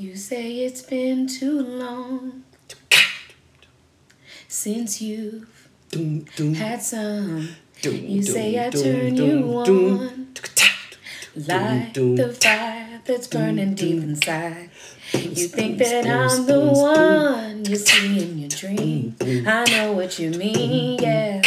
[0.00, 2.44] You say it's been too long
[4.48, 7.50] since you've Doom, doom, had some.
[7.82, 10.32] doom, You say I turn you on.
[11.36, 14.70] Light the fire that's burning deep inside.
[15.12, 19.16] You think that I'm the one you see in your dream.
[19.46, 21.42] I know what you mean, yeah.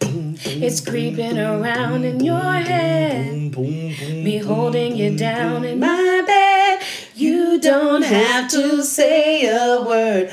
[0.00, 3.56] It's creeping around in your head.
[3.56, 6.39] Me holding you down in my bed.
[7.20, 10.32] You don't have to say a word.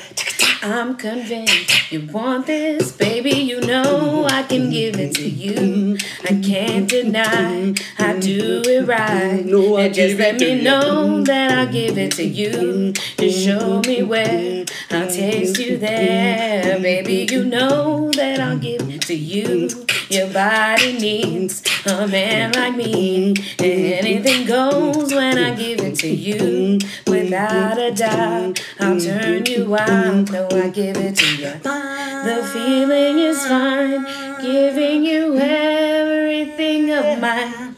[0.62, 3.32] I'm convinced you want this, baby.
[3.32, 5.98] You know I can give it to you.
[6.24, 9.44] I can't deny I do it right.
[9.44, 12.94] No, I and just let me know that I'll give it to you.
[13.18, 17.28] Just show me where I'll taste you there, baby.
[17.30, 19.70] You know that I'll give it to you.
[20.10, 23.34] Your body needs a man like me.
[23.58, 26.78] Anything goes when I give it to you.
[27.06, 30.30] Without a doubt, I'll turn you out.
[30.30, 31.52] No, I give it to you.
[31.62, 34.04] The feeling is fine,
[34.42, 37.77] giving you everything of mine.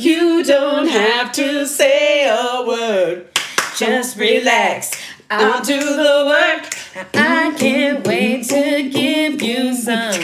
[0.00, 3.26] You don't have to say a word.
[3.76, 4.92] Just relax.
[5.28, 6.74] I'll do the work.
[7.12, 10.18] I can't wait to give you some.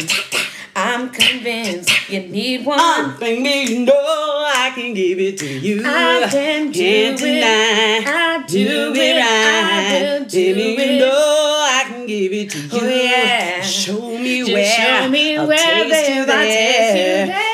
[0.74, 2.80] I'm convinced you need one.
[2.80, 5.82] Uh, one thing you know I can give it to you.
[5.84, 7.24] I can do Can't it.
[7.24, 8.10] deny.
[8.10, 9.16] I do it.
[9.18, 12.80] I do Baby, do you know I can give it to oh, you.
[12.82, 13.60] Oh, yeah.
[13.60, 15.02] Show me Just where.
[15.02, 16.30] show me I'll where, taste you babe.
[16.30, 17.26] I'll taste you there.
[17.26, 17.45] there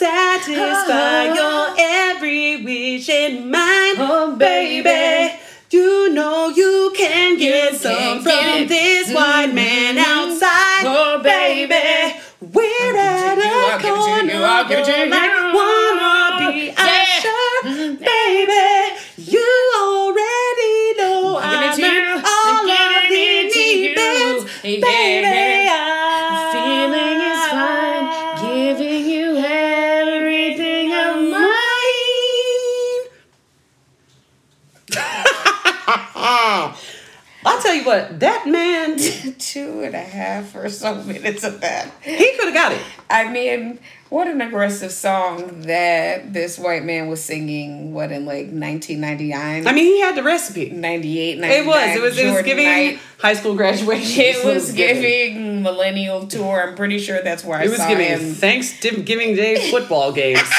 [0.00, 1.34] satisfy oh.
[1.36, 5.36] your every wish in mind, oh, baby.
[5.70, 9.14] You know you can get you some from this mm-hmm.
[9.14, 12.18] white man outside, oh, baby.
[12.40, 15.10] We're at a corner you, wanna you.
[15.10, 16.86] like wannabe yeah.
[16.88, 18.02] usher, mm-hmm.
[18.02, 18.70] baby.
[19.30, 19.50] You
[19.84, 21.76] already know I'm
[22.24, 24.99] all of the needs, baby.
[37.46, 38.98] I'll tell you what, that man,
[39.38, 41.90] Two and a half or so minutes of that.
[42.02, 42.82] he could have got it.
[43.08, 43.78] I mean,
[44.10, 49.66] what an aggressive song that this white man was singing, what, in like 1999?
[49.66, 50.68] I mean, he had the recipe.
[50.70, 51.96] 98, It was.
[51.96, 52.18] It was.
[52.18, 52.98] It was giving Knight.
[53.18, 54.22] high school graduation.
[54.22, 56.68] It was giving millennial tour.
[56.68, 58.34] I'm pretty sure that's where I It was saw giving him.
[58.34, 60.42] Thanksgiving Day football games.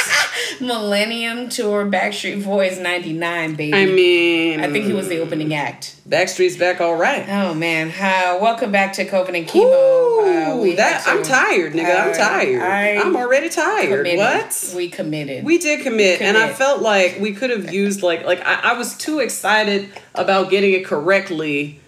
[0.61, 3.73] Millennium Tour, Backstreet Boys '99, baby.
[3.73, 5.97] I mean, I think he was the opening act.
[6.07, 7.27] Backstreet's back, all right.
[7.27, 10.51] Oh man, uh, welcome back to COVID and Chemo.
[10.51, 11.99] Uh, Ooh, we that I'm tired, nigga.
[11.99, 12.61] I'm uh, tired.
[12.61, 14.05] I I'm already tired.
[14.05, 14.19] committed.
[14.19, 14.73] What?
[14.75, 15.43] We committed.
[15.43, 18.73] We did commit, and I felt like we could have used like like I, I
[18.77, 21.80] was too excited about getting it correctly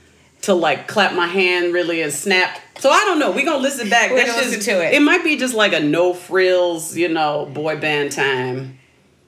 [0.43, 2.59] to like clap my hand really and snap.
[2.79, 3.31] So I don't know.
[3.31, 4.11] We're gonna listen back.
[4.11, 4.93] We're That's gonna just, listen to it.
[4.93, 8.79] It might be just like a no frills, you know, boy band time.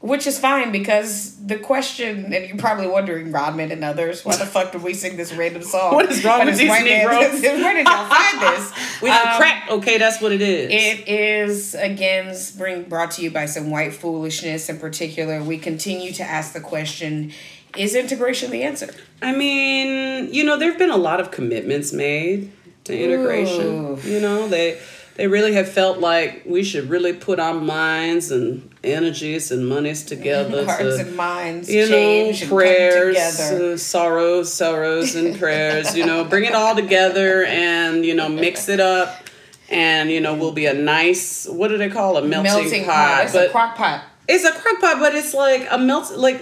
[0.02, 4.46] Which is fine because the question, and you're probably wondering, Rodman and others, why the
[4.46, 5.96] fuck did we sing this random song?
[5.96, 6.70] What is wrong with these?
[6.70, 7.42] Negroes?
[7.42, 8.72] Where did y'all find this?
[9.02, 9.70] We Um, crack.
[9.70, 10.70] Okay, that's what it is.
[10.72, 15.42] It is again bring brought to you by some white foolishness in particular.
[15.44, 17.32] We continue to ask the question:
[17.78, 18.94] Is integration the answer?
[19.22, 22.52] I mean, you know, there have been a lot of commitments made
[22.86, 23.91] to integration.
[23.91, 24.06] Oof.
[24.06, 24.80] You know, they
[25.16, 30.03] they really have felt like we should really put our minds and energies and monies
[30.03, 33.74] together Hearts to and minds you know change and prayers, come together.
[33.74, 35.96] uh, sorrows, sorrows, and prayers.
[35.96, 39.22] You know, bring it all together and you know mix it up.
[39.67, 43.23] And you know, we'll be a nice what do they call a melting, pot?
[43.23, 44.03] It's but a crock pot.
[44.28, 46.40] it's a crock pot, but it's like a melt like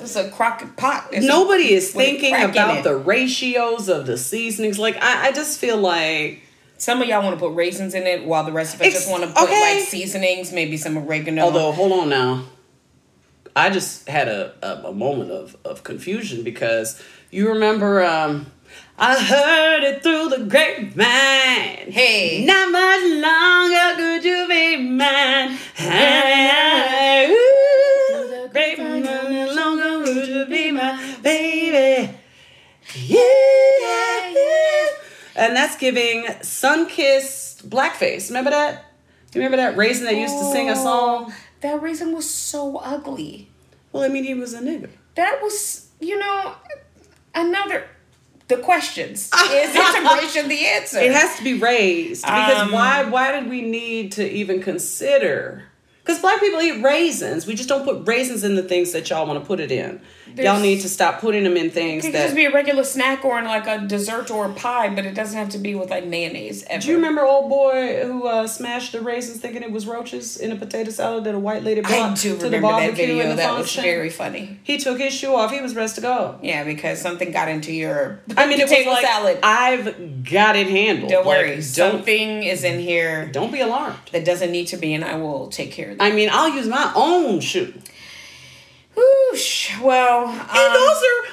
[0.00, 1.08] It's a crock pot.
[1.12, 4.78] It's a- nobody is thinking about the ratios of the seasonings.
[4.78, 6.42] Like I, I just feel like
[6.78, 9.10] Some of y'all want to put raisins in it, while the rest of us just
[9.10, 9.78] want to put okay.
[9.78, 11.42] like seasonings, maybe some oregano.
[11.42, 12.44] although hold on now.
[13.56, 17.02] I just had a, a, a moment of, of confusion because
[17.32, 18.46] you remember um
[19.00, 21.90] I heard it through the grapevine.
[21.90, 25.56] hey, Not much longer could you be mine.
[25.74, 29.56] Hey, ooh, grapevine,
[30.78, 31.72] no longer would you be mine.
[31.72, 32.14] yeah, baby.
[32.94, 34.86] Yeah, yeah.
[35.36, 38.28] And that's giving sun-kissed blackface.
[38.28, 38.84] Remember that?
[39.34, 41.26] You remember that raisin that used to sing a song?
[41.28, 43.50] Oh, That raisin was so ugly.
[43.92, 44.88] Well, I mean, he was a nigga.
[45.16, 46.54] That was, you know,
[47.34, 47.84] another.
[48.48, 50.98] The questions is integration the answer?
[51.00, 53.04] It has to be raised because Um, why?
[53.04, 55.64] Why did we need to even consider?
[56.02, 57.46] Because black people eat raisins.
[57.46, 60.00] We just don't put raisins in the things that y'all want to put it in.
[60.36, 62.24] Y'all need to stop putting them in things It could that.
[62.24, 65.14] just be a regular snack or in like a dessert or a pie, but it
[65.14, 66.64] doesn't have to be with like mayonnaise.
[66.68, 66.80] Ever.
[66.82, 70.52] Do you remember old boy who uh, smashed the raisins thinking it was roaches in
[70.52, 73.28] a potato salad that a white lady brought to the that barbecue in video.
[73.30, 74.58] the That was very funny.
[74.62, 75.50] He took his shoe off.
[75.52, 76.38] He was ready to go.
[76.42, 79.38] Yeah, because something got into your I mean, it was potato like salad.
[79.42, 81.10] I've got it handled.
[81.10, 83.96] Don't Like, worry, Don't something is in here don't be alarmed.
[84.12, 86.04] that doesn't need to be, and I will take care of that.
[86.04, 87.72] I mean, I'll use my own shoe.
[89.30, 89.78] Whoosh.
[89.80, 91.26] Well, And um, those are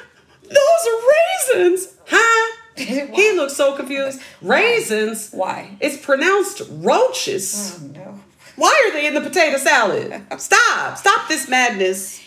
[0.44, 2.52] those are raisins, huh?
[2.78, 4.20] He looks so confused.
[4.42, 5.30] Raisins.
[5.32, 5.78] why?
[5.80, 7.80] It's pronounced roaches.
[7.82, 8.20] Oh no.
[8.58, 10.22] Why are they in the potato salad?
[10.38, 10.98] Stop!
[10.98, 12.22] Stop this madness.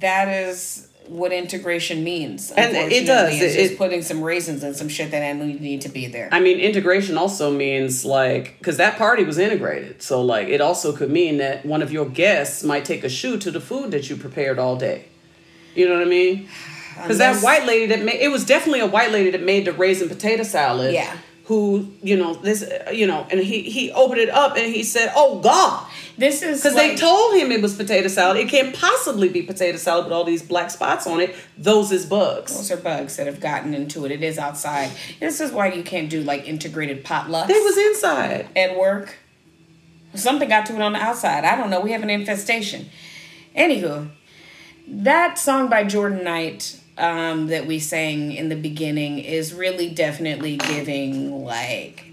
[0.00, 2.50] That is what integration means.
[2.52, 3.32] And it does.
[3.34, 6.06] It's It- just it- putting some raisins and some shit that didn't need to be
[6.06, 6.28] there.
[6.30, 10.02] I mean, integration also means like because that party was integrated.
[10.02, 13.38] So like, it also could mean that one of your guests might take a shoe
[13.38, 15.04] to the food that you prepared all day.
[15.74, 16.48] You know what I mean?
[17.00, 19.72] Because that white lady that made it was definitely a white lady that made the
[19.72, 20.92] raisin potato salad.
[20.92, 21.16] Yeah.
[21.48, 25.10] Who you know this you know and he he opened it up and he said,
[25.16, 25.86] "Oh God,"
[26.18, 28.38] This is because like, they told him it was potato salad.
[28.38, 31.34] It can't possibly be potato salad with all these black spots on it.
[31.56, 32.54] Those is bugs.
[32.56, 34.10] those are bugs that have gotten into it.
[34.10, 34.90] It is outside.
[35.20, 37.46] This is why you can't do like integrated potlucks.
[37.46, 38.48] They was inside.
[38.56, 39.16] at work.
[40.14, 41.44] Something got to it on the outside.
[41.44, 41.80] I don't know.
[41.80, 42.90] We have an infestation.
[43.54, 44.10] Anywho,
[44.88, 50.56] that song by Jordan Knight um, that we sang in the beginning is really definitely
[50.56, 52.04] giving like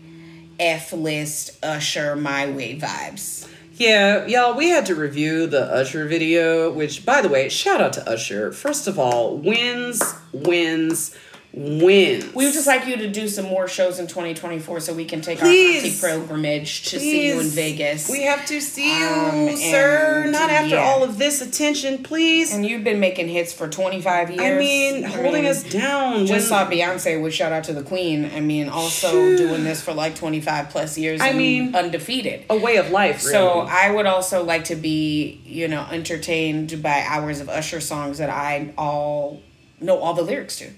[0.60, 3.48] F list Usher My Way vibes.
[3.78, 7.92] Yeah, y'all, we had to review the Usher video, which, by the way, shout out
[7.94, 8.54] to Usher.
[8.54, 10.02] First of all, wins,
[10.32, 11.14] wins,
[11.56, 12.34] wins.
[12.36, 15.22] We would just like you to do some more shows in 2024 so we can
[15.22, 16.02] take our Please.
[16.02, 18.10] pilgrimage to see you in Vegas.
[18.10, 20.25] We have to see you, Um, sir.
[20.30, 20.84] Not after yeah.
[20.84, 22.54] all of this attention, please.
[22.54, 24.42] and you've been making hits for 25 years.
[24.42, 26.25] I mean, holding mean, us down.
[26.25, 28.30] Just saw Beyonce with shout out to the Queen.
[28.36, 29.38] I mean, also Phew.
[29.38, 31.22] doing this for like 25 plus years.
[31.22, 32.46] I and mean, undefeated.
[32.50, 33.31] a way of life, really.
[33.31, 38.18] So I would also like to be, you know, entertained by hours of Usher songs
[38.18, 39.42] that I all
[39.80, 40.72] know all the lyrics to.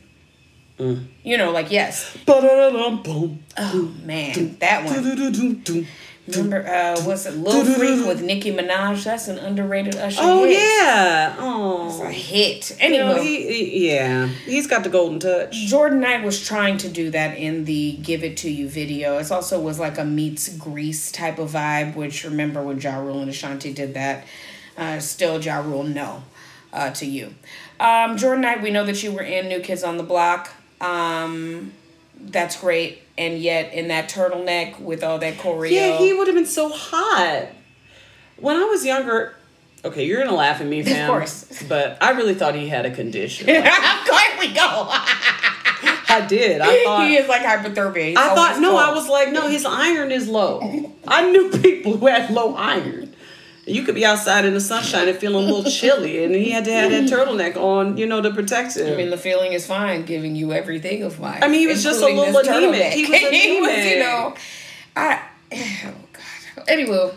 [0.79, 1.06] Mm.
[1.24, 2.15] You know, like yes,
[3.57, 4.94] oh man, that one.
[6.27, 9.01] Remember, uh, what's it, Lil Freak with Nicki Minaj?
[9.06, 10.19] That's an underrated Usher.
[10.21, 10.59] Oh, hit.
[10.59, 11.33] yeah.
[11.35, 12.06] a Oh.
[12.09, 12.71] hit.
[12.71, 14.27] You Anyway, know, he, he- yeah.
[14.45, 15.53] He's got the golden touch.
[15.56, 19.18] Jordan Knight was trying to do that in the Give It To You video.
[19.19, 23.21] It also was like a meets Grease type of vibe, which remember when Ja Rule
[23.21, 24.25] and Ashanti did that.
[24.77, 26.24] Uh, still, Ja Rule, no
[26.74, 27.33] uh, to you.
[27.79, 30.50] Um, Jordan Knight, we know that you were in New Kids on the Block.
[30.81, 31.74] Um,
[32.19, 33.01] that's great.
[33.18, 35.71] And yet, in that turtleneck with all that choreo.
[35.71, 37.47] Yeah, he would have been so hot.
[38.38, 39.35] When I was younger,
[39.83, 41.09] okay, you're gonna laugh at me, fam.
[41.09, 41.63] Of course.
[41.68, 43.47] But I really thought he had a condition.
[43.63, 44.88] How glad we go.
[46.10, 46.62] I did.
[46.62, 47.07] I thought.
[47.07, 48.10] he is like hypothermia.
[48.10, 48.77] He's I thought no.
[48.77, 49.48] I was like no.
[49.48, 50.62] His iron is low.
[51.07, 53.13] I knew people who had low iron.
[53.67, 56.63] You could be outside in the sunshine and feeling a little chilly, and he had
[56.65, 58.93] to have that turtleneck on, you know, to protect him.
[58.93, 61.39] I mean, the feeling is fine, giving you everything of mine.
[61.43, 62.93] I mean, he was just a little anemic.
[62.93, 64.36] He was he was, you know,
[64.95, 65.21] I.
[65.51, 66.63] Oh God.
[66.67, 67.12] Anyway,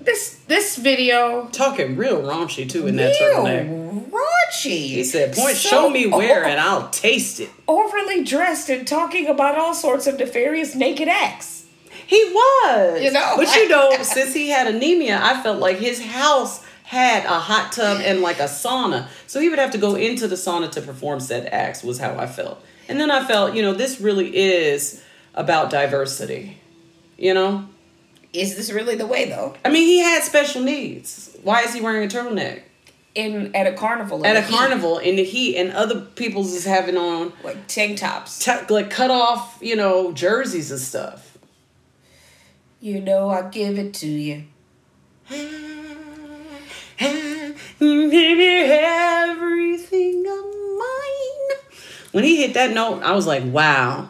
[0.00, 1.46] this this video.
[1.52, 4.10] Talking real raunchy too in that turtleneck.
[4.10, 4.88] Raunchy.
[4.88, 8.86] He said, "Point, So show me where, o- and I'll taste it." overly dressed and
[8.86, 11.61] talking about all sorts of nefarious naked acts.
[12.06, 13.02] He was.
[13.02, 13.34] You know?
[13.36, 17.72] But you know, since he had anemia, I felt like his house had a hot
[17.72, 19.08] tub and like a sauna.
[19.26, 22.18] So he would have to go into the sauna to perform said acts, was how
[22.18, 22.62] I felt.
[22.88, 25.02] And then I felt, you know, this really is
[25.34, 26.58] about diversity.
[27.16, 27.68] You know?
[28.32, 29.54] Is this really the way though?
[29.64, 31.36] I mean, he had special needs.
[31.42, 32.62] Why is he wearing a turtleneck?
[33.14, 34.24] In at a carnival.
[34.24, 37.98] At a heat, carnival in the heat, and other people's is having on like tank
[37.98, 38.38] tops.
[38.38, 41.21] t- like cut off, you know, jerseys and stuff.
[42.82, 44.42] You know, I give it to you.
[47.78, 50.44] Baby, everything of
[50.80, 51.58] mine.
[52.10, 54.08] When he hit that note, I was like, wow.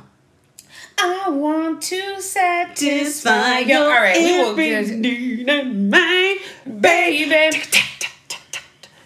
[0.97, 3.83] I want to satisfy your.
[3.83, 6.37] All right, we will need of mine,
[6.81, 7.61] baby.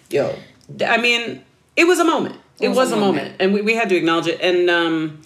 [0.09, 0.33] Yo,
[0.85, 1.43] I mean,
[1.75, 2.37] it was a moment.
[2.61, 3.35] It, was, a moment.
[3.41, 4.39] and we, we had to acknowledge it.
[4.39, 5.23] And um,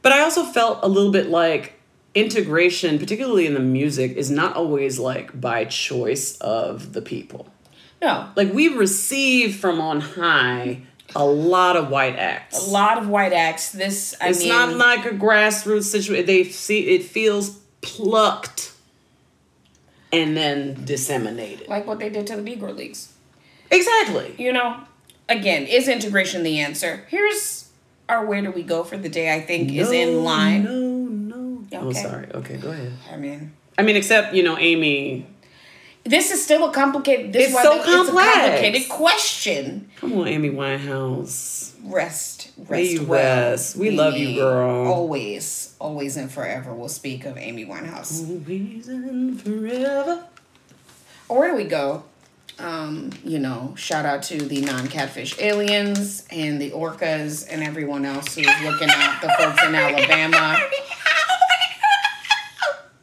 [0.00, 1.78] but I also felt a little bit like
[2.14, 7.46] integration, particularly in the music, is not always like by choice of the people.
[8.00, 10.82] No, Like we receive from on high
[11.14, 12.66] a lot of white acts.
[12.66, 13.70] a lot of white acts.
[13.72, 16.26] This, I It's mean, not like a grassroots situation.
[16.26, 18.72] They see it feels plucked
[20.12, 21.68] and then disseminated.
[21.68, 23.12] like what they did to the Negro Leagues.
[23.70, 24.34] Exactly.
[24.36, 24.80] You know,
[25.28, 27.04] again, is integration the answer?
[27.08, 27.70] Here's
[28.08, 29.32] our where do we go for the day.
[29.32, 30.64] I think is in line.
[30.64, 30.91] No,
[31.72, 31.80] no.
[31.80, 32.02] Oh, Okay.
[32.02, 32.26] sorry.
[32.34, 32.92] Okay, go ahead.
[33.12, 35.26] I mean, I mean, except you know, Amy.
[36.04, 37.32] this is still a complicated.
[37.32, 38.28] This It's so the- complex.
[38.28, 39.90] It's a complicated question.
[40.00, 41.70] Come on, Amy Winehouse.
[41.84, 43.50] Rest, rest May you well.
[43.50, 43.76] rest.
[43.76, 44.86] We love you, girl.
[44.86, 46.72] Always, always, and forever.
[46.74, 48.20] We'll speak of Amy Winehouse.
[48.28, 50.24] Always and forever.
[51.28, 52.04] Or where do we go?
[52.58, 58.34] Um, you know, shout out to the non-catfish aliens and the orcas and everyone else
[58.34, 59.20] who's looking out.
[59.22, 60.58] The folks in Alabama.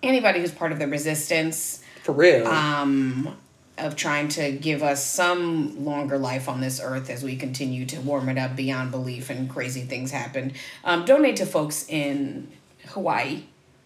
[0.02, 1.84] Anybody who's part of the resistance.
[2.04, 2.48] For real.
[2.48, 3.36] um,
[3.78, 8.00] of trying to give us some longer life on this earth as we continue to
[8.02, 10.54] warm it up beyond belief and crazy things happen.
[10.84, 12.50] Um, donate to folks in
[12.88, 13.44] Hawaii.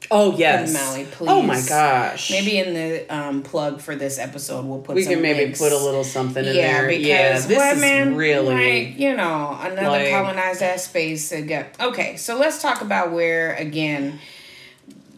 [0.09, 0.73] oh yes.
[0.73, 1.29] Maui, please.
[1.29, 2.31] Oh my gosh.
[2.31, 5.59] Maybe in the um, plug for this episode, we'll put we can maybe links.
[5.59, 6.87] put a little something in yeah, there.
[6.87, 8.85] because yeah, this what, is really.
[8.85, 11.31] like, you know another like- colonized ass space.
[11.31, 11.67] Again.
[11.79, 14.19] Okay, so let's talk about where again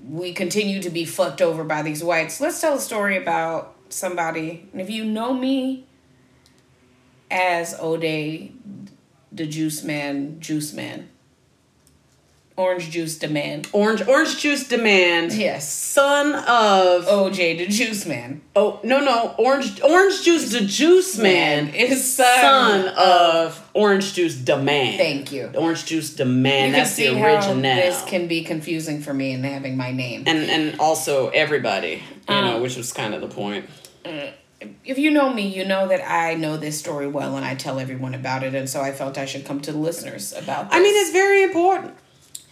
[0.09, 2.39] we continue to be fucked over by these whites.
[2.39, 5.88] Let's tell a story about somebody, and if you know me
[7.31, 8.51] as O'Day,
[9.31, 11.09] the Juice Man, Juice Man,
[12.57, 13.67] Orange Juice Demand.
[13.74, 15.33] Orange orange juice demand.
[15.33, 15.69] Yes.
[15.71, 18.41] Son of OJ, the Juice Man.
[18.55, 24.35] oh no no orange orange juice the juice man is son, son of orange juice
[24.35, 24.97] demand.
[24.97, 25.51] Thank you.
[25.53, 26.67] Orange juice demand.
[26.67, 27.62] You can That's see the how original.
[27.62, 30.24] this can be confusing for me in having my name.
[30.25, 33.65] and and also everybody, you Um, know, which was kind of the point.
[34.85, 37.79] if you know me, you know that I know this story well and I tell
[37.79, 40.79] everyone about it, and so I felt I should come to the listeners about this.
[40.79, 41.93] I mean, it's very important.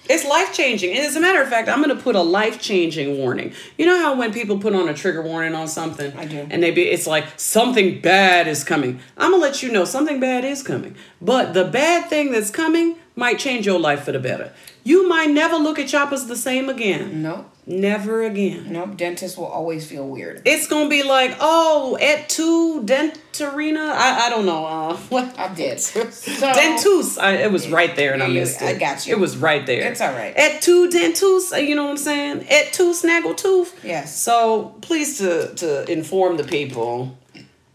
[0.10, 0.91] It's life changing.
[0.91, 3.53] And as a matter of fact, I'm going to put a life changing warning.
[3.77, 6.48] You know how when people put on a trigger warning on something, I do.
[6.50, 9.00] and they be it's like something bad is coming.
[9.17, 12.98] I'm gonna let you know something bad is coming, but the bad thing that's coming
[13.15, 14.51] might change your life for the better.
[14.83, 17.22] You might never look at choppers the same again.
[17.22, 18.74] nope, Never again.
[18.74, 18.98] nope.
[18.98, 20.41] Dentists will always feel weird.
[20.46, 23.89] It's gonna be like, oh, et tu dentarina.
[23.89, 24.65] I, I don't know.
[24.65, 25.79] Uh, what I did.
[26.13, 27.17] So, dentus.
[27.17, 28.65] I, it was right there, and I missed it.
[28.65, 29.13] I got you.
[29.15, 29.89] It was right there.
[29.89, 30.34] It's all right.
[30.36, 31.53] Et tu dentus.
[31.53, 32.46] uh, You know what I'm saying?
[32.50, 33.74] Et tu snaggle tooth.
[33.84, 34.22] Yes.
[34.22, 37.17] So please to to inform the people.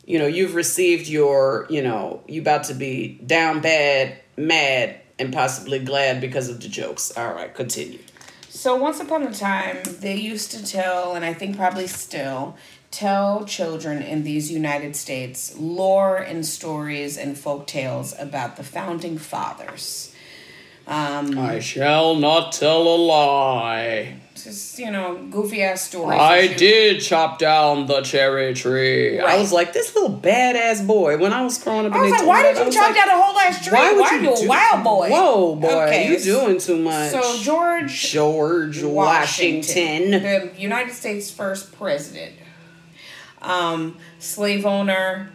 [0.05, 1.67] You know, you've received your.
[1.71, 6.69] You know, you about to be down bad, mad, and possibly glad because of the
[6.69, 7.11] jokes.
[7.17, 8.01] All right, continue.
[8.59, 12.57] So once upon a time, they used to tell, and I think probably still
[12.91, 19.17] tell children in these United States lore and stories and folk tales about the founding
[19.17, 20.13] fathers.
[20.89, 24.17] Um, I shall not tell a lie.
[24.45, 26.19] Just you know, goofy ass stories.
[26.21, 29.19] I did chop down the cherry tree.
[29.21, 31.19] I was like, this little badass boy.
[31.19, 33.23] When I was growing up, I was like, why did you chop like, down a
[33.23, 33.73] whole ass tree?
[33.73, 35.11] Why would Why you you a wild boy?
[35.11, 37.13] Whoa, boy, Okay, you doing too much.
[37.13, 40.11] So George George Washington.
[40.11, 42.35] the United States first president,
[43.43, 45.31] um, slave owner,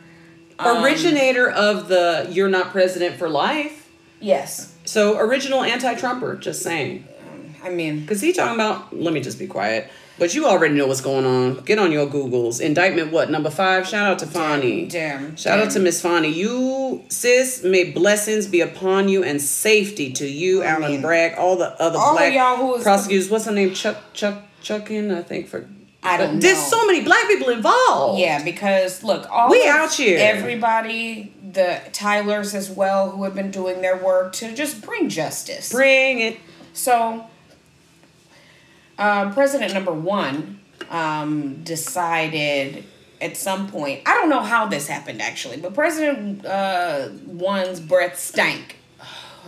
[0.59, 6.35] um, originator of the "You're not president for life." Yes, So original anti-Trumper.
[6.37, 7.05] Just saying,
[7.63, 8.95] I mean, because he talking about.
[8.95, 9.89] Let me just be quiet.
[10.19, 11.63] But you already know what's going on.
[11.63, 12.61] Get on your Googles.
[12.61, 13.31] Indictment what?
[13.31, 13.87] Number five.
[13.87, 14.87] Shout out to Fani.
[14.87, 16.27] damn, Shout out to Miss Fani.
[16.29, 21.55] You, sis, may blessings be upon you and safety to you, Alvin mean, Bragg, all
[21.57, 23.29] the other all black y'all who is- prosecutors.
[23.31, 23.73] What's her name?
[23.73, 25.67] Chuck, Chuck, Chutkan, I think for.
[26.03, 26.77] I don't There's know.
[26.79, 28.19] so many black people involved.
[28.19, 30.19] Yeah, because look, all We out here.
[30.21, 35.71] Everybody, the Tylers as well, who have been doing their work to just bring justice.
[35.71, 36.37] Bring it.
[36.73, 37.25] So,
[38.97, 40.59] uh, President number one
[40.89, 42.83] um, decided
[43.21, 48.17] at some point, I don't know how this happened actually, but President uh, one's breath
[48.19, 48.77] stank.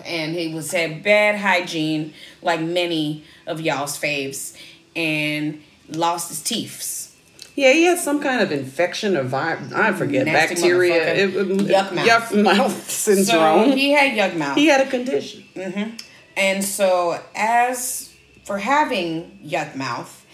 [0.05, 4.55] And he was had bad hygiene, like many of y'all's faves,
[4.95, 7.15] and lost his teeth.
[7.55, 9.71] Yeah, he had some kind of infection or virus.
[9.71, 10.25] I forget.
[10.25, 11.15] Nasty bacteria.
[11.15, 11.17] motherfucker.
[11.17, 12.07] It- Yuck mouth.
[12.07, 13.69] Yuck mouth syndrome.
[13.69, 14.57] So he had yuck mouth.
[14.57, 15.45] he had a condition.
[16.37, 18.13] And so, as
[18.45, 20.25] for having yuck mouth,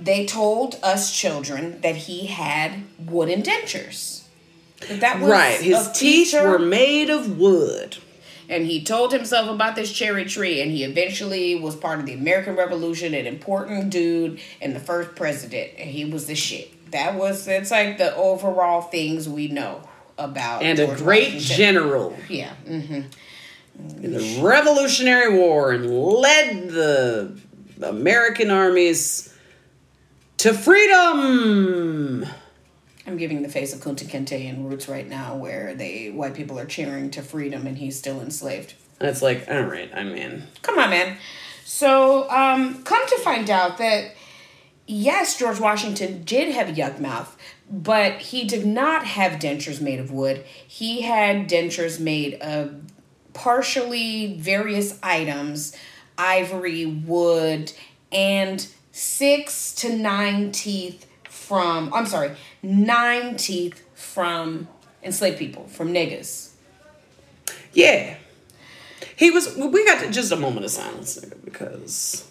[0.00, 4.22] they told us children that he had wooden dentures.
[4.86, 5.60] That, that was Right.
[5.60, 7.96] His teeth were made of wood.
[8.50, 12.14] and he told himself about this cherry tree, and he eventually was part of the
[12.14, 16.90] American Revolution, an important dude, and the first president, and he was the shit.
[16.92, 19.82] That was it's like the overall things we know
[20.16, 21.56] about and a great Washington.
[21.56, 22.54] general Yeah.
[22.66, 23.00] hmm
[24.02, 27.38] in the Revolutionary War and led the
[27.82, 29.34] American armies
[30.38, 32.26] to freedom.
[33.06, 36.58] I'm giving the face of Kunta Kinte in Roots right now, where they white people
[36.58, 38.74] are cheering to freedom, and he's still enslaved.
[39.00, 40.44] And it's like, all right, I'm in.
[40.62, 41.16] Come on, man.
[41.64, 44.14] So, um, come to find out that
[44.86, 47.36] yes, George Washington did have a yuck mouth,
[47.70, 50.44] but he did not have dentures made of wood.
[50.66, 52.80] He had dentures made of
[53.38, 55.76] partially various items
[56.18, 57.72] ivory, wood,
[58.10, 64.66] and six to nine teeth from, I'm sorry, nine teeth from
[65.02, 66.50] enslaved people, from niggas.
[67.72, 68.16] yeah.
[69.14, 69.56] He was.
[69.56, 72.28] We got to, just a moment of silence nigga, because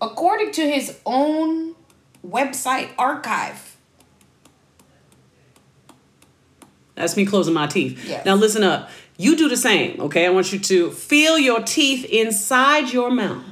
[0.00, 1.74] According to his own
[2.26, 3.76] website archive,
[6.94, 8.02] that's me closing my teeth.
[8.06, 8.24] Yes.
[8.24, 8.88] Now listen up.
[9.20, 10.24] You do the same, okay?
[10.24, 13.44] I want you to feel your teeth inside your mouth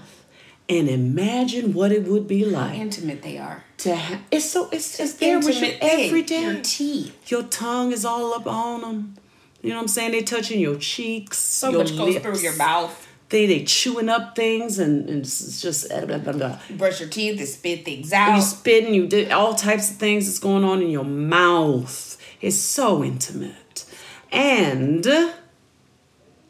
[0.66, 3.64] and imagine what it would be like intimate they are.
[3.78, 4.20] to have.
[4.30, 4.70] It's so.
[4.72, 6.42] It's just there with you every day.
[6.42, 7.30] Your teeth.
[7.30, 9.14] Your tongue is all up on them.
[9.60, 10.12] You know what I'm saying?
[10.12, 11.36] They touching your cheeks.
[11.36, 13.06] So your much goes through your mouth.
[13.28, 16.58] They they chewing up things and, and it's just blah, blah, blah.
[16.70, 18.36] You brush your teeth, they spit things out.
[18.36, 18.94] you spitting.
[18.94, 22.16] You did all types of things that's going on in your mouth.
[22.40, 23.84] It's so intimate.
[24.32, 25.06] And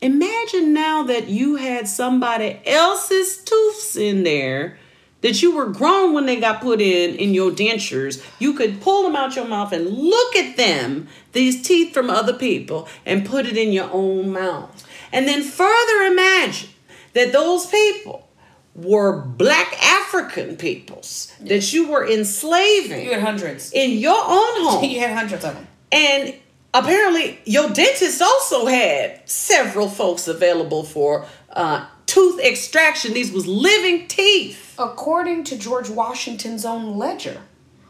[0.01, 4.79] imagine now that you had somebody else's tooths in there
[5.21, 9.03] that you were grown when they got put in in your dentures you could pull
[9.03, 13.45] them out your mouth and look at them these teeth from other people and put
[13.47, 16.69] it in your own mouth and then further imagine
[17.15, 18.29] that those people
[18.77, 23.73] were black african peoples that you were enslaving You had hundreds.
[23.73, 25.67] in your own home You had hundreds of them.
[25.91, 26.35] and
[26.75, 33.15] apparently, your dentist also had several folks available for uh, tooth extraction.
[33.15, 34.75] These was living teeth.
[34.79, 37.43] According to George Washington's own ledger,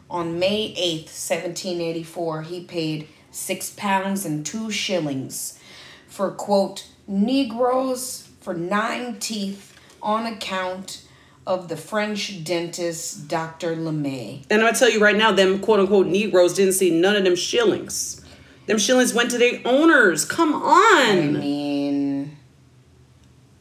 [0.09, 5.59] on May 8th, 1784, he paid six pounds and two shillings
[6.07, 11.03] for, quote, Negroes for nine teeth on account
[11.45, 13.75] of the French dentist Dr.
[13.75, 14.45] LeMay.
[14.49, 17.23] And I'm gonna tell you right now, them quote unquote Negroes didn't see none of
[17.23, 18.21] them shillings.
[18.69, 20.25] Them shillings went to their owners.
[20.25, 21.07] Come on.
[21.07, 22.37] I mean,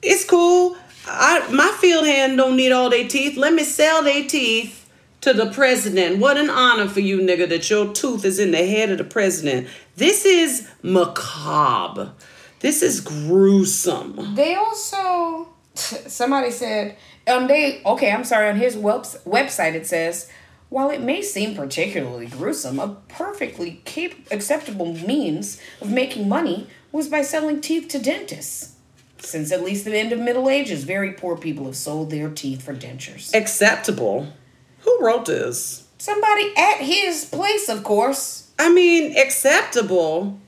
[0.03, 0.77] it's cool.
[1.07, 3.39] I my field hand don't need all their teeth.
[3.39, 4.87] Let me sell their teeth
[5.23, 6.19] to the president.
[6.19, 9.05] What an honor for you, nigga, that your tooth is in the head of the
[9.05, 9.69] president.
[9.97, 12.13] This is macabre.
[12.61, 14.35] This is gruesome.
[14.35, 20.29] They also somebody said um they okay I'm sorry on his webs- website it says
[20.69, 27.09] while it may seem particularly gruesome a perfectly cap- acceptable means of making money was
[27.09, 28.75] by selling teeth to dentists
[29.19, 32.63] since at least the end of middle ages very poor people have sold their teeth
[32.63, 34.33] for dentures Acceptable.
[34.81, 35.85] Who wrote this?
[36.01, 40.39] somebody at his place of course I mean, acceptable.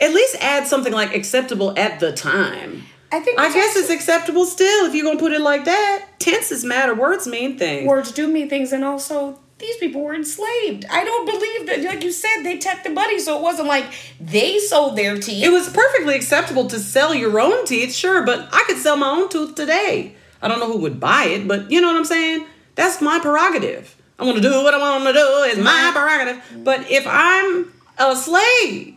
[0.00, 2.84] At least add something like acceptable at the time.
[3.16, 6.04] I think I guess it's acceptable still if you're gonna put it like that.
[6.18, 7.88] Tenses matter, words mean things.
[7.88, 10.84] words do mean things and also these people were enslaved.
[10.90, 13.86] I don't believe that, like you said, they took the money, so it wasn't like
[14.20, 15.42] they sold their teeth.
[15.42, 19.08] It was perfectly acceptable to sell your own teeth, sure, but I could sell my
[19.08, 20.14] own tooth today.
[20.42, 22.44] I don't know who would buy it, but you know what I'm saying?
[22.74, 23.96] That's my prerogative.
[24.18, 25.26] I'm gonna do what I want to do.
[25.46, 26.42] It's my prerogative.
[26.62, 28.95] But if I'm a slave,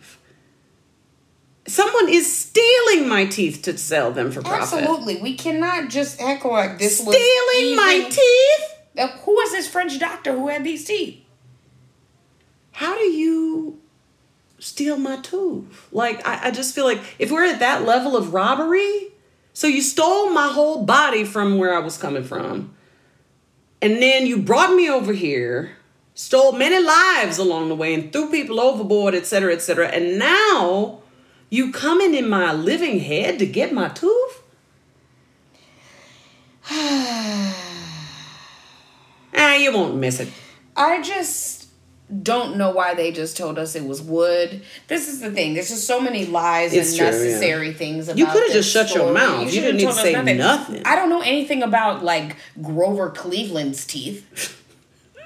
[1.69, 4.79] someone is stealing my teeth to sell them for profit.
[4.79, 9.11] Absolutely, we cannot just act like this was Stealing my teeth?
[9.23, 11.23] Who was this French doctor who had these teeth?
[12.71, 13.79] How do you
[14.57, 15.87] steal my tooth?
[15.91, 19.09] Like, I, I just feel like if we're at that level of robbery,
[19.53, 22.73] so you stole my whole body from where I was coming from,
[23.81, 25.77] and then you brought me over here,
[26.13, 30.19] stole many lives along the way, and threw people overboard, et cetera, et cetera, and
[30.19, 30.98] now
[31.49, 34.43] you coming in my living head to get my tooth?
[36.71, 37.55] ah,
[39.55, 40.29] you won't miss it.
[40.75, 41.59] I just
[42.23, 44.63] don't know why they just told us it was wood.
[44.87, 45.53] This is the thing.
[45.53, 47.11] There's just so many lies It's and true, yeah.
[47.11, 49.43] necessary things about You coulda just shut your mouth.
[49.43, 49.93] You should've didn't need to
[50.25, 50.81] say nothing.
[50.85, 54.55] I don't know anything about like Grover Cleveland's teeth.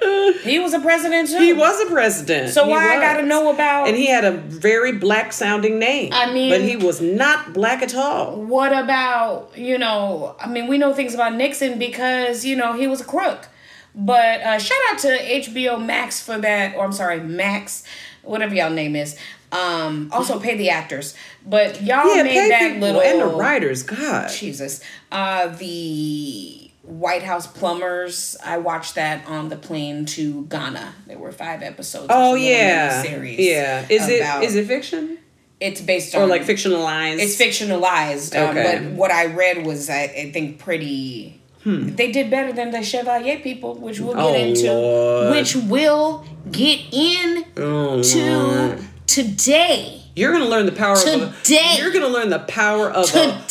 [0.44, 1.40] He was a president too.
[1.40, 2.50] He was a president.
[2.50, 3.88] So He why I gotta know about?
[3.88, 6.12] And he had a very black sounding name.
[6.14, 8.36] I mean- but he was not black at all.
[8.42, 10.36] what about you know?
[10.40, 13.48] I mean, we know things about Nixon because you know he was a crook.
[13.96, 15.08] But uh, shout out to
[15.40, 17.84] HBO Max for that, or I'm sorry, Max,
[18.24, 19.16] whatever y'all name is.
[19.52, 21.14] Um, also pay the actors,
[21.46, 23.84] but y'all Yeah, made that people little and the writers.
[23.84, 24.82] God, Jesus.
[25.12, 28.36] Uh, the White House Plumbers.
[28.44, 30.94] I watched that on the plane to Ghana.
[31.08, 32.08] There were five episodes.
[32.10, 33.40] Oh yeah, series.
[33.40, 33.86] yeah.
[33.90, 35.18] Is about- it is it fiction
[35.60, 37.20] It's based on or like fictionalized?
[37.20, 38.36] It's fictionalized.
[38.36, 38.64] Um, Okay.
[38.86, 41.40] But what I read was, I, I think, pretty.
[41.66, 44.28] They did better than the Chevalier people, which we'll get Hmm.
[44.28, 44.74] Oh, into.
[44.74, 45.32] Lord.
[45.32, 50.03] Which we'll get in Oh, to today.
[50.16, 51.04] You're gonna learn the power of
[51.44, 51.78] Today.
[51.78, 53.42] a, You're gonna learn the power of a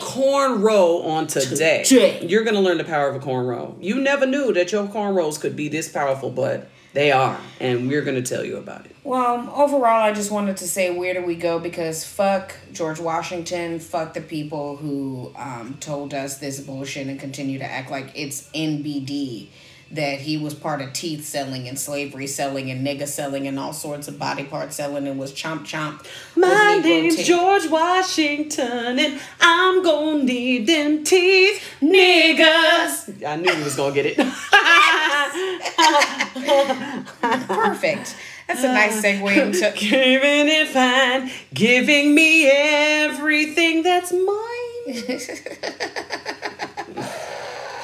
[0.00, 1.82] corn cornrow on today.
[1.84, 2.24] Today.
[2.26, 3.76] You're gonna learn the power of a cornrow.
[3.82, 8.02] You never knew that your cornrows could be this powerful, but they are, and we're
[8.02, 8.94] gonna tell you about it.
[9.02, 13.80] Well, overall, I just wanted to say where do we go because fuck George Washington,
[13.80, 18.48] fuck the people who um, told us this bullshit and continue to act like it's
[18.52, 19.48] NBD
[19.94, 23.72] that he was part of teeth selling and slavery selling and nigga selling and all
[23.72, 26.04] sorts of body part selling and was chomp chomp.
[26.36, 27.26] My Negro name's teeth.
[27.26, 33.24] George Washington, and I'm gonna need them teeth, niggas.
[33.26, 34.16] I knew he was gonna get it.
[37.48, 38.16] Perfect.
[38.46, 39.72] That's a nice segue into.
[39.78, 44.86] Giving it fine, giving me everything that's mine.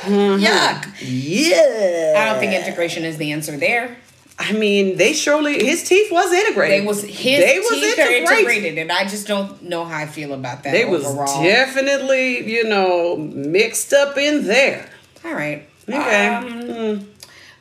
[0.03, 0.87] Yuck.
[1.01, 2.15] Yeah.
[2.19, 3.97] I don't think integration is the answer there.
[4.39, 6.81] I mean, they surely his teeth was integrated.
[6.81, 8.23] They was his They was teeth are integrated.
[8.23, 11.43] integrated, and I just don't know how I feel about that They was overall.
[11.43, 14.89] definitely, you know, mixed up in there.
[15.27, 15.69] All right.
[15.87, 16.27] Okay.
[16.29, 17.05] Um, Hmm.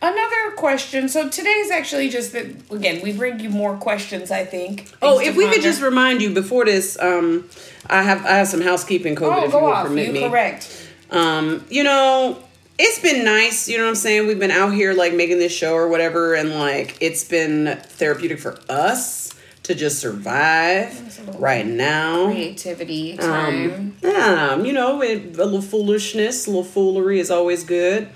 [0.02, 1.10] Another question.
[1.10, 4.32] So today's actually just that again we bring you more questions.
[4.32, 4.88] I think.
[5.02, 7.50] Oh, if we could just remind you before this, um,
[7.90, 9.88] I have I have some housekeeping code oh if go you will off.
[9.88, 10.22] permit You me.
[10.22, 10.79] correct.
[11.12, 12.38] Um, you know,
[12.78, 14.28] it's been nice, you know what I'm saying?
[14.28, 18.40] We've been out here like making this show or whatever, and like it's been therapeutic
[18.40, 22.28] for us to just survive right now.
[22.28, 23.96] Creativity time.
[24.04, 28.10] Um, you know, it, a little foolishness, a little foolery is always good.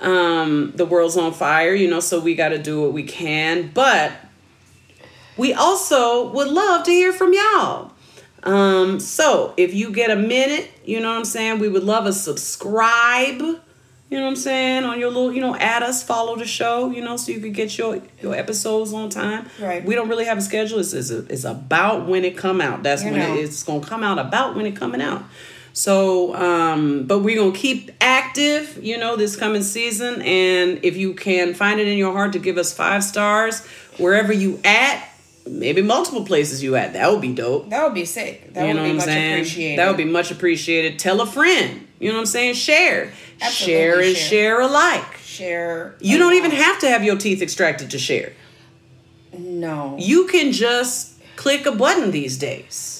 [0.00, 3.70] Um, the world's on fire, you know, so we got to do what we can.
[3.72, 4.12] But
[5.36, 7.91] we also would love to hear from y'all.
[8.42, 12.06] Um, so if you get a minute, you know what I'm saying, we would love
[12.06, 13.40] a subscribe.
[13.40, 14.84] You know what I'm saying?
[14.84, 17.54] On your little, you know, add us, follow the show, you know, so you could
[17.54, 19.48] get your your episodes on time.
[19.58, 19.82] Right.
[19.82, 20.80] We don't really have a schedule.
[20.80, 22.82] It's it's, it's about when it come out.
[22.82, 24.18] That's You when it, it's gonna come out.
[24.18, 25.24] About when it coming out.
[25.72, 30.20] So, um, but we're gonna keep active, you know, this coming season.
[30.20, 33.64] And if you can find it in your heart to give us five stars
[33.96, 35.08] wherever you at,
[35.46, 37.70] maybe multiple places you at, that would be dope.
[37.70, 38.52] That would be sick.
[38.54, 39.32] That you would know be what much saying?
[39.34, 39.78] appreciated.
[39.78, 40.98] That would be much appreciated.
[40.98, 41.86] Tell a friend.
[41.98, 42.54] You know what I'm saying?
[42.54, 43.12] Share.
[43.40, 44.28] Absolutely share and share.
[44.28, 45.16] share alike.
[45.18, 45.96] share.
[46.00, 48.32] You don't even have to have your teeth extracted to share.
[49.36, 49.96] No.
[49.98, 52.98] You can just click a button these days.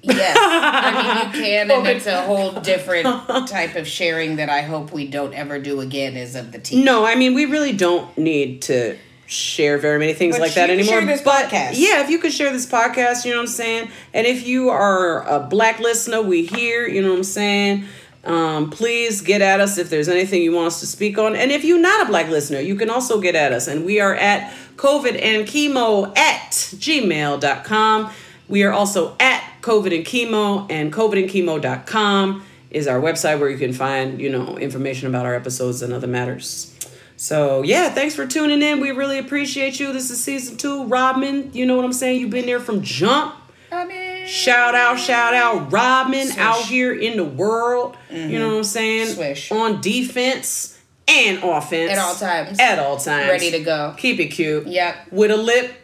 [0.00, 3.06] Yes, I mean you can, and it's a whole different
[3.48, 6.16] type of sharing that I hope we don't ever do again.
[6.16, 6.84] Is of the teeth.
[6.84, 8.96] No, I mean we really don't need to
[9.28, 10.94] share very many things But like that anymore.
[11.00, 11.72] share this but podcast.
[11.74, 13.90] yeah, if you could share this podcast, you know what I'm saying.
[14.14, 16.88] And if you are a black listener, we here.
[16.88, 17.84] You know what I'm saying.
[18.24, 21.36] Um, please get at us if there's anything you want us to speak on.
[21.36, 23.68] And if you're not a black listener, you can also get at us.
[23.68, 28.10] And we are at COVID and chemo at gmail.com.
[28.48, 33.72] We are also at COVID and chemo and covidandchemo.com is our website where you can
[33.72, 36.74] find, you know, information about our episodes and other matters.
[37.18, 38.80] So yeah, thanks for tuning in.
[38.80, 39.92] We really appreciate you.
[39.92, 40.84] This is season two.
[40.84, 42.20] Robin, you know what I'm saying?
[42.20, 43.34] You've been there from jump.
[43.70, 46.38] Mean, Shout out, shout out, Robin Swish.
[46.38, 47.96] out here in the world.
[48.08, 49.08] You know what I'm saying?
[49.14, 49.50] Swish.
[49.50, 50.78] On defense
[51.08, 51.90] and offense.
[51.90, 52.58] At all times.
[52.60, 53.28] At all times.
[53.28, 53.94] Ready to go.
[53.98, 54.66] Keep it cute.
[54.68, 55.12] Yep.
[55.12, 55.74] With a lip,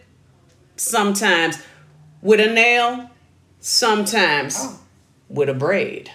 [0.76, 1.58] sometimes.
[2.22, 3.10] With a nail,
[3.60, 4.56] sometimes.
[4.58, 4.80] Oh.
[5.28, 6.10] With a braid.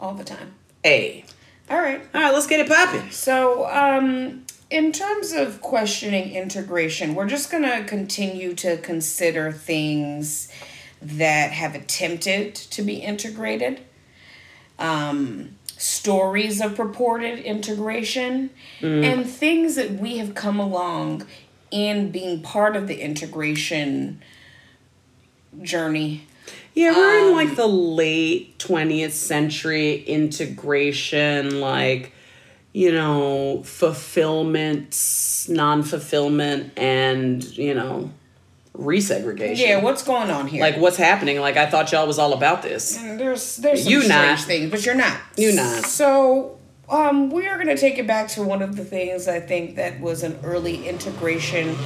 [0.00, 0.54] all the time.
[0.84, 1.24] A.
[1.70, 2.00] All right.
[2.14, 3.10] All right, let's get it popping.
[3.10, 10.50] So, um, in terms of questioning integration, we're just going to continue to consider things
[11.00, 13.80] that have attempted to be integrated,
[14.78, 18.50] um, stories of purported integration,
[18.82, 21.26] and things that we have come along
[21.70, 24.22] in being part of the integration
[25.62, 26.26] journey.
[26.74, 32.12] Yeah, we're in Um, like the late 20th century integration, like,
[32.78, 34.96] you know, fulfillment,
[35.48, 38.08] non fulfillment, and, you know,
[38.76, 39.58] resegregation.
[39.58, 40.60] Yeah, what's going on here?
[40.60, 41.40] like, what's happening?
[41.40, 42.96] Like, I thought y'all was all about this.
[42.96, 44.38] And there's there's some You strange not.
[44.46, 45.18] things, but you're not.
[45.36, 45.86] You're not.
[45.86, 46.56] So
[46.88, 49.74] um, we are going to take it back to one of the things I think
[49.74, 51.76] that was an early integration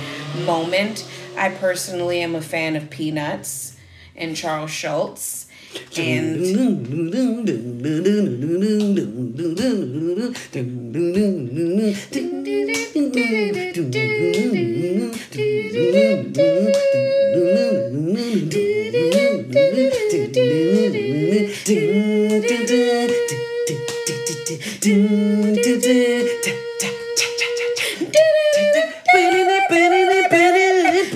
[0.45, 1.09] moment.
[1.39, 3.79] I personally am a fan of Peanuts
[4.15, 5.47] and Charles Schulz.
[5.97, 6.43] And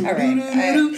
[0.07, 0.96] All right, I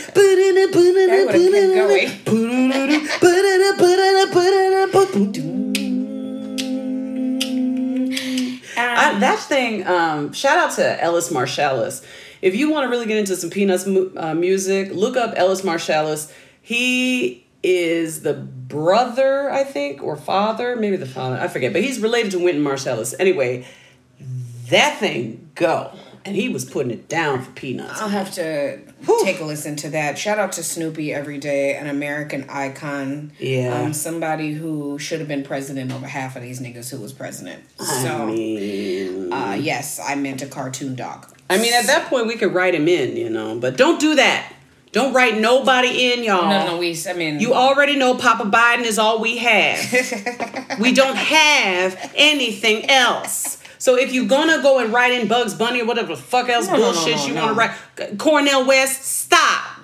[8.81, 12.05] I, that thing, um, shout out to Ellis Marsalis.
[12.43, 15.63] If you want to really get into some Peanuts mu- uh, music, look up Ellis
[15.63, 16.33] Marsalis.
[16.63, 21.99] He is the brother, I think, or father, maybe the father, I forget, but he's
[21.99, 23.15] related to Wynton Marsalis.
[23.19, 23.67] Anyway,
[24.69, 25.93] that thing go.
[26.29, 28.01] And he was putting it down for Peanuts.
[28.03, 29.25] I'll have to Whew.
[29.25, 30.19] take a listen to that.
[30.19, 33.33] Shout out to Snoopy every day, an American icon.
[33.39, 33.81] Yeah.
[33.81, 37.65] Um, somebody who should have been president over half of these niggas who was president.
[37.81, 41.27] I So, mean, uh, yes, I meant a cartoon dog.
[41.49, 44.15] I mean, at that point, we could write him in, you know, but don't do
[44.17, 44.53] that.
[44.93, 46.49] Don't write nobody in, y'all.
[46.49, 50.79] No, no, we, I mean, You already know Papa Biden is all we have.
[50.81, 53.59] we don't have anything else.
[53.79, 56.67] So if you're gonna go and write in Bugs Bunny or whatever the fuck else
[56.67, 59.79] No, no, no, bullshit no, you wanna write, Cornel West, stop.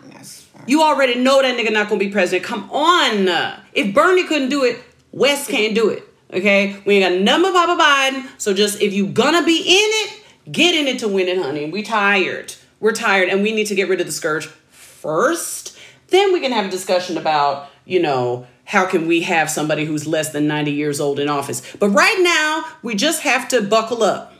[0.67, 2.45] You already know that nigga not gonna be president.
[2.45, 3.29] Come on.
[3.75, 6.09] If Bernie couldn't do it, West can't do it.
[6.33, 6.81] Okay?
[6.85, 8.41] We ain't got nothing but Papa Biden.
[8.41, 11.71] So just if you gonna be in it, get in it to win it, honey.
[11.71, 12.55] We tired.
[12.81, 15.79] We're tired and we need to get rid of the scourge first.
[16.09, 20.07] Then we can have a discussion about, you know, how can we have somebody who's
[20.07, 21.63] less than 90 years old in office.
[21.79, 24.33] But right now, we just have to buckle up.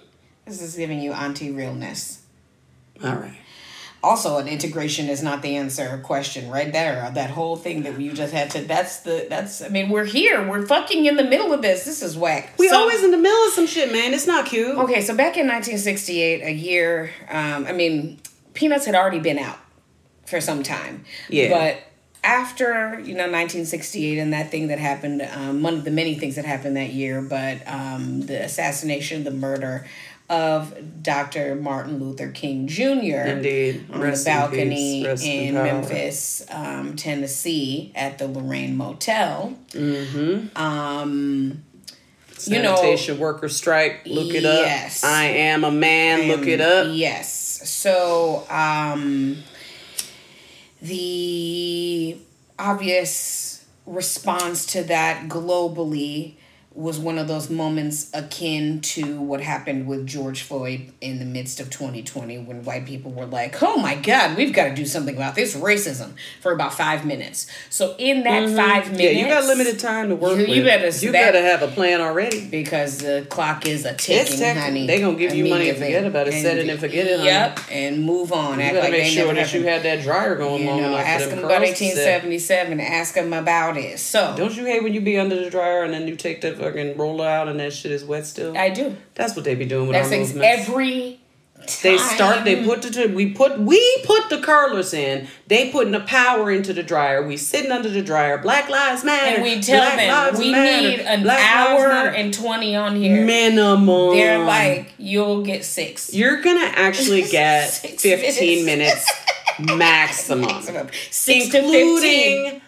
[0.47, 2.23] This is giving you auntie realness.
[3.03, 3.37] All right.
[4.03, 7.11] Also, an integration is not the answer question right there.
[7.15, 8.61] That whole thing that you just had to.
[8.61, 9.27] That's the.
[9.31, 9.63] That's.
[9.63, 10.47] I mean, we're here.
[10.47, 11.87] We're fucking in the middle of this.
[11.87, 12.53] This is whack.
[12.59, 14.13] We So- always in the middle of some shit, man.
[14.13, 14.77] It's not cute.
[14.77, 18.21] Okay, so back in 1968, a year, um, I mean,
[18.53, 19.59] Peanuts had already been out
[20.27, 21.07] for some time.
[21.31, 21.49] Yeah.
[21.49, 21.83] But
[22.25, 26.37] after, you know, 1968 and that thing that happened, um, one of the many things
[26.37, 29.87] that happened that year, but um, the assassination, the murder
[30.31, 31.55] of Dr.
[31.55, 32.83] Martin Luther King Jr.
[33.27, 33.87] Indeed.
[33.93, 35.55] On Rest the in balcony in in.
[35.55, 39.55] Memphis, um, Tennessee, at the Lorraine Motel.
[39.73, 40.57] Mm-hmm.
[40.57, 41.63] Um,
[42.47, 44.03] you know- worker strike.
[44.07, 44.65] Look it up.
[44.65, 45.05] Yes.
[45.05, 46.29] I am a man.
[46.29, 46.89] Look it up.
[46.91, 47.69] Yes.
[47.69, 49.43] So, um,
[50.85, 52.19] the
[52.59, 56.35] obvious response to that globally
[56.75, 61.61] was one of those moments akin to what happened with George Floyd in the midst
[61.61, 65.15] of 2020 when white people were like, oh my God, we've got to do something
[65.15, 67.47] about this racism for about five minutes.
[67.71, 68.89] So, in that five minutes.
[68.89, 69.01] Mm-hmm.
[69.01, 71.69] Yeah, you got limited time to work You- you better- You that- better have a
[71.69, 72.45] plan already.
[72.49, 74.87] because the clock is a ticking, honey.
[74.89, 76.33] They gonna give you money and forget about it.
[76.43, 77.27] Set it and forget it, honey.
[77.31, 78.59] Yep, and move on.
[78.59, 81.29] You Act gotta like make sure that you had that dryer going You know, ask
[81.31, 82.25] them about curls set.
[82.25, 82.81] 1877.
[82.81, 84.01] Ask them about it.
[84.01, 86.64] So Don't you hate when you be under the dryer and then you take the
[86.65, 88.57] fucking roller out and that shit is wet still?
[88.57, 88.97] I do.
[89.15, 90.69] That's what they be doing with That's our ex- movements.
[90.69, 91.21] every.
[91.83, 92.45] They start.
[92.45, 95.29] They put the we put we put the curlers in.
[95.47, 97.27] They putting the power into the dryer.
[97.27, 98.37] We sitting under the dryer.
[98.37, 99.37] Black lives matter.
[99.37, 100.89] and we tell Black them we matter.
[100.89, 103.25] need an Black hour and twenty on here.
[103.25, 103.87] minimum.
[104.15, 106.13] They're like, you'll get six.
[106.13, 109.11] you're gonna actually get 15 minutes.
[109.59, 111.43] minutes maximum, fifteen.
[111.55, 112.61] including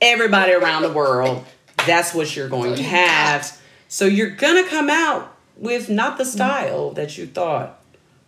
[0.00, 1.44] everybody around the world.
[1.86, 3.58] That's what you're going to have.
[3.88, 7.82] So you're gonna come out with not the style that you thought.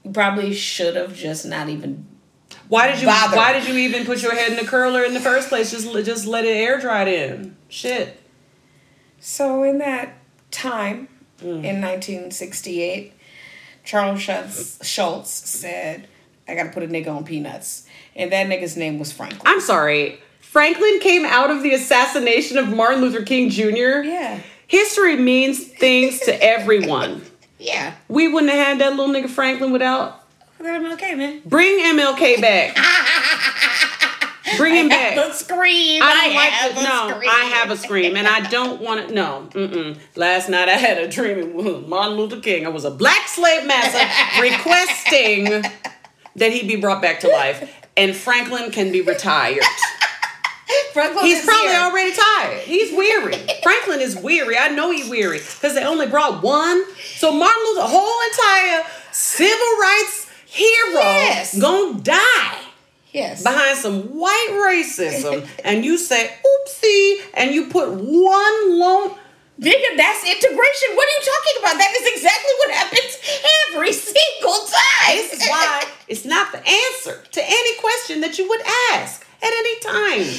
[0.05, 2.07] You probably should have just not even.
[2.69, 3.07] Why did you?
[3.07, 3.37] Bother.
[3.37, 5.71] Why did you even put your head in the curler in the first place?
[5.71, 7.57] Just just let it air dry in.
[7.69, 8.21] Shit.
[9.21, 10.15] So in that
[10.51, 11.09] time,
[11.43, 11.65] Mm.
[11.65, 13.13] in 1968,
[13.85, 16.07] Charles Schulz, Schulz said,
[16.47, 17.85] "I got to put a nigga on peanuts,"
[18.15, 19.43] and that nigga's name was Franklin.
[19.45, 20.21] I'm sorry.
[20.53, 24.03] Franklin came out of the assassination of Martin Luther King Jr.
[24.05, 27.23] Yeah, History means things to everyone.
[27.59, 27.95] yeah.
[28.09, 30.23] We wouldn't have had that little nigga Franklin without.
[30.61, 31.41] Okay, man.
[31.47, 32.77] Bring MLK back.
[34.59, 35.17] Bring him I back.
[35.17, 36.03] a scream.
[36.03, 37.15] I don't like have a no.
[37.15, 37.31] scream.
[37.31, 39.15] I have a scream, and I don't want to.
[39.15, 39.99] No, mm-mm.
[40.17, 42.67] Last night I had a dream was Martin Luther King.
[42.67, 44.07] I was a black slave master
[44.43, 45.65] requesting
[46.37, 49.65] that he be brought back to life, and Franklin can be retired.
[50.93, 51.81] Franklin He's probably here.
[51.81, 52.59] already tired.
[52.63, 53.35] He's weary.
[53.63, 54.57] Franklin is weary.
[54.59, 56.85] I know he's weary because they only brought one.
[57.17, 61.59] So Martin Luther, whole entire civil rights hero, Yes.
[61.59, 62.59] gonna die
[63.13, 63.43] Yes.
[63.43, 69.15] behind some white racism, and you say oopsie, and you put one lone.
[69.61, 70.97] Nigga, that's integration.
[70.97, 71.79] What are you talking about?
[71.79, 73.19] That is exactly what happens
[73.71, 75.17] every single time.
[75.17, 78.63] This is why it's not the answer to any question that you would
[78.95, 80.35] ask at any time.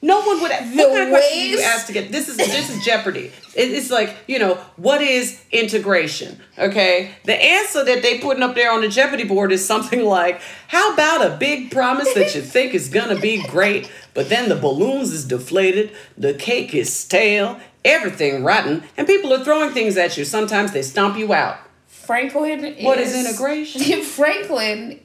[0.00, 0.50] No one would.
[0.50, 2.12] what kind of question do you ask to get?
[2.12, 3.32] This is this is Jeopardy.
[3.54, 6.40] It's like you know what is integration?
[6.56, 10.40] Okay, the answer that they putting up there on the Jeopardy board is something like,
[10.68, 14.54] "How about a big promise that you think is gonna be great, but then the
[14.56, 20.16] balloons is deflated, the cake is stale, everything rotten, and people are throwing things at
[20.16, 20.24] you.
[20.24, 21.58] Sometimes they stomp you out.
[21.88, 24.02] Franklin What is integration?
[24.02, 25.00] Franklin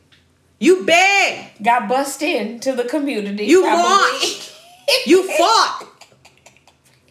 [0.60, 3.46] You beg." got bussed into the community.
[3.46, 3.84] You probably.
[3.84, 4.53] launched.
[5.06, 5.88] You fought.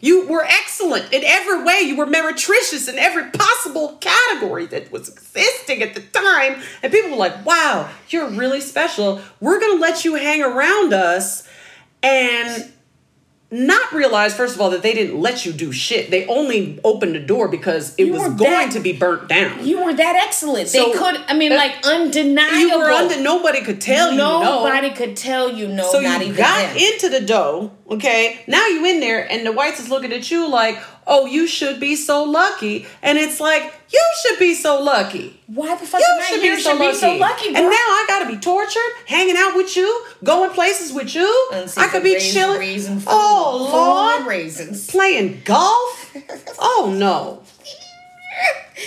[0.01, 1.81] You were excellent in every way.
[1.83, 6.61] You were meretricious in every possible category that was existing at the time.
[6.83, 9.21] And people were like, wow, you're really special.
[9.41, 11.49] We're going to let you hang around us
[12.03, 12.73] and
[13.53, 16.11] not realize, first of all, that they didn't let you do shit.
[16.11, 19.65] They only opened the door because it You was going that- to be burnt down.
[19.65, 20.69] You were that excellent.
[20.71, 21.21] So, they could.
[21.29, 22.57] I mean, uh, like undeniable.
[22.59, 24.43] You were under, nobody could tell you no.
[24.43, 25.87] Nobody could tell you no.
[25.93, 26.77] So not you even got them.
[26.79, 28.41] into the dough, okay?
[28.47, 31.79] Now you in there, and the whites is looking at you like, "Oh, you should
[31.81, 35.41] be so lucky," and it's like, "You should be so lucky.
[35.47, 37.71] Why the fuck You am should be so should lucky." be so lucky, and now
[37.99, 41.29] I gotta be tortured, hanging out with you, going places with you.
[41.77, 42.59] I could be Raisin- chilling.
[42.61, 44.87] raisin oh Lord, raisins.
[44.87, 45.99] playing golf.
[46.59, 47.43] oh no,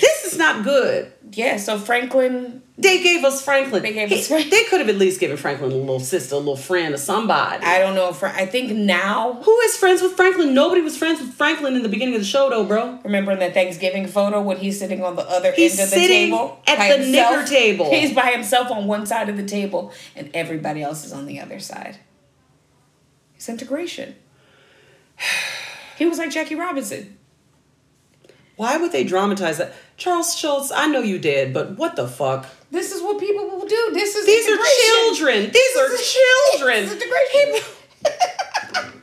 [0.01, 1.11] this is not good.
[1.31, 1.57] Yeah.
[1.57, 2.61] So Franklin.
[2.77, 3.83] They gave us Franklin.
[3.83, 4.49] They gave us Franklin.
[4.49, 7.63] They could have at least given Franklin a little sister, a little friend, or somebody.
[7.65, 8.13] I don't know.
[8.21, 9.41] I think now.
[9.43, 10.53] Who is friends with Franklin?
[10.53, 12.99] Nobody was friends with Franklin in the beginning of the show, though, bro.
[13.05, 15.95] Remember in that Thanksgiving photo when he's sitting on the other He's end of the
[16.01, 16.59] sitting table?
[16.67, 17.31] at the himself?
[17.35, 17.89] knicker table.
[17.91, 21.39] He's by himself on one side of the table and everybody else is on the
[21.39, 21.97] other side.
[23.37, 24.15] It's integration.
[25.97, 27.17] He was like Jackie Robinson.
[28.55, 29.73] Why would they dramatize that?
[29.97, 32.45] Charles Schulz, I know you did, but what the fuck?
[32.71, 33.91] This is what people will do.
[33.93, 35.51] This is These are children.
[35.51, 35.89] These are
[36.53, 36.85] children.
[36.85, 37.71] This is integration.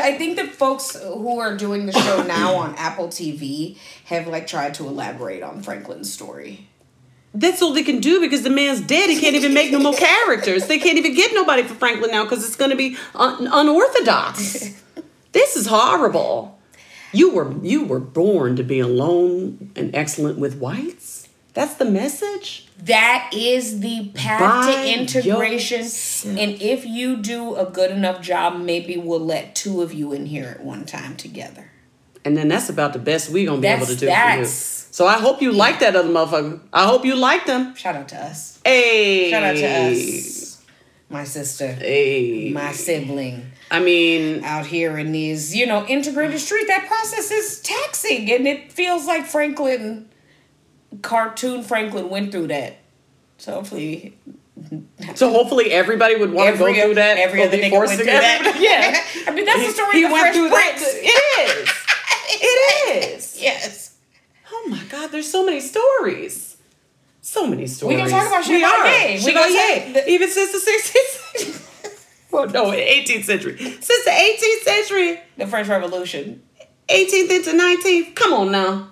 [0.00, 4.46] I think the folks who are doing the show now on Apple TV have like
[4.46, 6.68] tried to elaborate on Franklin's story.
[7.34, 9.08] That's all they can do because the man's dead.
[9.10, 10.66] He can't even make no more characters.
[10.66, 14.82] They can't even get nobody for Franklin now because it's going to be un- unorthodox.
[15.32, 16.59] this is horrible.
[17.12, 21.28] You were you were born to be alone and excellent with whites.
[21.52, 22.68] That's the message.
[22.78, 25.80] That is the path By to integration.
[25.80, 26.38] yourself.
[26.38, 30.26] And if you do a good enough job, maybe we'll let two of you in
[30.26, 31.70] here at one time together.
[32.24, 34.16] And then that's about the best we're gonna be able to That's- do for you.
[34.44, 36.60] that's- So I hope you like that other motherfucker.
[36.72, 37.74] I hope you like them.
[37.74, 38.58] Shout out to us.
[38.64, 39.30] Hey.
[39.30, 40.58] Shout out to us.
[41.08, 42.50] My sister, Hey.
[42.54, 46.66] my sibling I mean, out here in these, you know, integrated street.
[46.66, 50.08] That process is taxing and it feels like Franklin,
[51.02, 52.78] cartoon Franklin went through that.
[53.38, 54.16] So hopefully
[55.14, 57.16] so hopefully everybody would want to go through that.
[57.16, 58.56] every other nigga forced went to through that.
[58.60, 59.30] Yeah.
[59.30, 60.78] I mean, that's the story he of the went Fresh through that.
[60.82, 61.68] It is.
[62.42, 63.26] It is.
[63.40, 63.96] Yes.
[64.52, 66.58] Oh my God, there's so many stories.
[67.22, 67.94] So many stories.
[67.96, 68.70] We gonna talk about We are.
[68.84, 69.24] Chevalier.
[69.24, 69.94] We gonna Chevalier.
[69.94, 71.66] talk- Even since the 16th century.
[72.32, 73.56] Well, no, 18th century.
[73.58, 76.42] Since the 18th century, The French Revolution.
[76.88, 78.14] 18th into 19th.
[78.14, 78.90] Come on now.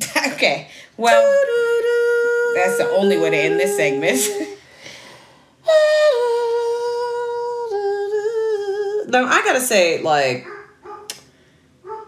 [0.34, 0.68] okay.
[0.96, 1.22] Well,
[2.54, 4.20] that's the only way to end this segment.
[9.12, 10.46] No, I gotta say, like,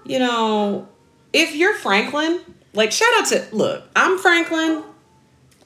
[0.07, 0.89] you know,
[1.35, 2.41] if you're Franklin,
[2.73, 4.83] like, shout out to look, I'm Franklin.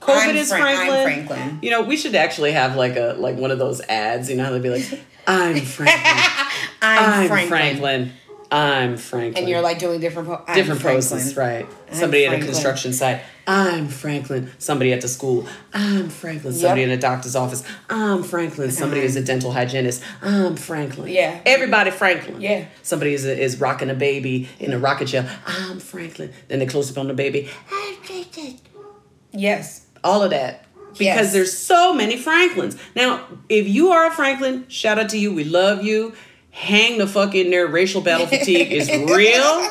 [0.00, 1.26] COVID I'm is Fra- I'm Franklin.
[1.28, 1.58] Franklin.
[1.62, 4.30] You know, we should actually have like a like one of those ads.
[4.30, 6.04] You know they'd be like, "I'm Franklin.
[6.82, 7.48] I'm, I'm Franklin.
[7.48, 8.12] Franklin.
[8.50, 11.02] I'm Franklin." And you're like doing different po- different Franklin.
[11.18, 11.66] poses, right?
[11.90, 13.20] I'm Somebody at a construction site.
[13.46, 14.50] I'm Franklin.
[14.58, 15.48] Somebody at the school.
[15.72, 16.52] I'm Franklin.
[16.52, 16.90] Somebody Yep.
[16.90, 17.64] in a doctor's office.
[17.88, 18.70] I'm Franklin.
[18.70, 20.02] Somebody is a dental hygienist.
[20.22, 21.08] I'm Franklin.
[21.08, 21.40] Yeah.
[21.46, 22.40] Everybody Franklin.
[22.42, 22.66] Yeah.
[22.82, 25.28] Somebody is, is rocking a baby in a rocket chair.
[25.46, 26.30] I'm Franklin.
[26.48, 27.48] Then they close up on the baby.
[27.72, 28.58] I'm Franklin.
[29.32, 29.86] Yes.
[30.04, 30.64] All of that.
[30.92, 31.32] because Yes.
[31.32, 32.76] there's so many Franklins.
[32.96, 35.32] Now, if you are a Franklin, shout out to you.
[35.32, 36.14] We love you.
[36.50, 37.66] Hang the fuck in there.
[37.66, 39.70] Racial battle fatigue is real.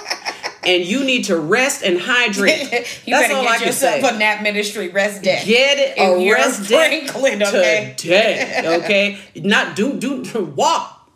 [0.63, 2.61] And you need to rest and hydrate.
[3.05, 4.15] you That's better all I get can yourself say.
[4.15, 5.41] a nap ministry rest day.
[5.45, 7.93] Get it If you're arrested Franklin, okay?
[7.97, 8.61] today.
[8.83, 11.09] Okay, not do do walk.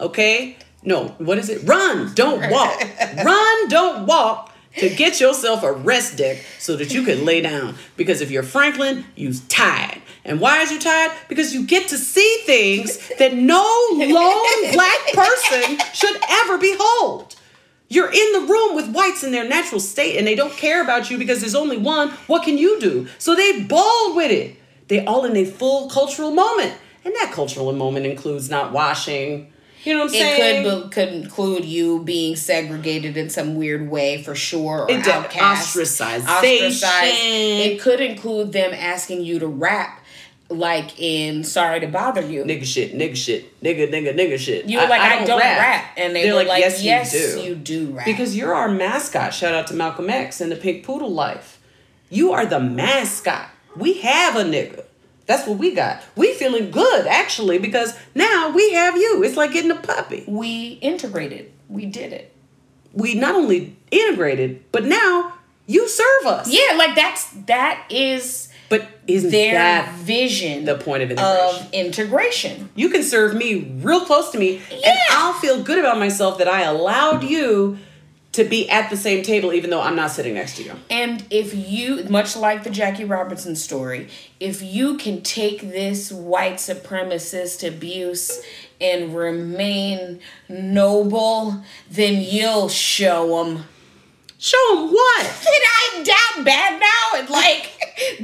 [0.00, 1.08] Okay, no.
[1.18, 1.62] What is it?
[1.66, 2.80] Run, don't walk.
[3.24, 4.52] Run, don't walk.
[4.78, 7.74] To get yourself a rest deck so that you can lay down.
[7.96, 10.00] Because if you're Franklin, you're tired.
[10.24, 11.12] And why is you tired?
[11.28, 17.34] Because you get to see things that no lone black person should ever behold.
[17.88, 21.10] You're in the room with whites in their natural state and they don't care about
[21.10, 22.10] you because there's only one.
[22.26, 23.08] What can you do?
[23.18, 24.56] So they ball with it.
[24.88, 26.74] They all in a full cultural moment.
[27.04, 29.50] And that cultural moment includes not washing.
[29.84, 30.66] You know what I'm saying?
[30.66, 35.04] It could could include you being segregated in some weird way for sure, or It
[35.04, 35.08] did.
[35.08, 37.66] outcast, Ostracization.
[37.66, 40.00] It could include them asking you to rap,
[40.48, 44.66] like in "Sorry to Bother You." nigga shit, nigga shit, nigga, nigga, nigga shit.
[44.66, 45.92] You were like, I, don't, rap.
[45.96, 47.48] and they They're were like, like, yes, yes, you do.
[47.48, 48.04] you do rap.
[48.06, 49.32] Because you're our mascot.
[49.34, 51.60] Shout out to Malcolm X and the Pink Poodle Life.
[52.10, 53.48] You are the mascot.
[53.76, 54.84] We have a nigga.
[55.28, 56.02] That's what we got.
[56.16, 59.22] We feeling good actually because now we have you.
[59.22, 60.24] It's like getting a puppy.
[60.26, 62.34] we integrated, we did it.
[62.94, 65.34] We not only integrated, but now
[65.66, 66.50] you serve us.
[66.50, 71.66] Yeah, like that's that is But isn't their that vision the point of integration?
[71.66, 72.70] of integration.
[72.74, 76.48] you can serve me real close to me and I'll feel good about myself that
[76.48, 77.76] I allowed you
[78.32, 80.72] to be at the same table even though I'm not sitting next to you.
[80.90, 84.08] And if you, much like the Jackie Robinson story,
[84.38, 88.42] if you can take this white supremacist abuse
[88.80, 93.64] and remain noble, then you'll show them.
[94.40, 95.26] Show them what?
[95.26, 97.72] Can I down bad now and like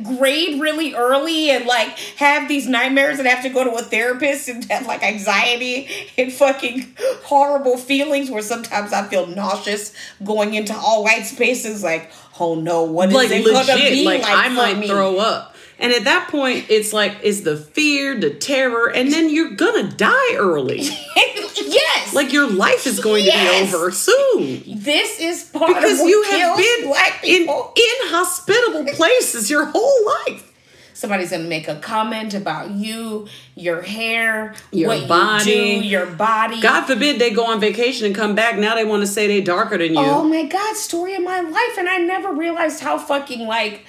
[0.16, 4.48] grade really early and like have these nightmares and have to go to a therapist
[4.48, 6.94] and have like anxiety and fucking
[7.24, 9.92] horrible feelings where sometimes I feel nauseous
[10.22, 14.04] going into all white spaces like, oh no, what is like it gonna legit, be
[14.04, 14.86] like, like, I might me?
[14.86, 15.53] throw up.
[15.78, 19.90] And at that point, it's like it's the fear, the terror, and then you're gonna
[19.90, 20.82] die early.
[21.56, 22.14] yes.
[22.14, 23.70] like your life is going Yes.
[23.70, 28.84] to be over soon this is part because of you have been black in inhospitable
[28.94, 30.50] places your whole life.
[30.94, 35.50] Somebody's gonna make a comment about you, your hair, Your body.
[35.50, 36.60] you do, your body.
[36.60, 38.58] God forbid they go on vacation and come back.
[38.58, 39.98] Now they want to say they're darker than you.
[39.98, 41.78] Oh my god, story of my life.
[41.78, 43.84] And I never realized how fucking like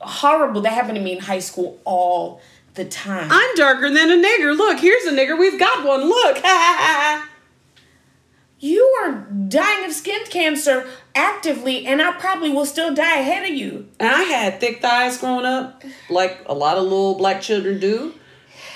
[0.00, 2.40] horrible that happened to me in high school all
[2.74, 3.28] the time.
[3.30, 4.56] I'm darker than a nigger.
[4.56, 5.38] Look, here's a nigger.
[5.38, 6.08] We've got one.
[6.08, 6.36] Look.
[8.60, 9.12] you are
[9.48, 13.88] dying of skin cancer actively, and I probably will still die ahead of you.
[13.98, 18.14] And I had thick thighs growing up, like a lot of little black children do.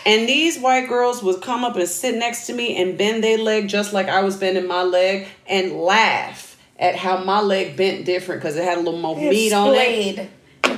[0.06, 3.38] And these white girls would come up and sit next to me and bend their
[3.38, 8.04] leg just like I was bending my leg and laugh at how my leg bent
[8.04, 10.30] different because it had a little more It's meat on it.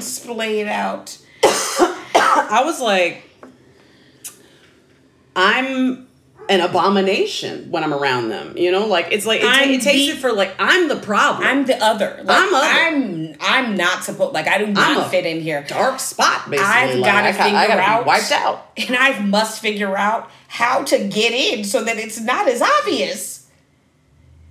[0.03, 0.67] Splayed.
[0.67, 1.19] It's splayed out.
[1.45, 3.23] I was like,
[5.35, 6.07] I'm
[6.49, 8.57] an abomination when I'm around them.
[8.57, 10.97] You know, like it's like it, I'm it takes the- it for like I'm the
[10.97, 11.47] problem.
[11.47, 12.21] I'm the other.
[12.23, 12.67] Like, I'm other.
[12.67, 15.65] I'm I'm not supposed like I do not fit in here.
[15.69, 16.73] dark spot basically.
[16.73, 18.71] I've Like, gotta I, got- I figure gotta out- wiped out.
[18.77, 23.36] And I must figure out how to get in so that it's not as obvious.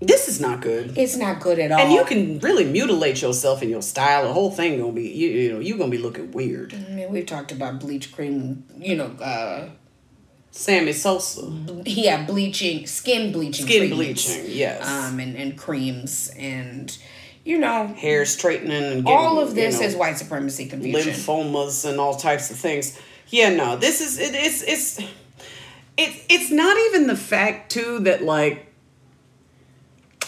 [0.01, 0.97] This is not good.
[0.97, 1.79] It's not good at all.
[1.79, 4.23] And you can really mutilate yourself in your style.
[4.27, 6.73] The whole thing gonna be you, you know you gonna be looking weird.
[6.73, 9.69] I mean, we've talked about bleach cream, you know, uh,
[10.51, 11.49] Sammy Sosa,
[11.85, 16.97] yeah, bleaching, skin bleaching, skin treatments, bleaching, yes, um, and, and creams, and
[17.45, 21.13] you know, hair straightening, and getting, all of this you know, is white supremacy confusion.
[21.13, 22.99] lymphomas and all types of things.
[23.29, 24.99] Yeah, no, this is it, it's it's
[25.97, 28.64] it's it's not even the fact too that like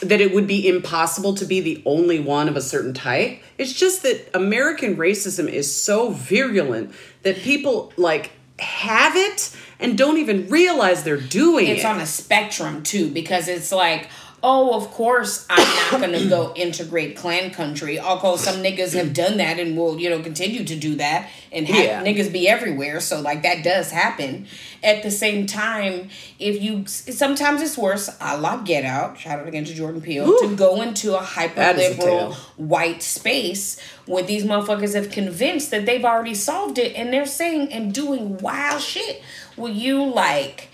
[0.02, 3.40] that it would be impossible to be the only one of a certain type.
[3.58, 6.94] It's just that American racism is so virulent
[7.24, 11.76] that people like have it and don't even realize they're doing it's it.
[11.78, 14.10] It's on a spectrum too because it's like
[14.44, 18.00] oh of course i'm not gonna go integrate Klan country.
[18.00, 21.68] Although some niggas have done that and will you know continue to do that and
[21.68, 22.04] have Yeah.
[22.04, 23.00] niggas be everywhere.
[23.00, 24.48] So like that does happen.
[24.84, 26.10] At the same time
[26.40, 28.10] if you sometimes it's worse.
[28.22, 29.18] A la get out.
[29.18, 30.38] Shout out again to jordan peele.
[30.40, 35.10] To go into a hyper That is a liberal white space where these motherfuckers have
[35.10, 39.22] convinced that they've already solved it and they're saying and doing wild shit.
[39.58, 40.70] Will you like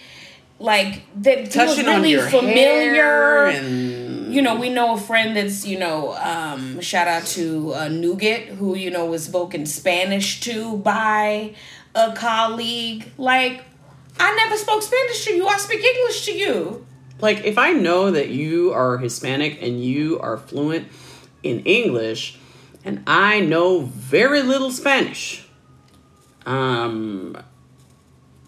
[0.64, 4.03] like that touching feels on really your familiar and
[4.34, 8.47] you know, we know a friend that's, you know, um, shout out to uh, Nougat,
[8.47, 11.53] who, you know, was spoken Spanish to by
[11.93, 13.11] a colleague.
[13.18, 13.64] Like,
[14.20, 15.47] I never spoke Spanish to you.
[15.47, 16.86] I speak English to you.
[17.20, 20.88] Like, if I know that you are Hispanic and you are fluent
[21.43, 22.39] in English,
[22.84, 25.47] and I know very little Spanish,
[26.47, 27.38] um,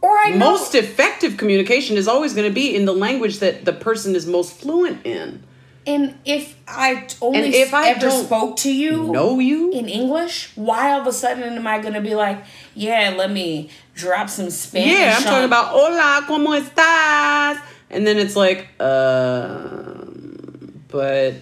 [0.06, 0.52] Or I know.
[0.52, 4.26] most effective communication is always going to be in the language that the person is
[4.28, 5.42] most fluent in.
[5.88, 9.72] and if I only And if I ever spoke to you Know you?
[9.72, 12.40] in English, why all of a sudden am I going to be like,
[12.74, 14.92] yeah, let me drop some Spanish?
[14.94, 17.62] Yeah, I'm on- talking about hola, ¿cómo estás?
[17.92, 21.36] And then it's like, um, but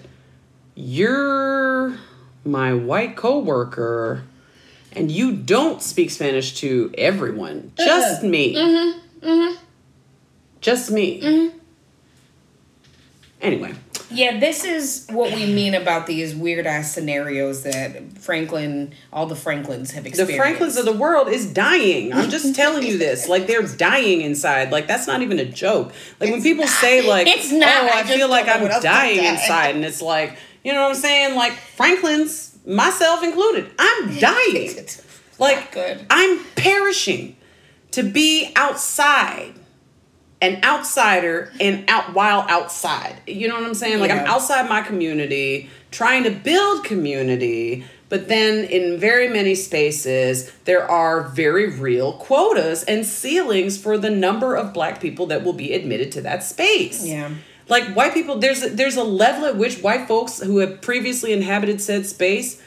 [0.75, 1.95] you're
[2.45, 4.23] my white coworker,
[4.95, 7.71] and you don't speak Spanish to everyone.
[7.77, 7.85] Uh-huh.
[7.85, 8.55] Just me.
[8.55, 9.27] Mm-hmm.
[9.27, 9.63] mm-hmm.
[10.61, 11.21] Just me.
[11.21, 11.57] Mm-hmm.
[13.41, 13.73] Anyway,
[14.09, 19.35] Yeah, this is what we mean about these weird ass scenarios that Franklin, all the
[19.35, 20.31] Franklins have experienced.
[20.31, 20.37] the.
[20.37, 22.13] Franklins of the world is dying.
[22.13, 23.27] I'm just telling you this.
[23.27, 24.71] Like they're dying inside.
[24.71, 25.91] Like that's not even a joke.
[26.21, 27.67] Like when people say like, It's not.
[27.67, 30.71] "Oh, I I, feel like I'm what else to dying inside," and it's like, you
[30.71, 31.35] know what I'm saying?
[31.35, 34.75] Like Franklins, myself included, I'm dying.
[35.39, 36.05] Like good.
[36.09, 37.35] I'm perishing
[37.91, 39.53] to be outside.
[40.41, 43.21] An outsider and out while outside.
[43.25, 44.01] You know what I'm saying?
[44.01, 50.51] Like I'm outside my community, trying to build community, but then in very many spaces
[50.65, 55.53] there are very real quotas and ceilings for the number of black people that will
[55.53, 57.05] be admitted to that space.
[57.05, 57.31] Yeah.
[57.69, 61.31] Like white people, there's a, there's a level at which white folks who have previously
[61.33, 62.61] inhabited said space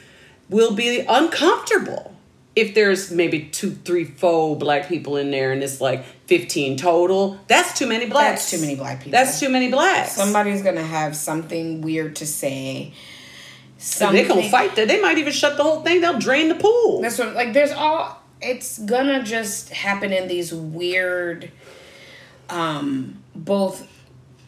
[0.49, 2.15] will be uncomfortable
[2.55, 7.39] if there's maybe two, three, four black people in there and it's like 15 total.
[7.47, 8.49] That's too many blacks.
[8.49, 9.11] That's too many black people.
[9.11, 10.13] That's too many blacks.
[10.13, 12.93] Somebody's gonna have something weird to say.
[13.99, 14.87] They're gonna fight that.
[14.87, 16.01] They might even shut the whole thing.
[16.01, 17.01] They'll drain the pool.
[17.01, 21.51] That's what like there's all it's gonna just happen in these weird
[22.49, 23.87] um both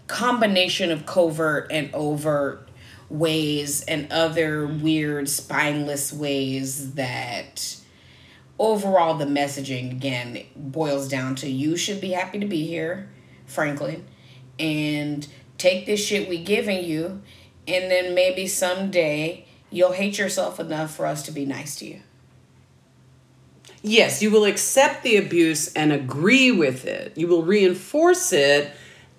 [0.10, 2.68] combination of covert and overt
[3.10, 7.78] ways and other weird spineless ways that
[8.58, 13.08] overall the messaging again boils down to you should be happy to be here
[13.46, 14.06] franklin
[14.60, 17.22] and take this shit we giving you
[17.68, 22.02] and then maybe someday you'll hate yourself enough for us to be nice to you
[23.82, 27.18] Yes, you will accept the abuse and agree with it.
[27.18, 28.74] You will reinforce it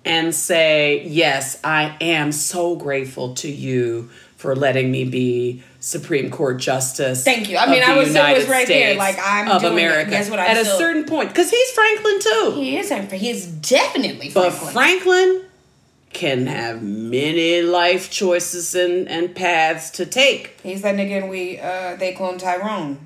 [0.05, 6.57] and say, Yes, I am so grateful to you for letting me be Supreme Court
[6.59, 7.23] Justice.
[7.23, 7.57] Thank you.
[7.57, 9.77] I mean, I was- it United was right there, States like, I'm of doing it.
[9.77, 10.09] America.
[10.11, 12.51] Guess what, I At a certain point, because he's Franklin too.
[12.55, 14.59] he is he is definitely Franklin.
[14.63, 15.41] But franklin
[16.13, 20.59] can have many life choices and, and paths to take.
[20.61, 22.97] he's that nigga and we uh they clone tyrone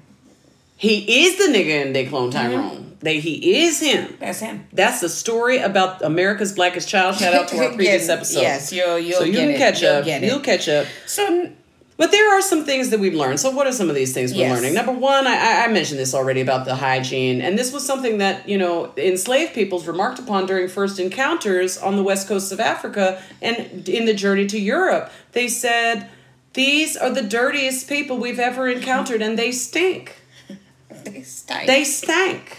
[0.77, 2.84] He is the nigga and They Clone Mm-hmm.
[2.99, 2.99] Tyrone.
[3.01, 4.15] They, he is him.
[4.19, 7.15] that's him That's the story about America's Blackest Child.
[7.15, 8.41] Shout out to our previous Yes, episode.
[8.41, 9.57] yes, you'll- you'll so you get can it.
[9.57, 10.05] catch You'll up.
[10.05, 10.21] get.
[10.23, 10.87] You'll catch up.
[11.05, 11.51] so
[11.97, 13.39] But there are some things that we've learned.
[13.39, 14.55] So what are some of these things we're Yes.
[14.57, 14.73] learning?
[14.73, 18.17] Number one, I- I, I mentioned this already about the hygiene, and this was something
[18.17, 22.59] that you know enslaved peoples remarked upon during first encounters on the west coast of
[22.59, 25.09] Africa and in the journey to Europe.
[25.31, 26.09] They said,
[26.53, 30.17] "These are the dirtiest people we've ever encountered, and they stink."
[31.05, 31.65] they stink.
[31.67, 32.57] They stank.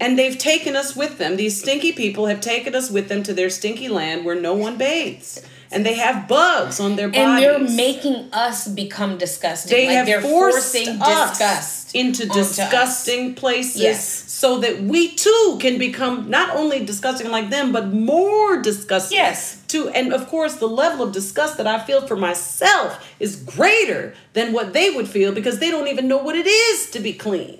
[0.00, 1.36] And they've taken us with them.
[1.36, 4.76] These stinky people have taken us with them to their stinky land where no one
[4.76, 5.40] bathes.
[5.74, 7.46] And they have bugs on their bodies.
[7.46, 12.24] and they're making us become disgusting they like have they're forced forcing us disgust into
[12.24, 12.56] onto us.
[12.56, 14.04] disgusting places Yes.
[14.30, 19.62] so that we too can become not only disgusting like them but more disgusting Yes.
[19.66, 24.12] too and of course the level of disgust that i feel for myself is greater
[24.34, 27.14] than what they would feel because they don't even know what it is to be
[27.14, 27.58] clean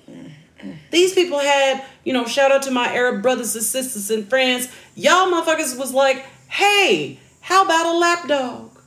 [0.90, 4.68] these people had, you know, shout out to my Arab brothers and sisters in France.
[4.94, 8.78] Y'all motherfuckers was like, hey, how about a lap dog?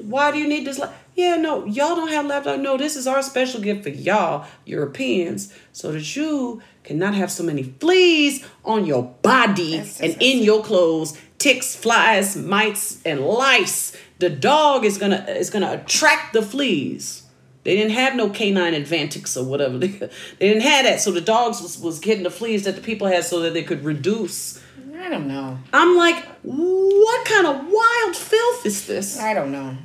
[0.00, 0.94] Why do you need this lap?
[1.14, 2.60] Yeah, no, y'all don't have lap dog.
[2.60, 7.42] No, this is our special gift for y'all, Europeans, so that you cannot have so
[7.42, 11.18] many fleas on your body and in your clothes.
[11.38, 13.94] Ticks, flies, mites, and lice.
[14.20, 17.21] The dog is gonna is gonna attract the fleas.
[17.64, 18.54] They didn't have no K9
[18.84, 19.78] Advantix or whatever.
[19.78, 20.08] They, they
[20.40, 21.00] didn't have that.
[21.00, 23.62] So the dogs was, was getting the fleas that the people had so that they
[23.62, 24.60] could reduce.
[24.98, 29.18] i don't know I'm like, what kind of wild filth is this?
[29.18, 29.76] i don't know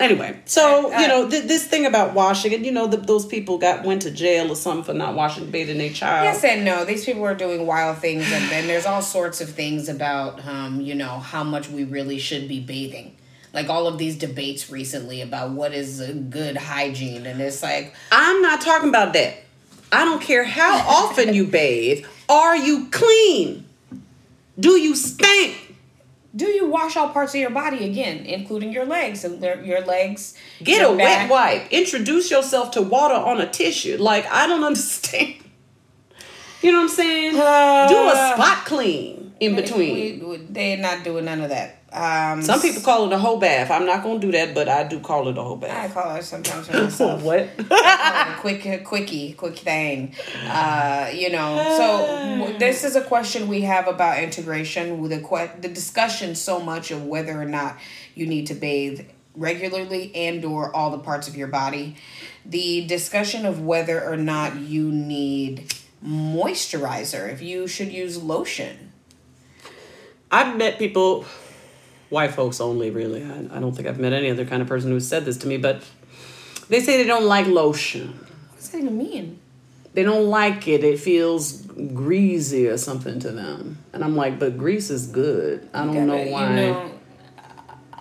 [0.00, 3.26] Anyway, so I- you know th- this thing about washing, and you know the, those
[3.26, 6.24] people got went to jail or something for not washing, bathing their child.
[6.24, 6.86] Yes and no.
[6.86, 10.80] These people are doing wild things, and then there's all sorts of things about, um,
[10.80, 13.14] you know, how much we really should be bathing.
[13.52, 17.94] Like all of these debates recently about what is a good hygiene, and it's like
[18.12, 19.34] I'm not talking about that.
[19.92, 22.06] I don't care how often you bathe.
[22.28, 23.66] Are you clean?
[24.58, 25.66] Do you stink?
[26.36, 29.80] do you wash all parts of your body again, including your legs and their- your
[29.80, 30.36] legs?
[30.62, 31.28] Get your a back?
[31.28, 31.72] wet wipe.
[31.72, 33.96] Introduce yourself to water on a tissue.
[33.98, 35.34] Like I don't understand.
[36.62, 37.32] You know what I'm saying?
[37.32, 40.20] Do a uh, spot clean in between.
[40.20, 41.78] We- we- they're not doing none of that.
[41.92, 43.68] Um, Some people call it a whole bath.
[43.70, 45.90] I'm not gonna do that, but I do call it a whole bath.
[45.90, 47.22] I call it sometimes for myself.
[47.22, 47.48] what?
[47.58, 50.14] a quick quickie quick thing
[50.46, 55.18] uh you know so w- this is a question we have about integration with the
[55.20, 57.76] que- the discussion so much of whether or not
[58.14, 59.00] you need to bathe
[59.36, 61.96] regularly and or all the parts of your body
[62.46, 65.72] the discussion of whether or not you need
[66.04, 68.92] moisturizer if you should use lotion
[70.32, 71.24] I've met people,
[72.10, 73.24] white folks only, really.
[73.24, 75.46] I, I don't think I've met any other kind of person who said this to
[75.46, 75.82] me, but
[76.68, 78.08] they say they don't like lotion.
[78.50, 79.38] what does that even mean
[79.94, 80.84] They don't like it.
[80.84, 81.62] It feels
[81.94, 83.78] greasy or something to them.
[83.92, 85.68] And I'm like, but grease is good.
[85.74, 86.48] I don't know Gotta, why.
[86.50, 86.90] you know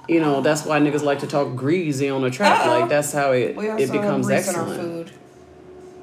[0.08, 2.66] You know, that's why niggas like to talk greasy on a track.
[2.66, 2.80] Uh-oh.
[2.82, 4.82] Like that's how it it becomes grease in our excellent.
[5.10, 5.12] food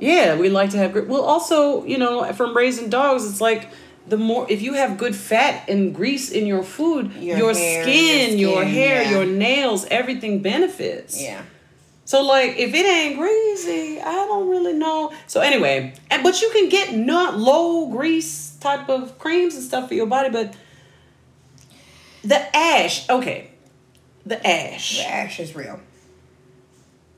[0.01, 1.23] Yeah, we like to have gre- well.
[1.23, 3.69] Also, you know, from raising dogs, it's like
[4.09, 7.83] the more if you have good fat and grease in your food, Your your, hair,
[7.83, 9.11] skin, your your, hair, yeah.
[9.11, 11.21] your nails, everything benefits.
[11.21, 11.43] yeah
[12.05, 15.13] So like, if it ain't greasy, I don't really know.
[15.27, 19.89] So anyway, and but you can get not low grease type of creams and stuff
[19.89, 20.55] for your body, but
[22.23, 23.51] the ash, okay,
[24.25, 24.99] the ash.
[24.99, 25.81] the ash is real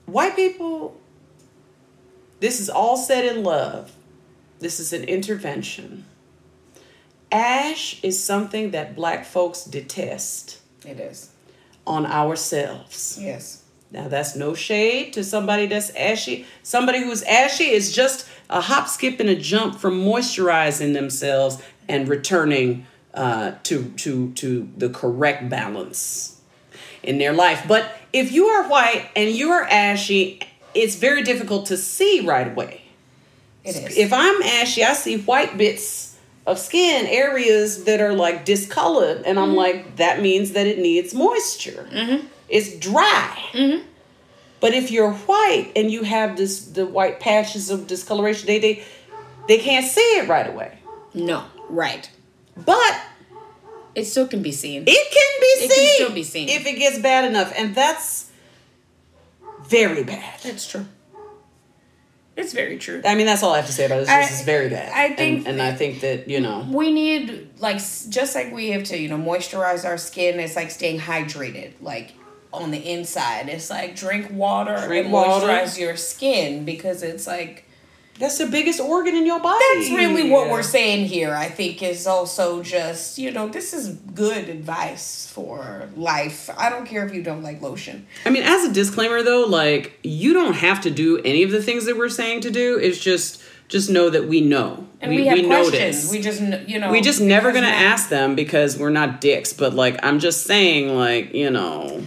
[0.07, 0.99] White people,
[2.41, 3.93] this is all said in love.
[4.59, 6.07] This is an intervention.
[7.31, 11.31] Ash is something that black folks detest it is
[11.87, 13.19] on ourselves.
[13.21, 16.47] yes Now that's no shade to somebody that's ashy.
[16.63, 22.09] Somebody who's ashy is just a hop, skip, and a jump from moisturizing themselves and
[22.09, 26.41] returning uh, to to to the correct balance
[27.03, 27.65] in their life.
[27.67, 30.41] But if you are white and you are ashy,
[30.75, 32.83] it's very difficult to see right away.
[33.65, 36.08] it is If I'm ashy, I see white bits
[36.49, 39.57] of skin, areas that are like discolored, and I'm mm-hmm.
[39.57, 41.87] like, that means that it needs moisture.
[41.93, 42.27] Mm-hmm.
[42.49, 43.37] It's dry.
[43.53, 43.87] Mm-hmm.
[44.61, 48.83] But if you're white and you have this the white patches of discoloration, they they
[49.47, 50.79] they can't see it right away.
[51.15, 52.11] no right
[52.57, 52.95] But
[53.95, 54.85] It still can be seen.
[54.87, 56.49] it can be It can still be seen.
[56.49, 58.31] if it gets bad enough, and that's
[59.69, 60.41] very bad.
[60.45, 60.87] It's true.
[62.39, 63.03] It's very true.
[63.05, 64.09] I mean, that's all I have to say about this.
[64.09, 64.93] I- just, it's very bad.
[64.93, 67.79] I think and, and I think that you know, We need like
[68.09, 70.39] just like we have to, you know, moisturize our skin.
[70.41, 72.13] It's like staying hydrated, like
[72.53, 73.49] on the inside.
[73.49, 75.47] It's like drink water Drink and water.
[75.47, 77.65] moisturize your skin because it's like
[78.19, 79.65] that's the biggest organ in your body.
[79.75, 81.35] that's really what we're saying here.
[81.35, 86.51] I think is also just you know this is good advice for life.
[86.57, 88.07] I don't care if you don't like lotion.
[88.25, 91.63] I mean, as a disclaimer though, like you don't have to do any of the
[91.63, 92.79] things that we're saying to do.
[92.79, 94.87] It's just just know that we know.
[95.01, 95.73] And we, have questions.
[95.73, 96.11] notice.
[96.11, 99.53] We just you know we just never gonna ask them because we're not dicks.
[99.53, 102.03] But like, I'm just saying, like you know,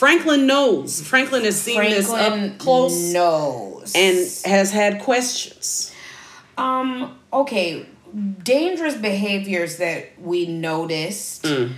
[0.00, 1.02] Franklin knows.
[1.02, 4.16] Franklin has seen this up close knows and
[4.50, 5.92] has had questions.
[6.56, 7.84] Um, okay.
[8.42, 11.72] Dangerous behaviors that we noticed Mm.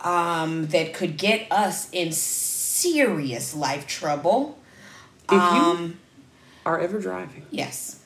[0.00, 4.58] um, that could get us in serious life trouble.
[5.26, 5.98] If you Um,
[6.66, 8.00] are ever driving, yes.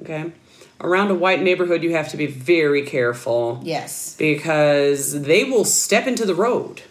[0.00, 0.32] okay,
[0.80, 3.60] around a white neighborhood, you have to be very careful.
[3.62, 4.16] Yes.
[4.18, 6.82] because they will step into the road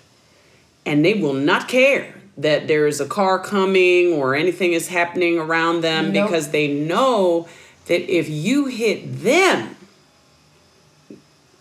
[0.86, 5.38] and they will not care that there is a car coming or anything is happening
[5.38, 6.28] around them Nope.
[6.28, 7.48] because they know
[7.88, 9.76] that if you hit them,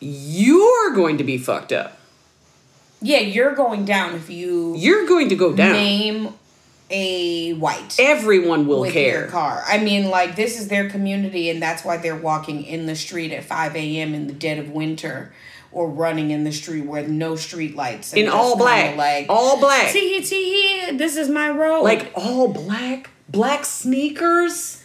[0.01, 1.99] you're going to be fucked up.
[3.03, 5.73] Yeah, you're going down if you You're going to go down.
[5.73, 6.35] name
[6.93, 9.27] a white Everyone will with your care.
[9.29, 9.63] car.
[9.67, 13.33] I mean, like this is their community, and that's why they're walking in the street
[13.33, 14.13] at five a.m.
[14.13, 15.33] in the dead of winter,
[15.73, 18.97] or running in the street with no street lights In all black.
[18.97, 19.93] like all black.
[19.93, 20.97] tee tee.
[20.97, 21.83] This is my road.
[21.83, 23.11] like all black.
[23.29, 24.83] Black sneakers.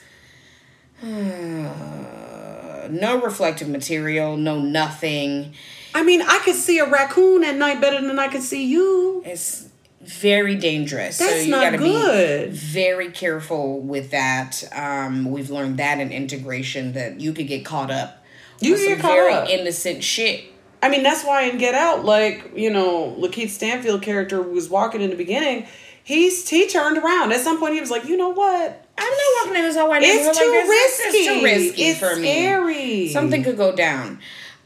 [2.89, 5.53] No reflective material, no nothing.
[5.95, 9.23] I mean, I could see a raccoon at night better than I could see you.
[9.25, 9.67] It's
[10.01, 11.17] very dangerous.
[11.17, 12.51] so That's you not gotta good.
[12.51, 14.63] be very careful with that.
[14.71, 18.23] Um, we've learned that in integration that you could get caught up.
[18.59, 19.49] You on get caught very up.
[19.49, 20.45] innocent shit.
[20.85, 25.01] I mean, that's why in Get Out, like you know, Lakeith Stanfield character was walking
[25.01, 25.65] in the beginning.
[26.03, 27.73] He's he turned around at some point.
[27.73, 28.85] He was like, you know what?
[28.97, 30.97] I'm not walking in this whole white It's too like this.
[30.97, 31.25] This is risky.
[31.39, 32.27] too risky It's for me.
[32.27, 33.09] scary.
[33.09, 34.19] Something could go down.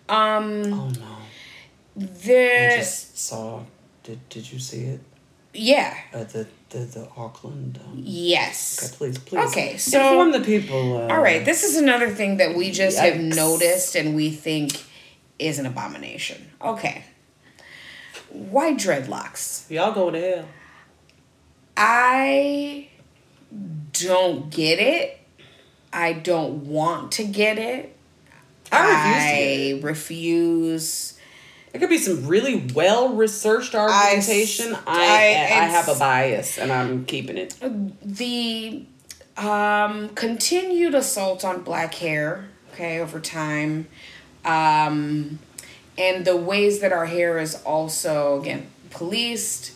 [0.09, 1.15] Um, Oh no!
[2.01, 3.61] I just saw.
[4.03, 4.99] Did Did you see it?
[5.53, 7.79] yeah, Uh, the the the Auckland.
[7.85, 8.79] Um, yes.
[8.83, 9.49] okay, please, please.
[9.49, 10.97] Okay, so- inform the people.
[10.97, 14.83] Uh, All right, this is another thing that we just have noticed and we think
[15.39, 16.49] is an abomination.
[16.61, 17.05] Okay.
[18.29, 19.69] Why dreadlocks.
[19.71, 20.45] Y'all go to hell.
[21.75, 22.89] I
[23.93, 25.19] don't get it.
[25.91, 27.95] I don't want to get it.
[28.71, 31.19] I refuse to get I refuse.
[31.73, 34.75] It could be some really well researched argumentation.
[34.75, 37.55] I I- I, have a bias, and I'm keeping it.
[38.03, 38.85] the
[39.37, 43.87] um, continued assault on black hair, okay, over time,
[44.45, 45.39] um,
[45.97, 49.73] and the ways that our hair is also, again, policed,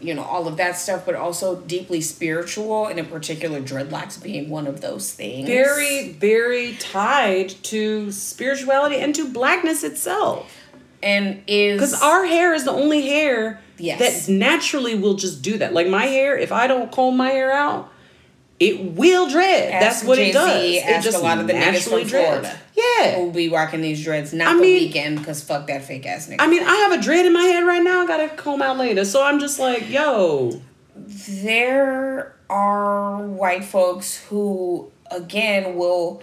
[0.00, 4.48] you know, all of that stuff, but also deeply spiritual, and in particular, dreadlocks being
[4.48, 5.46] one of those things.
[5.46, 10.54] Very, very tied to spirituality and to blackness itself.
[11.02, 11.80] And is.
[11.80, 14.26] Because our hair is the only hair Yes.
[14.26, 15.72] that naturally will just do that.
[15.72, 17.92] Like my hair, if I don't comb my hair out,
[18.60, 19.72] it will dread.
[19.72, 20.62] Ask That's what Jay-Z, it does.
[20.98, 22.48] It just a lot of the niggas naturally from dreads.
[22.48, 22.60] Florida.
[22.76, 23.18] Yeah.
[23.18, 26.28] will be rocking these dreads, not I the mean- Weeknd, because fuck that fake ass
[26.28, 26.36] nigga.
[26.40, 28.02] I mean, I have a dread in my head right now.
[28.02, 29.04] I gotta comb out later.
[29.04, 30.60] So I'm just like, yo,
[30.96, 36.22] there are white folks who again will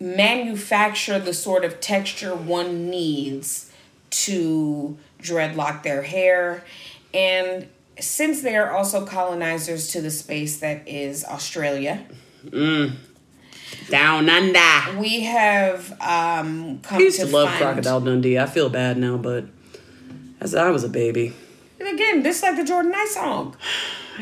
[0.00, 3.70] manufacture the sort of texture one needs
[4.10, 6.64] to dreadlock their hair
[7.12, 7.66] and
[8.00, 12.04] since they are also colonizers to the space that is Australia,
[13.90, 14.98] down under.
[15.00, 18.38] we have um, come I used to, to love Crocodile Dundee.
[18.38, 19.46] I feel bad now, but
[20.40, 21.32] as I was a baby.
[21.80, 23.56] And again, this is like the Jordan Knight song.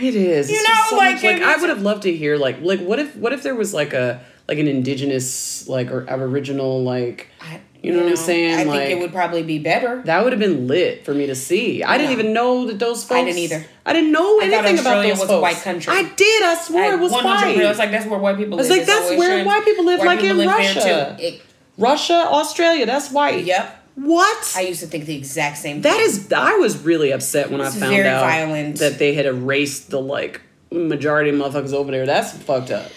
[0.00, 0.50] It is.
[0.50, 2.80] You It's know, so like, much- like I would have loved to hear like like
[2.80, 7.28] what if what if there was like a like an indigenous like or aboriginal like
[7.42, 8.60] I, You know what I'm saying?
[8.60, 10.02] I Like- think it would probably be better.
[10.04, 11.82] that would have been lit for me to see.
[11.82, 13.20] I didn't even know that those folks.
[13.20, 13.64] I didn't either.
[13.84, 15.42] I didn't know I anything about those was a folks.
[15.42, 15.92] white country.
[15.92, 16.42] I did.
[16.44, 17.24] I swore I it was white.
[17.24, 18.68] I was like, that's where white people live.
[18.70, 21.16] like, It's that's where white people live, like people in live Russia.
[21.18, 21.40] It-
[21.76, 22.86] Russia, Australia.
[22.86, 23.44] That's white.
[23.44, 23.78] yep.
[23.96, 24.54] What?
[24.56, 26.04] I used to think the exact same That thing.
[26.06, 28.78] is, I was really upset when It's I found out violent.
[28.78, 32.06] that they had erased the like majority of motherfuckers over there.
[32.06, 32.90] That's fucked up.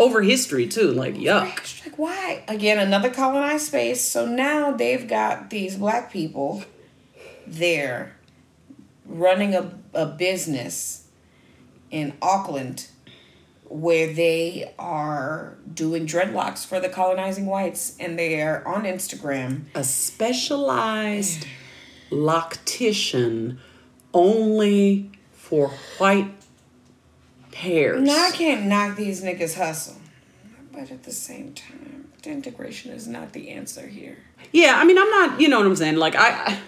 [0.00, 1.84] Over history too, like yuck.
[1.84, 2.42] Like, why?
[2.48, 4.00] Again, another colonized space.
[4.00, 6.64] So now they've got these black people
[7.46, 8.16] there
[9.04, 11.06] running a, a business
[11.90, 12.88] in Auckland
[13.68, 19.64] where they are doing dreadlocks for the colonizing whites and they are on Instagram.
[19.74, 21.46] A specialized
[22.10, 23.58] loctician
[24.14, 26.39] only for white
[27.60, 28.02] hairs.
[28.02, 29.96] Now I can't knock these niggas hustle.
[30.72, 34.18] But at the same time, integration is not the answer here.
[34.52, 35.40] Yeah, I mean, I'm not.
[35.40, 35.96] You know what I'm saying?
[35.96, 36.58] Like, I, I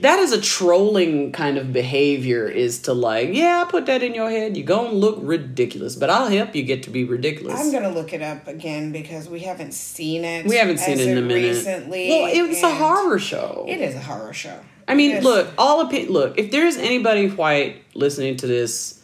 [0.00, 2.46] that is a trolling kind of behavior.
[2.48, 4.56] Is to like, yeah, I put that in your head.
[4.56, 7.58] You're gonna look ridiculous, but I'll help you get to be ridiculous.
[7.58, 10.46] I'm gonna look it up again because we haven't seen it.
[10.46, 11.48] we haven't seen it in a minute.
[11.48, 12.08] recently.
[12.10, 13.64] Well, it's a horror show.
[13.68, 14.60] It is a horror show.
[14.86, 18.97] I mean, look, all opi- look, if there's anybody white listening to this,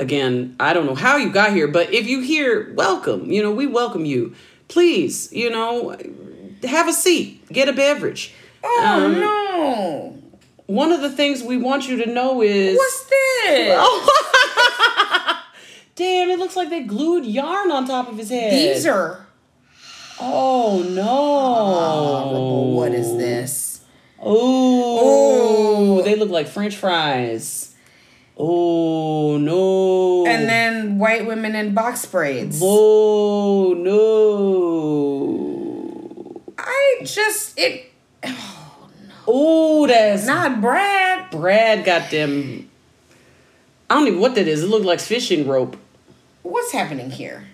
[0.00, 3.30] again, I don't know how you got here, but if you hear, welcome.
[3.30, 4.34] You know, we welcome you.
[4.68, 5.96] Please, you know,
[6.64, 8.32] have a seat, get a beverage.
[8.62, 10.16] Oh Um, no!
[10.66, 13.76] One of the things we want you to know is What's this?
[15.96, 18.52] Damn, it looks like they glued yarn on top of his head.
[18.52, 19.26] These are.
[20.20, 22.74] Oh no.
[22.76, 23.82] what is this?
[24.22, 27.69] Oh, they look like French fries.
[28.36, 30.26] Oh no!
[30.26, 32.60] And then white women in box braids.
[32.62, 35.20] oh no!
[36.58, 37.86] I just it.
[39.32, 41.30] Oh, that's Not Brad.
[41.30, 42.68] Brad got them.
[43.88, 44.62] I don't even know what that is.
[44.62, 45.76] It looked like fishing rope.
[46.42, 47.46] What's happening here?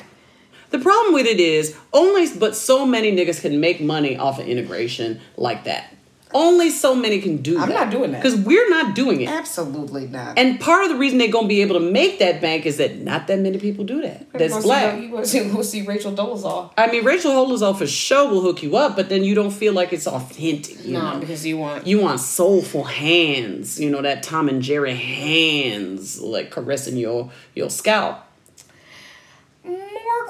[0.77, 4.47] The problem with it is only but so many niggas can make money off of
[4.47, 5.93] integration like that.
[6.35, 7.75] Only so many can do I'm that.
[7.75, 8.23] not doing that.
[8.23, 9.29] Because we're not doing it.
[9.29, 10.37] Absolutely not.
[10.37, 12.99] And part of the reason they're gonna be able to make that bank is that
[12.99, 14.31] not that many people do that.
[14.33, 15.11] That's You black.
[15.11, 16.73] go see, go see Rachel Dolezal.
[16.77, 19.73] I mean, Rachel Dolezal for sure will hook you up, but then you don't feel
[19.73, 20.85] like it's authentic.
[20.85, 21.21] You No, know?
[21.21, 26.51] because you want You want soulful hands, you know that Tom and Jerry hands, like
[26.51, 28.19] caressing your your scalp,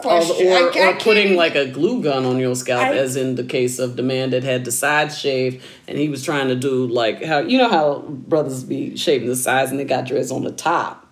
[0.05, 2.83] more or, or, I- I or putting even- like a glue gun on your scalp,
[2.87, 6.09] I- as in the case of the man that had the side shave, and he
[6.09, 9.81] was trying to do like how you know how brothers be shaving the sides and
[9.81, 11.07] they got dreads on the top,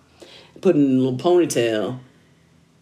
[0.61, 1.99] putting a little ponytail.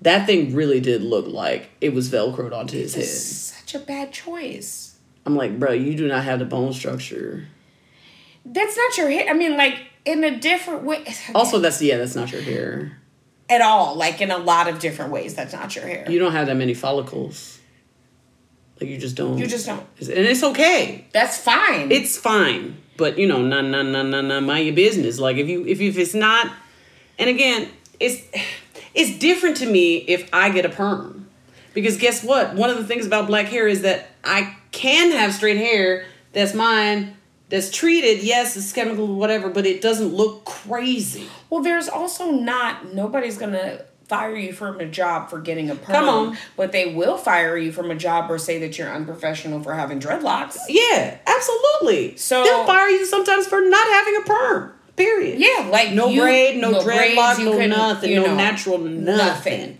[0.02, 3.06] That thing really did look like it was velcroed onto his head.
[3.06, 4.96] such a bad choice.
[5.26, 7.48] I'm like, bro, you do not have the bone structure.
[8.46, 9.30] That's not your hair.
[9.30, 11.06] I mean, like in a different way.
[11.34, 12.98] Also, that's yeah, that's not your hair.
[13.54, 13.96] At all.
[13.96, 15.36] Like in a lot of different ways.
[15.36, 16.10] That's not your hair.
[16.10, 17.60] You don't have that many follicles.
[18.80, 19.38] Like you just don't.
[19.38, 19.86] You just don't.
[20.00, 21.06] And it's okay.
[21.14, 21.92] That's fine.
[21.92, 22.78] It's fine.
[22.98, 24.40] But you know, nah, nah, nah, nah, nah.
[24.40, 25.20] Mind your business.
[25.20, 26.52] Like if you if if it's not,
[27.18, 28.22] and again, it's
[28.94, 31.30] it's different to me if I get a perm,
[31.74, 32.56] because guess what?
[32.56, 36.54] One of the things about black hair is that I can have straight hair that's
[36.54, 37.16] mine.
[37.54, 41.28] That's treated, yes, it's chemical, whatever, but it doesn't look crazy.
[41.52, 45.94] well, there's also not nobody's gonna fire you from a job for getting a perm.
[45.94, 46.38] Come on.
[46.58, 50.00] But they will fire you from a job or say that you're unprofessional for having
[50.00, 50.58] dreadlocks.
[50.68, 52.18] Yeah, absolutely.
[52.18, 54.74] So- they'll fire you sometimes for not having a perm.
[54.96, 55.40] Period.
[55.40, 59.78] Yeah, like no you- braid, no, braids, dreadlock, no nothing, you no know, natural nothing.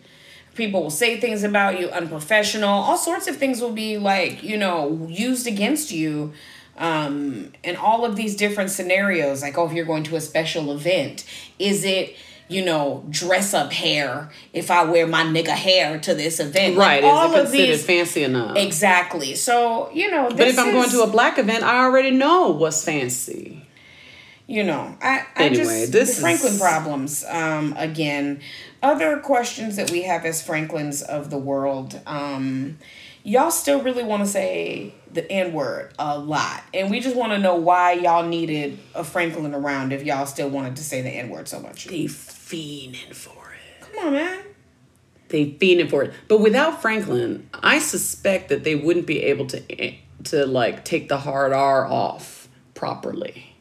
[0.54, 2.70] People will say things about you unprofessional.
[2.70, 6.34] All sorts of things will be like, you know, used against you.
[6.78, 10.72] Um, in all of these different scenarios, like, oh, if you're going to a special
[10.72, 11.24] event,
[11.60, 12.16] is it,
[12.48, 16.76] you know, dress up hair if I wear my nigga hair to this event?
[16.78, 17.04] Right?
[17.04, 18.58] Like, all is it of considered these fancy enough?
[18.58, 19.36] exactly.
[19.36, 22.84] So, you know, but if I'm going to a black event, I already know what's
[22.84, 23.66] fancy.
[24.48, 27.24] you know, I, I Anyway, just this the Franklin is- problems.
[27.30, 28.42] Um, again,
[28.82, 32.02] other questions that we have as Franklins of the world.
[32.06, 32.78] Um,
[33.24, 37.34] y'all still really want to say the N word a lot, and we just want
[37.34, 41.10] to know why y'all needed a Franklin around if y'all still wanted to say the
[41.10, 41.86] N word so much.
[41.86, 43.82] They fiending for it.
[43.82, 44.44] Come on, man.
[45.30, 46.14] They fiending for it.
[46.28, 49.96] But without Franklin, I suspect that they wouldn't be able to eh,
[50.26, 53.56] to like take the hard R off properly.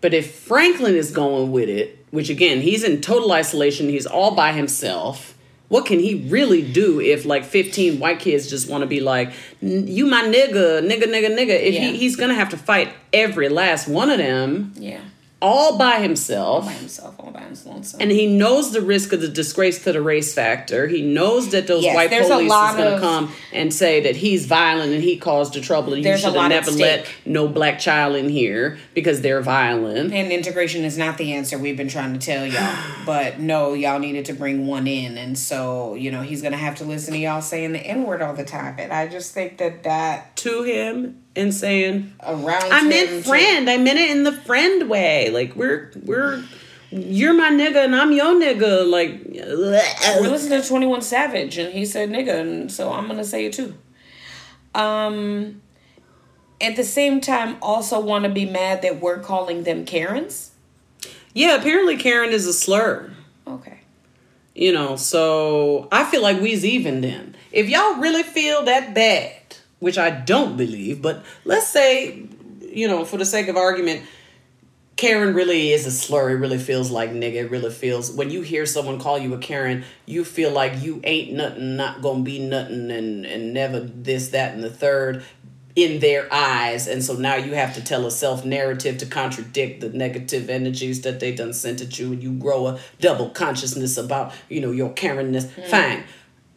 [0.00, 4.34] But if Franklin is going with it, which again, he's in total isolation, he's all
[4.34, 5.36] by himself.
[5.70, 9.30] What can he really do if like 15 white kids just want to be like,
[9.62, 11.50] you my nigga, nigga, nigga, nigga?
[11.60, 11.80] If Yeah.
[11.80, 14.98] he, he's gonna have to fight every last one of them Yeah,
[15.42, 16.64] all by himself.
[16.64, 18.00] All by himself, all by lonesome.
[18.00, 20.86] And he knows the risk of the disgrace to the race factor.
[20.86, 24.46] He knows that those Yes, white police is going to come and say that he's
[24.46, 28.16] violent and he caused the trouble and you should have never let no black child
[28.16, 30.12] in here because they're violent.
[30.12, 32.76] And integration is not the answer we've been trying to tell y'all.
[33.06, 35.18] But no, y'all needed to bring one in.
[35.18, 38.04] And so, you know, he's going to have to listen to y'all saying the N
[38.04, 38.76] word all the time.
[38.78, 43.22] And I just think that that To him and saying, around I him meant to-
[43.22, 43.70] friend.
[43.70, 45.30] I meant it in the friend way.
[45.30, 46.42] Like we're we're
[46.90, 48.88] you're my nigga and I'm your nigga.
[48.88, 49.22] Like
[50.20, 52.40] We listened to 21 Savage and he said nigga.
[52.40, 53.74] And so I'm going to say it too.
[54.74, 55.62] Um,
[56.60, 60.50] at the same time, also want to be mad that we're calling them Karens.
[61.34, 61.54] yeah.
[61.56, 63.10] Apparently, Karen is a slur.
[63.46, 63.78] Okay.
[64.54, 67.36] You know, so I feel like we's even then.
[67.52, 69.32] If y'all really feel that bad,
[69.80, 72.22] which I don't believe, but let's say,
[72.60, 74.02] you know, for the sake of argument,
[74.96, 76.30] Karen really is a slur.
[76.30, 77.36] It really feels like nigga.
[77.36, 81.00] It really feels when you hear someone call you a Karen, you feel like you
[81.04, 85.24] ain't nothing, not gonna be nothing, and and never this, that, and the third
[85.74, 86.86] in their eyes.
[86.86, 91.00] And so now you have to tell a self narrative to contradict the negative energies
[91.02, 94.70] that they done sent at you, and you grow a double consciousness about you know
[94.70, 95.46] your Karenness.
[95.46, 95.66] Mm.
[95.68, 96.04] Fine.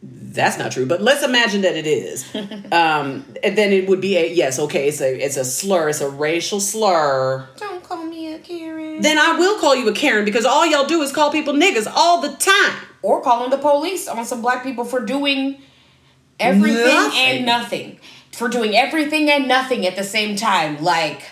[0.06, 2.24] That's not true, but let's imagine that it is.
[2.72, 6.00] um, and then it would be a yes, okay, it's a it's a slur, it's
[6.00, 9.00] a racial slur Don't call me a Karen.
[9.00, 11.86] then I will call you a Karen because all y'all do is call people niggas
[11.94, 12.76] all the time.
[13.02, 15.60] or calling the police on some black people for doing
[16.40, 17.18] everything Nothing.
[17.20, 17.98] and nothing.
[18.32, 20.82] For doing everything and nothing at the same time.
[20.82, 21.22] Like,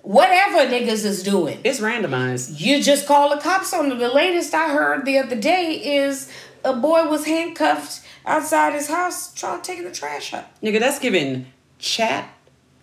[0.00, 1.60] whatever niggas is doing.
[1.64, 2.58] It's randomized.
[2.58, 3.98] You just call the cops on them.
[3.98, 6.30] The latest I heard the other day is
[6.64, 10.44] a boy was handcuffed outside his house trying to take the trash out.
[10.62, 11.46] Nigga, that's giving
[11.78, 12.30] chat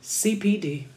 [0.01, 0.85] CPD.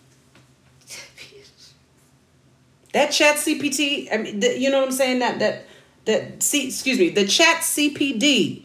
[2.95, 5.19] That chat CPT, I mean, the, you know what I'm saying?
[5.19, 5.67] That, that,
[6.07, 8.65] that, C, excuse me, the chat CPD,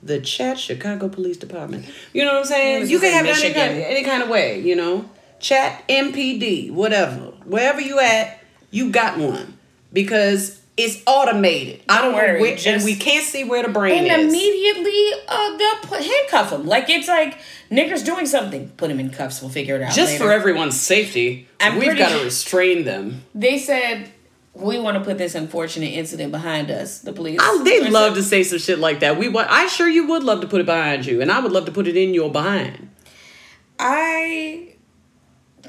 [0.00, 1.84] the chat Chicago Police Department.
[2.12, 2.88] You know what I'm saying?
[2.88, 5.10] You can have it any kind, any kind of way, you know?
[5.44, 9.58] chat MPD, whatever, wherever you at, you got one
[9.92, 11.82] because it's automated.
[11.88, 14.10] I don't worry, know where, and we can't see where the brain is.
[14.10, 14.28] And is.
[14.28, 16.66] immediately, uh, they'll put, handcuff him.
[16.66, 17.38] Like it's like
[17.70, 18.70] niggas doing something.
[18.70, 19.40] Put him in cuffs.
[19.40, 19.92] We'll figure it out.
[19.92, 20.24] Just later.
[20.24, 23.22] for everyone's safety, I'm we've got to restrain them.
[23.34, 24.10] They said
[24.52, 27.00] we want to put this unfortunate incident behind us.
[27.00, 27.38] The police.
[27.40, 29.16] I, they Or love some- to say some shit like that.
[29.18, 31.52] We, wa- I sure you would love to put it behind you, and I would
[31.52, 32.90] love to put it in your behind.
[33.78, 34.74] I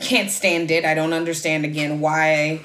[0.01, 0.85] can't stand it.
[0.85, 2.61] I don't understand again why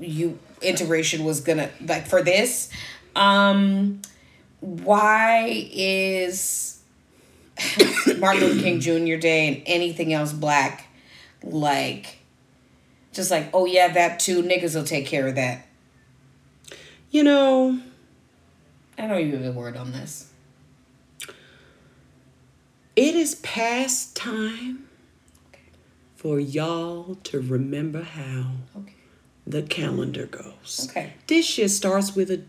[0.00, 2.70] you integration was gonna like for this.
[3.16, 4.00] Um
[4.60, 6.80] why is
[8.18, 9.16] Martin Luther King Jr.
[9.16, 10.86] Day and anything else black
[11.42, 12.18] like
[13.12, 15.66] just like, oh yeah, that too, niggas will take care of that.
[17.10, 17.80] You know,
[18.96, 20.30] I don't even have a word on this.
[22.94, 24.88] it is past time
[26.16, 28.97] for y'all to remember how Okay.
[29.50, 30.88] The calendar goes.
[30.90, 31.14] Okay.
[31.26, 32.42] This year starts with a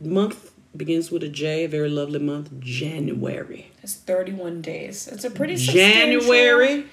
[0.00, 3.70] month, begins with a J, a very lovely month, January.
[3.82, 5.06] It's 31 days.
[5.08, 6.86] It's a pretty January.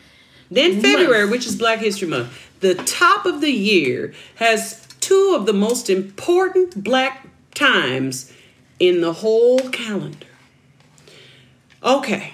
[0.49, 1.31] Then February, month.
[1.31, 2.31] which is Black History Month.
[2.59, 8.31] The top of the year has two of the most important black times
[8.79, 10.27] in the whole calendar.
[11.83, 12.33] Okay.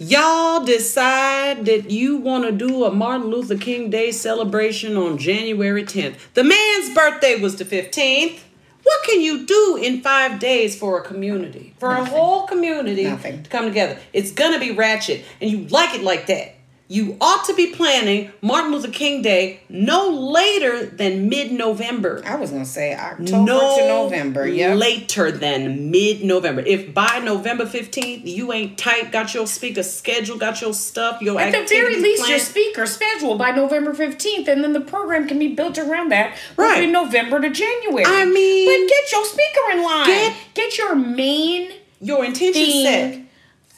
[0.00, 5.82] Y'all decide that you want to do a Martin Luther King Day celebration on January
[5.82, 6.14] 10th.
[6.34, 8.38] The man's birthday was the 15th.
[8.84, 11.74] What can you do in five days for a community?
[11.80, 12.06] For Nothing.
[12.06, 13.42] a whole community Nothing.
[13.42, 13.98] to come together.
[14.12, 16.54] It's gonna be ratchet, and you like it like that.
[16.90, 22.22] You ought to be planning Martin Luther King Day no later than mid November.
[22.24, 24.48] I was gonna say October No to November.
[24.48, 24.72] Yeah.
[24.72, 26.62] later than mid November.
[26.62, 31.38] If by November 15th you ain't tight, got your speaker schedule, got your stuff, your
[31.38, 35.38] At the very least, your speaker schedule by November 15th, and then the program can
[35.38, 36.76] be built around that Right.
[36.76, 38.04] between November to January.
[38.06, 40.06] I mean- but get your speaker in line.
[40.06, 41.68] Get- Get, your main
[42.00, 43.18] your intention set.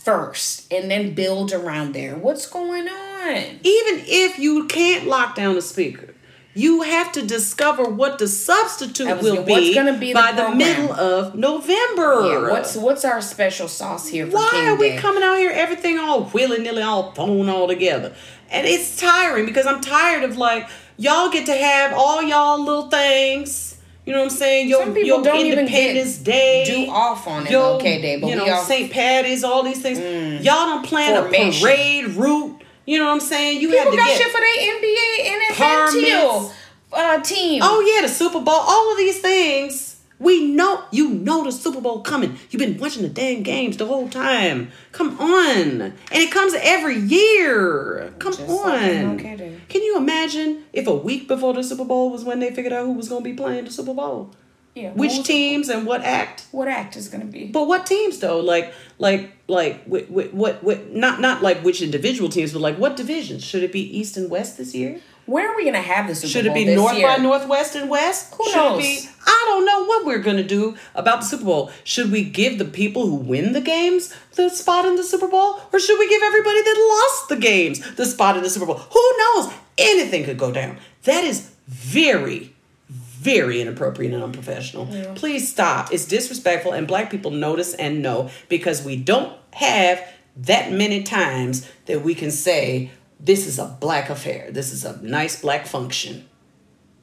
[0.00, 2.16] First, and then build around there.
[2.16, 3.34] What's going on?
[3.62, 6.14] Even if you can't lock down a speaker,
[6.54, 10.58] you have to discover what the substitute will be, what's gonna be by the program?
[10.58, 12.26] middle of November.
[12.26, 14.98] Yeah, what's what's our special sauce here for Why King are we Day?
[14.98, 18.14] coming out here everything all willy nilly, all thrown all together?
[18.50, 22.88] And it's tiring because I'm tired of like y'all get to have all y'all little
[22.88, 23.69] things.
[24.06, 24.68] You know what I'm saying?
[24.68, 27.50] Your, Some people your don't even Independence get Day, do off on it.
[27.50, 28.64] your, MLK Day, but you know Mm.
[28.64, 28.90] St.
[28.90, 29.98] Patty's, all these things.
[30.44, 31.62] Y'all don't plan a Formation.
[31.62, 32.62] parade route.
[32.86, 33.60] You know what I'm saying?
[33.60, 36.52] You People had to got get shit for their NBA, NFL teal,
[36.92, 37.60] uh, team.
[37.62, 39.96] Oh yeah, the Super Bowl, all of these things.
[40.20, 42.38] We know you know the Super Bowl coming.
[42.50, 44.70] You've been watching the damn games the whole time.
[44.92, 45.80] Come on.
[45.80, 48.12] And it comes every year.
[48.18, 49.18] Come Just on.
[49.18, 52.84] Can you imagine if a week before the Super Bowl was when they figured out
[52.84, 54.30] who was going to be playing the Super Bowl?
[54.74, 54.92] yeah.
[54.92, 56.46] Which teams and what act?
[56.52, 57.46] What act is gonna be?
[57.46, 58.40] But what teams though?
[58.40, 62.76] Like like like what what what, what not not like which individual teams, but like
[62.76, 63.44] what divisions?
[63.44, 65.00] Should it be East and West this year?
[65.30, 66.32] Where are we gonna have the Super Bowl?
[66.32, 67.06] Should it be North year?
[67.06, 68.34] by Northwest and West?
[68.34, 68.80] Who Should knows?
[68.80, 71.70] It be, I don't know what we're gonna do about the Super Bowl.
[71.84, 75.60] Should we give the people who win the games the spot in the Super Bowl,
[75.72, 78.78] or should we give everybody that lost the games the spot in the Super Bowl?
[78.78, 79.52] Who knows?
[79.78, 80.78] Anything could go down.
[81.04, 82.52] That is very,
[82.88, 84.88] very inappropriate and unprofessional.
[85.14, 85.92] Please stop.
[85.92, 90.04] It's disrespectful, and black people notice and know because we don't have
[90.36, 94.50] that many times that we can say this is a black affair.
[94.50, 96.26] This is a nice black function.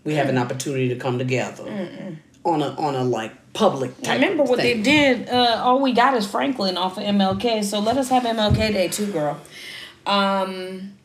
[0.03, 4.21] We have an opportunity to come together on a on a like public type.
[4.21, 4.81] Remember what thing.
[4.81, 5.29] they did?
[5.29, 8.87] Uh, all we got is Franklin off of MLK, so let us have MLK Day
[8.87, 9.39] too, girl.
[10.05, 10.96] Um,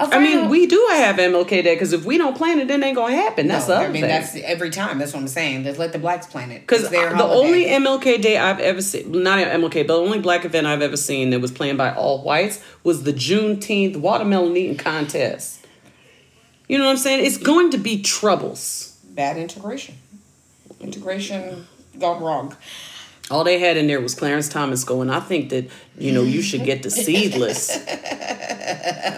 [0.00, 2.82] Oh, I mean, we do have MLK Day because if we don't plan it, then
[2.82, 3.46] it ain't gonna happen.
[3.46, 4.08] That's No, the I mean thing.
[4.10, 4.98] that's every time.
[4.98, 5.62] That's what I'm saying.
[5.62, 6.62] Just let the blacks plan it.
[6.62, 7.40] Because It's their the holiday.
[7.46, 10.96] only MLK Day I've ever seen, not MLK, but the only black event I've ever
[10.96, 15.64] seen that was planned by all whites was the Juneteenth watermelon eating contest.
[16.68, 17.24] You know what I'm saying?
[17.24, 18.98] It's going to be troubles.
[19.10, 19.94] bad integration.
[20.80, 21.66] Integration
[22.00, 22.56] gone wrong.
[23.30, 26.42] All they had in there was Clarence Thomas going, I think that, you know, you
[26.42, 27.70] should get the seedless.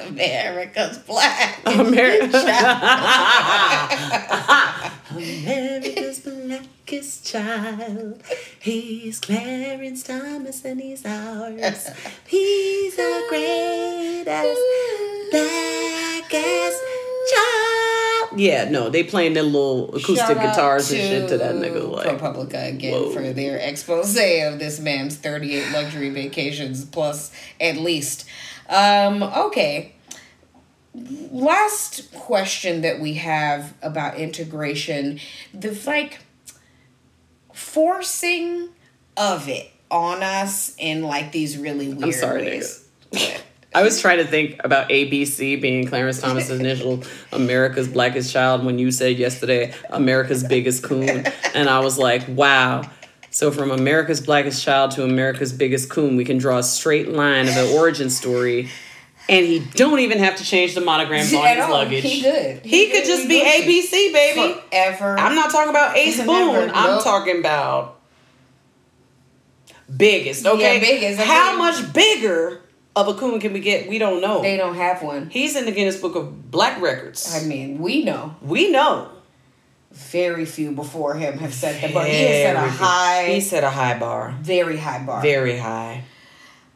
[0.06, 1.60] America's black.
[1.66, 2.38] America.
[5.10, 8.22] America's blackest child.
[8.60, 11.88] He's Clarence Thomas and he's ours.
[12.26, 14.60] He's the greatest
[15.30, 16.85] blackest child.
[18.36, 21.90] Yeah, no, they playing their little acoustic Shout guitars and shit to that nigga.
[21.90, 23.10] Like, ProPublica again whoa.
[23.10, 28.28] for their expose of this man's 38 luxury vacations plus at least.
[28.68, 29.94] Um, okay.
[31.30, 35.20] last question that we have about integration
[35.54, 36.20] the like
[37.52, 38.70] forcing
[39.16, 42.86] of it on us in like these really weird sorry, ways.
[43.76, 48.78] I was trying to think about ABC being Clarence Thomas's initial America's Blackest Child when
[48.78, 51.26] you said yesterday America's Biggest Coon.
[51.52, 52.90] And I was like, wow.
[53.28, 57.48] So from America's Blackest Child to America's Biggest Coon, we can draw a straight line
[57.48, 58.70] of an origin story.
[59.28, 61.70] And he don't even have to change the monograms on his all.
[61.72, 62.02] luggage.
[62.02, 62.64] He good.
[62.64, 63.64] He, could just be good.
[63.64, 64.58] ABC, baby.
[64.70, 65.18] forever.
[65.18, 66.70] I'm not talking about Ace Boone.
[66.72, 68.00] I'm talking about
[69.94, 70.46] biggest.
[70.46, 71.20] Okay, Yeah, biggest.
[71.20, 72.62] How much bigger
[72.96, 73.88] of a coon can we get?
[73.88, 74.42] We don't know.
[74.42, 75.28] They don't have one.
[75.30, 77.32] He's in the Guinness Book of Black Records.
[77.36, 79.10] I mean, we know we know.
[79.92, 82.04] very few before him have set the bar.
[82.04, 84.34] He has set a high, He set a high bar.
[84.42, 85.22] very high bar.
[85.22, 86.02] Very high.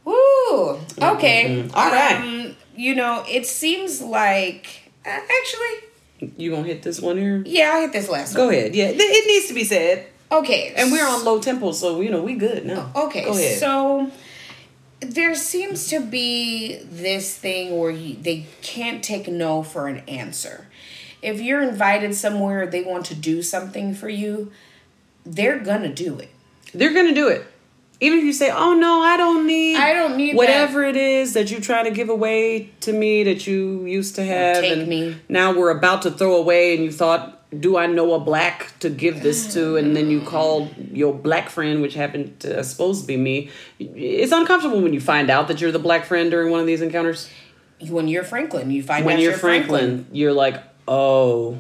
[0.05, 0.79] Woo.
[1.01, 1.45] Okay.
[1.69, 1.71] Mhm.
[1.75, 2.17] All right.
[2.17, 4.67] Um, you know, it seems like
[5.05, 7.43] uh, actually, You gonna hit this one here?
[7.47, 7.73] yeah.
[7.75, 8.37] I hit this last one.
[8.37, 8.55] Go one.
[8.55, 8.75] ahead.
[8.75, 10.07] Yeah, it needs to be said.
[10.33, 10.73] Okay.
[10.77, 12.91] And we're on low tempo, so you know we good now.
[12.95, 13.59] Okay, Go ahead.
[13.59, 14.11] so
[15.01, 20.67] there seems to be this thing where you, they can't take no for an answer.
[21.23, 24.51] If you're invited somewhere, they want to do something for you,
[25.25, 26.31] they're gonna do it.
[26.73, 27.47] They're gonna do it.
[28.03, 31.35] Even if you say, "Oh no, I don't need, I don't need whatever it is
[31.35, 34.89] that you try to give away to me that you used to have, take and
[34.89, 35.17] me.
[35.29, 38.91] now we're about to throw away, and you thought, do I know a black to
[38.91, 39.77] give this to?
[39.77, 43.51] And then you call your black friend, which happened to uh, supposed to be me.
[43.79, 46.83] It's uncomfortable when you find out that you're the black friend during one of these
[46.83, 47.29] encounters.
[47.89, 51.59] When you're Franklin, you find When out you're Franklin, you're like, oh,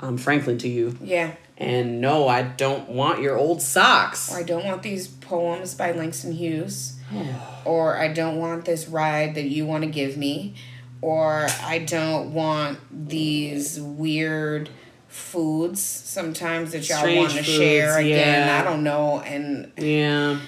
[0.00, 0.96] I'm Franklin to you.
[1.02, 1.32] Yeah.
[1.58, 4.30] And no, I don't want your old socks.
[4.30, 6.98] Or I don't want these poems by Langston Hughes.
[7.64, 10.54] or I don't want this ride that you want to give me.
[11.00, 14.68] Or I don't want these weird
[15.16, 18.46] foods sometimes that y'all want to share again.
[18.48, 18.60] yeah.
[18.60, 19.20] I don't know.
[19.20, 20.38] And, Yeah.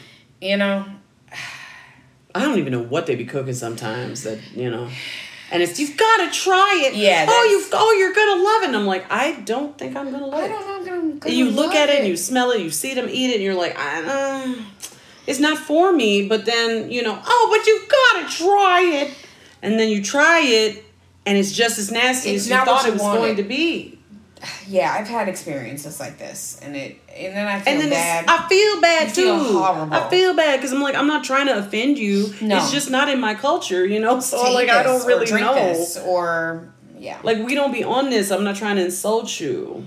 [0.41, 0.85] you know,
[2.35, 4.89] I don't even know what they be cooking sometimes that, you know.
[5.51, 6.95] And it's you've gotta try it.
[6.95, 8.66] Yeah, Oh, you oh you're gonna love it.
[8.66, 10.49] And I'm like, I don't think I'm gonna love I it.
[10.51, 10.95] don't know.
[10.95, 13.31] I'm gonna, And you look at it and you smell it, you see them eat
[13.31, 14.55] it, and you're like, I uh,
[15.27, 19.14] it's not for me, but then, you know, oh, but you've gotta try it.
[19.62, 20.85] And then you try it
[21.27, 23.97] and it's just as nasty It's as you thought you it was going to be.
[24.66, 26.59] Yeah, I've had experiences like this.
[26.62, 28.24] And it, and then I feel And then bad.
[28.28, 29.22] I feel bad You too.
[29.22, 29.95] feel horrible.
[29.95, 32.32] I feel bad because I'm like, I'm not trying to offend you.
[32.41, 32.57] No.
[32.59, 34.20] It's just not in my culture, you know?
[34.28, 35.55] So, to like, I don't really know.
[35.55, 37.18] this or yeah.
[37.22, 38.30] Like, we don't be on this.
[38.30, 39.86] I'm not trying to insult you.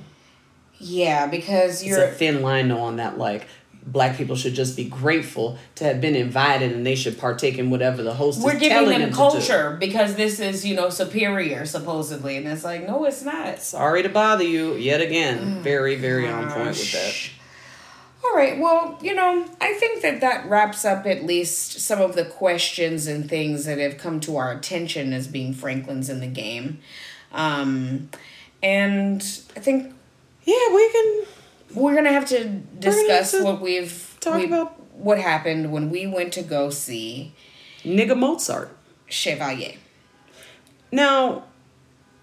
[0.79, 3.17] Yeah, because you're a thin line, though, on that.
[3.17, 3.47] Like,
[3.85, 7.69] black people should just be grateful to have been invited and they should partake in
[7.69, 10.89] whatever the host we're is giving telling them them culture because this is you know
[10.89, 15.39] superior supposedly and it's like no it's not Sorry to bother you yet again.
[15.39, 15.61] Mm.
[15.61, 17.29] Very, very on point with that.
[18.23, 22.13] all right well you know i think that that wraps up at least some of
[22.15, 26.27] the questions and things that have come to our attention as being franklin's in the
[26.27, 26.79] game
[27.31, 28.09] um
[28.61, 29.21] and
[29.55, 29.91] i think
[30.45, 31.25] Yeah, we can.
[31.73, 32.45] We're gonna have to
[32.79, 37.33] discuss to what we've talk we- about- what happened when we went to go see
[37.83, 38.75] Nigga Mozart.
[39.07, 39.73] chevalier
[40.91, 41.43] Now,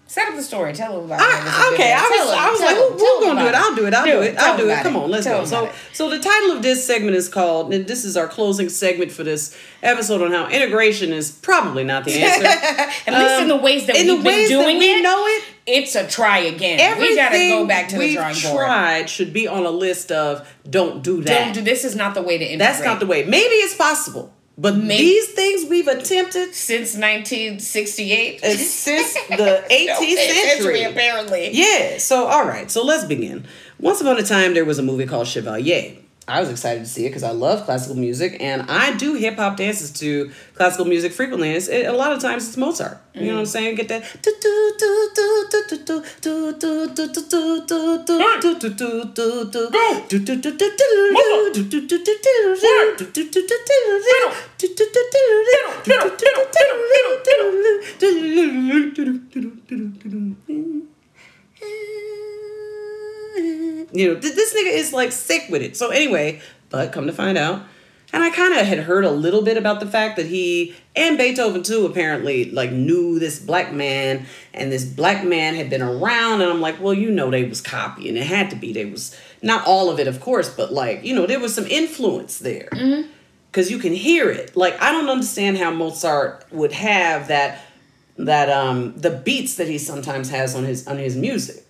[0.09, 0.73] Set up the story.
[0.73, 1.23] Tell them about it.
[1.23, 1.93] It was a I, good okay.
[1.93, 3.53] I was, I was like, them, who, tell who's gonna do it?
[3.55, 3.93] I'll do it.
[3.93, 4.37] I'll Do it.
[4.39, 4.81] I'll do it.
[4.81, 5.45] Come on, let's go.
[5.45, 7.71] So, so the title of this segment is called.
[7.71, 12.05] And this is our closing segment for this episode on how integration is probably not
[12.05, 12.43] the answer.
[13.07, 14.95] At least in Um, the ways that in we've the been ways doing that we
[14.95, 15.43] it, know it.
[15.67, 16.79] it's a try again.
[16.79, 18.55] Everything we gotta go back to the drawing board.
[18.65, 21.45] tried should be on a list of don't do that.
[21.45, 21.85] Don't do this.
[21.85, 22.57] Is not the way to integrate.
[22.59, 23.25] That's not the way.
[23.25, 30.17] Maybe it's possible, but Maybe- these things we've attempted Since 1968, uh, since the 18th
[30.17, 30.83] century.
[30.83, 31.49] apparently.
[31.53, 33.45] Yeah, so all right, so let's begin.
[33.79, 35.93] Once upon a time, there was a movie called Chevalier.
[36.29, 39.35] I was excited to see it because I love classical music and I do hip
[39.37, 41.51] hop dances to classical music frequently.
[41.51, 42.99] It's, it, a lot of times it's Mozart.
[43.13, 43.75] You know what I'm saying?
[43.75, 44.03] Get that.
[63.91, 65.75] You know, this nigga is like sick with it.
[65.75, 67.63] So anyway, but come to find out,
[68.13, 71.17] and I kind of had heard a little bit about the fact that he and
[71.17, 76.41] Beethoven too apparently like knew this black man, and this black man had been around,
[76.41, 78.15] and I'm like, well, you know, they was copying.
[78.15, 78.73] It had to be.
[78.73, 81.65] They was not all of it, of course, but like you know, there was some
[81.65, 82.69] influence there
[83.51, 84.55] because you can hear it.
[84.55, 87.61] Like I don't understand how Mozart would have that
[88.17, 91.65] that um the beats that he sometimes has on his on his music.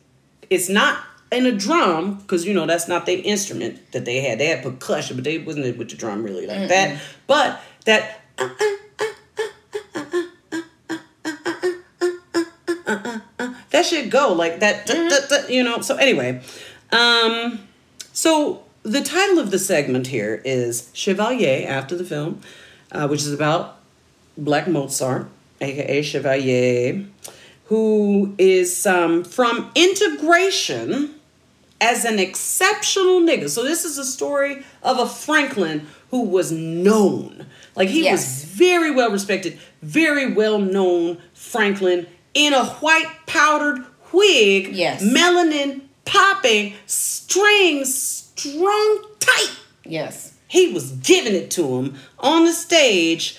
[0.50, 4.40] It's not in a drum because you know that's not the instrument that they had.
[4.40, 7.02] They had percussion, but they wasn't it with the drum really like that.
[7.28, 8.22] But that
[13.70, 16.42] that should go like that duh, you know so anyway
[16.92, 17.60] um
[18.14, 22.42] so the title of the segment here is chevalier after the film
[22.92, 23.78] uh, which is about
[24.38, 25.28] black mozart
[25.62, 27.06] aka chevalier
[27.66, 31.19] who is um, from integration
[31.82, 37.46] as an exceptional nigga so this is a story of a franklin who was known
[37.76, 38.12] like he Yes.
[38.12, 45.02] was very well respected very well known franklin in a white powdered wig Yes.
[45.04, 47.94] melanin popping strings
[48.36, 49.52] strung tight
[49.86, 50.34] Yes.
[50.48, 53.38] he was giving it to him on the stage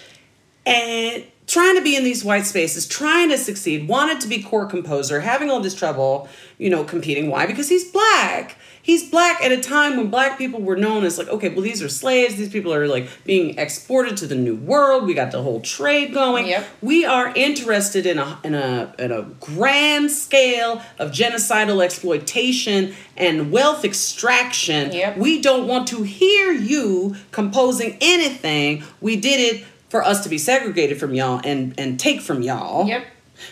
[0.66, 4.66] and trying to be in these white spaces, trying to succeed, wanted to be core
[4.66, 6.28] composer, having all this trouble,
[6.58, 7.28] you know, competing.
[7.28, 7.44] Why?
[7.44, 8.56] Because he's black.
[8.82, 11.82] He's black at a time when black people were known as like, okay, well, these
[11.82, 12.36] are slaves.
[12.36, 15.06] These people are like being exported to the new world.
[15.06, 16.46] We got the whole trade going.
[16.46, 16.66] Yep.
[16.80, 23.50] We are interested in a in a in a grand scale of genocidal exploitation and
[23.50, 24.92] wealth extraction.
[24.92, 25.18] Yep.
[25.18, 28.84] We don't want to hear you composing anything.
[29.00, 32.86] We did it for us to be segregated from y'all and and take from y'all.
[32.86, 33.04] Yep.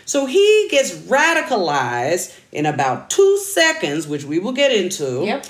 [0.05, 5.25] So he gets radicalized in about two seconds, which we will get into.
[5.25, 5.45] Yep.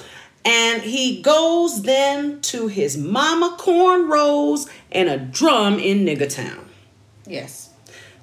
[0.45, 6.68] And he goes then to his mama cornrows and a drum in Nigga Town.
[7.26, 7.70] Yes.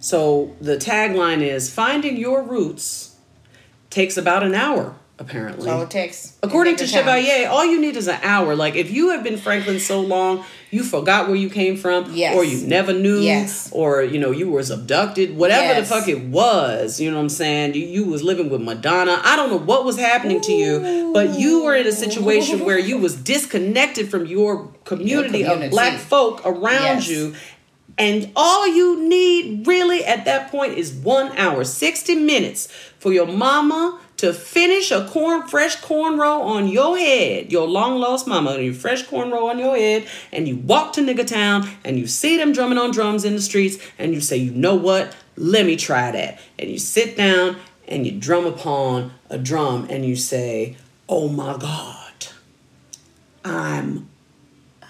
[0.00, 3.16] So the tagline is finding your roots
[3.90, 5.64] takes about an hour, apparently.
[5.64, 6.36] That's all it takes.
[6.42, 7.04] According to Nigga town.
[7.04, 8.54] Chevalier, all you need is an hour.
[8.54, 12.36] Like if you have been Franklin so long, you forgot where you came from, Yes.
[12.36, 13.70] or you never knew, Yes.
[13.72, 15.88] or you know you was abducted, whatever Yes.
[15.88, 17.00] the fuck it was.
[17.00, 17.74] You know what I'm saying?
[17.74, 19.20] You, you was living with Madonna.
[19.24, 22.78] I don't know what was happening to you, but you were in a situation where
[22.78, 25.68] you was disconnected from your community, of community.
[25.70, 27.08] black folk around Yes.
[27.08, 27.34] you.
[27.98, 32.68] And all you need really at that point is one hour, 60 minutes
[32.98, 38.26] for your mama to finish a corn, fresh cornrow on your head, your long lost
[38.26, 42.06] mama, your fresh cornrow on your head, and you walk to nigga town and you
[42.06, 45.14] see them drumming on drums in the streets, and you say, you know what?
[45.36, 46.40] Let me try that.
[46.58, 47.56] And you sit down
[47.86, 50.76] and you drum upon a drum and you say,
[51.08, 52.26] oh my God,
[53.44, 54.08] I'm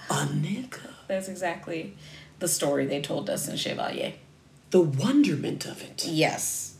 [0.08, 0.92] a nigga.
[1.08, 1.96] That's exactly
[2.38, 4.14] the story they told us in Chevalier.
[4.70, 6.06] The wonderment of it.
[6.06, 6.75] Yes.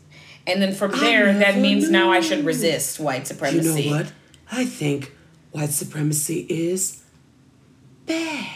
[0.47, 3.83] And then from there, that means now I should resist white supremacy.
[3.83, 4.11] You know what?
[4.49, 5.13] I think
[5.51, 7.03] white supremacy is
[8.05, 8.47] bad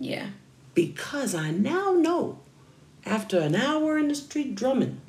[0.00, 0.26] Yeah.
[0.74, 2.40] because I now know
[3.04, 5.00] after an hour in the street drumming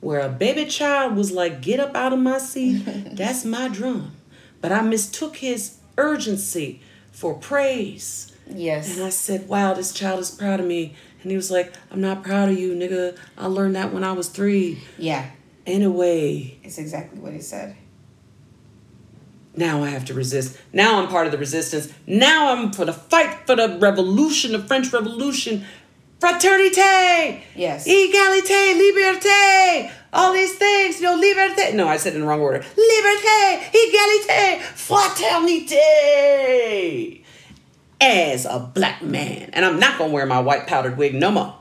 [0.00, 2.84] where a baby child was like, Get up out of my seat,
[3.16, 4.12] that's my drum.
[4.60, 6.80] But I mistook his urgency
[7.10, 8.30] for praise.
[8.48, 8.94] Yes.
[8.96, 10.94] And I said, Wow, this child is proud of me.
[11.24, 13.16] And he was like, I'm not proud of you, nigga.
[13.36, 14.78] I learned that when I was three.
[14.98, 15.30] yeah.
[15.66, 17.74] Anyway, It's exactly what he said.
[19.56, 20.58] now I have to resist.
[20.74, 21.88] Now I'm part of the resistance.
[22.06, 25.64] Now I'm for the fight for the revolution, the French Revolution.
[26.20, 27.40] Fraternité!
[27.56, 27.86] Yes.
[27.88, 29.90] Egalité, liberté!
[30.12, 31.72] All these things, you know, liberté.
[31.74, 32.58] No, I said it in the wrong order.
[32.60, 34.60] Liberté, egalité,
[35.74, 37.23] fraternité!
[38.06, 39.48] As a black man.
[39.54, 41.56] And I'm not gonna wear my white powdered wig no more.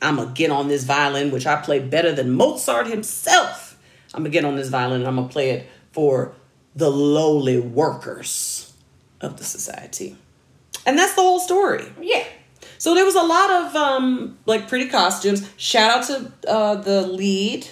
[0.00, 3.76] I'm gonna get on this violin, which I play better than Mozart himself.
[4.14, 6.32] I'm gonna get on this violin and I'm gonna play it for
[6.76, 8.72] the lowly workers
[9.20, 10.16] of the society.
[10.84, 11.86] And that's the whole story.
[12.00, 12.24] Yeah.
[12.78, 15.50] So there was a lot of um like pretty costumes.
[15.56, 17.66] Shout out to uh the lead.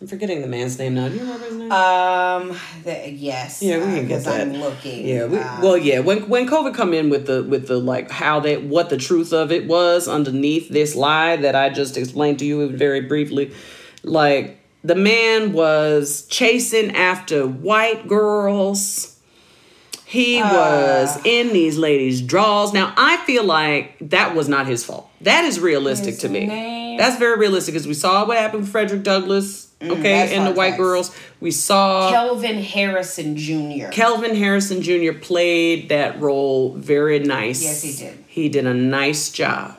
[0.00, 1.08] I'm forgetting the man's name now.
[1.08, 1.72] Do you remember his name?
[1.72, 2.56] Um.
[2.84, 3.62] The, yes.
[3.62, 4.40] Yeah, we can get that.
[4.42, 5.06] I'm looking.
[5.06, 6.00] Yeah, we, um, well, yeah.
[6.00, 9.32] When when COVID come in with the with the like how that what the truth
[9.32, 13.52] of it was underneath this lie that I just explained to you very briefly,
[14.02, 19.14] like the man was chasing after white girls.
[20.04, 20.52] He Ah.
[20.52, 22.74] was in these ladies' draws.
[22.74, 25.08] Now I feel like that was not his fault.
[25.22, 26.46] That is realistic to me.
[26.46, 29.65] name- That's very realistic because we saw what happened with Frederick Douglass.
[29.82, 31.14] Okay, Mm, that's and the white girls.
[31.38, 33.88] We saw Kelvin Harrison Jr.
[33.90, 35.12] Kelvin Harrison Jr.
[35.12, 37.62] played that role very nice.
[37.62, 38.24] Yes, he did.
[38.26, 39.76] He did a nice job.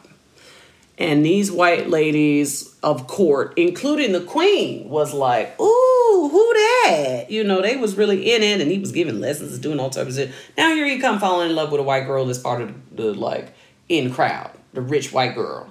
[1.00, 7.44] And these white ladies of court, including the queen, was like, "Ooh, who that?" You
[7.44, 10.10] know, they was really in it, and he was giving lessons and doing all types
[10.10, 10.32] of shit.
[10.58, 13.14] Now here you come falling in love with a white girl that's part of the
[13.14, 13.52] like
[13.90, 15.70] in crowd, the rich white girl.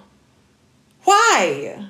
[1.05, 1.87] Why?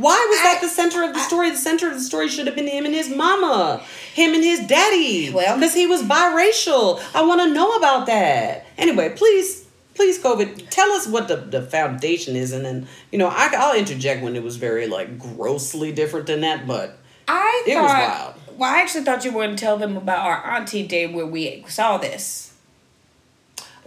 [0.00, 1.50] Why was I- that the center of the story?
[1.50, 3.82] The center of the story should have been him and his mama,
[4.14, 5.30] him and his daddy.
[5.30, 7.00] Well- because he was biracial.
[7.14, 8.66] I want to know about that.
[8.78, 13.28] Anyway, please, please, COVID, tell us what the, the foundation is, and then you know
[13.28, 16.96] I, I'll interject when it was very like grossly different than that, but
[17.28, 18.36] I It was thought.
[18.56, 21.26] Well, I actually thought you were going to tell them about our auntie day where
[21.26, 22.52] we saw this.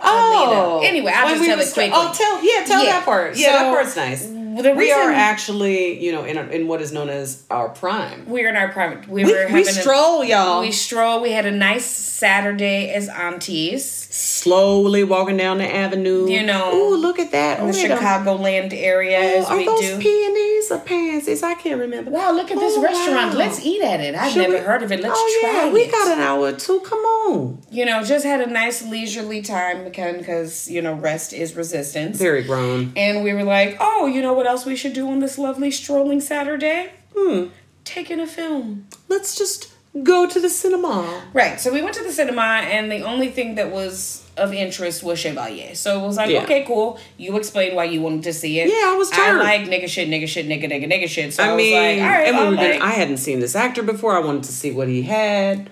[0.02, 0.88] oh, Alita.
[0.88, 1.92] Anyway, I'll just we tell it quickly.
[1.94, 2.92] Oh, tell yeah, tell Yeah.
[2.94, 3.36] that part.
[3.38, 4.28] Yeah, that part's nice.
[4.62, 8.26] The we are actually, you know, in a, in what is known as our prime.
[8.28, 9.02] We're in our prime.
[9.08, 10.62] We, We, were we stroll, A, y'all.
[10.62, 11.22] we stroll.
[11.22, 16.28] We had a nice Saturday as aunties slowly walking down the avenue.
[16.30, 17.60] You know, ooh, look at that.
[17.60, 19.98] in the a- Chicagoland area Oh, as are we those do.
[20.00, 21.42] peonies or pansies?
[21.42, 22.12] I can't remember.
[22.12, 23.32] wow, look at this Oh, restaurant.
[23.34, 23.40] wow.
[23.40, 24.14] Let's eat at it.
[24.14, 25.02] I've Should never we- heard of it.
[25.02, 26.80] Let's oh, try yeah, we got an hour or two.
[26.82, 27.58] Come on.
[27.72, 32.18] you know, just had a nice leisurely time because you know rest is resistance.
[32.20, 32.94] Very grown.
[32.96, 35.72] And we were like, oh, you know what else we should do on this lovely
[35.72, 36.92] strolling Saturday?
[37.18, 37.48] Hmm.
[37.84, 38.88] Taking a film.
[39.10, 41.22] Let's just go to the cinema.
[41.34, 41.60] Right.
[41.60, 45.20] So we went to the cinema, and the only thing that was of interest was
[45.20, 45.76] Chevalier.
[45.76, 46.42] So it was like, Yeah.
[46.44, 46.98] okay, cool.
[47.18, 48.68] You explained why you wanted to see it.
[48.68, 51.34] Yeah, I was I like nigga shit, nigga shit, nigga, nigga, nigga shit.
[51.34, 53.18] So I, I was mean, like, all right, and we I'll were gonna, I hadn't
[53.18, 54.16] seen this actor before.
[54.16, 55.70] I wanted to see what he had.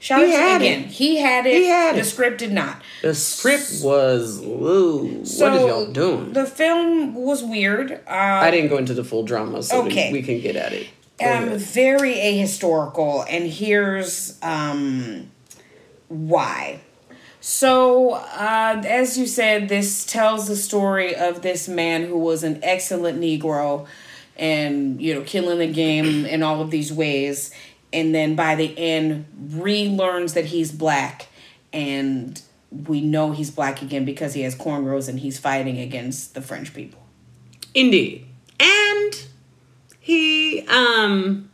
[0.00, 0.86] shout he out to- had it.
[0.88, 1.54] He had it.
[1.54, 2.04] He had the it.
[2.04, 2.82] script did not.
[3.00, 6.34] The script was, ooh, So what is y'all doing?
[6.34, 7.92] The film was weird.
[7.92, 10.12] Um, I didn't go into the full drama, so Okay.
[10.12, 10.88] we, we can get at it.
[11.24, 15.30] Um, very ahistorical, and here's um,
[16.08, 16.80] why.
[17.44, 22.60] So, uh, as you said, this tells the story of this man who was an
[22.62, 23.88] excellent Negro
[24.36, 27.52] and, you know, killing the game in all of these ways.
[27.92, 31.26] And then by the end, relearns that he's black.
[31.72, 32.40] And
[32.70, 36.72] we know he's black again because he has cornrows and he's fighting against the French
[36.72, 37.02] people.
[37.74, 38.24] Indeed.
[38.60, 39.26] And
[40.02, 41.48] he um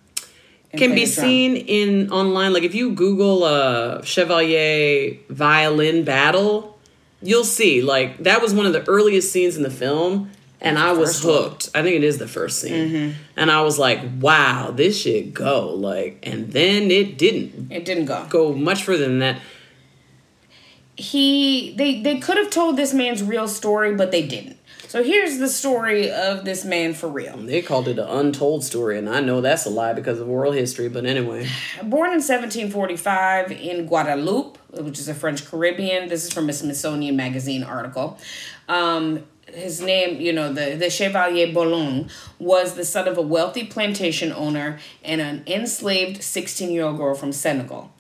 [0.76, 2.52] can be seen in online.
[2.52, 6.78] Like if you google uh chevalier violin battle
[7.22, 7.82] you'll see.
[7.82, 10.30] Like that was one of the earliest scenes in the film
[10.60, 11.34] and i was First one.
[11.34, 11.42] Mm-hmm.
[11.50, 11.70] hooked.
[11.74, 13.14] I think it is the first scene.
[13.36, 15.70] And i was like wow this shit go.
[15.74, 18.26] Like and then it didn't It didn't go.
[18.28, 19.40] go much further than that.
[20.96, 24.57] He they they could have told this man's real story but they didn't
[24.88, 27.36] so here's the story of this man for real.
[27.36, 30.52] They called it an untold story and i know that's a lie because of oral
[30.52, 31.48] history but anyway.
[31.82, 36.08] Born in 1745 in guadeloupe which is a french caribbean.
[36.08, 38.18] This is from a smithsonian magazine article.
[38.68, 39.24] Um
[39.54, 42.08] his name, you know, the, the Chevalier Bologne
[42.38, 47.14] was the son of a wealthy plantation owner and an enslaved 16 year old girl
[47.14, 47.92] from Senegal.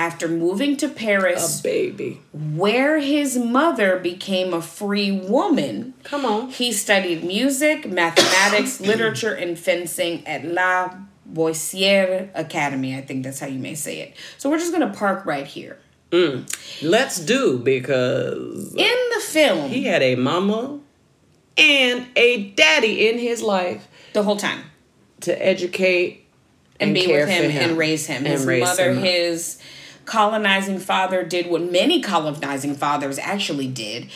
[0.00, 6.48] After moving to Paris, a baby where his mother became a free woman, come on
[6.48, 10.94] He studied music, mathematics, literature, and fencing at La
[11.30, 12.96] Boissière Academy.
[12.96, 14.14] I think that's how you may say it.
[14.38, 15.78] So we're just going to park right here.
[16.12, 16.48] Mm.
[16.82, 20.80] let's do because In the film, He had a mama
[21.58, 24.62] and a daddy in his life the whole time,
[25.20, 26.26] to educate
[26.80, 28.24] and, be care with him, him and raise him.
[28.24, 29.58] and His raise mother, him his
[30.10, 34.10] colonizing father did what many colonizing fathers actually did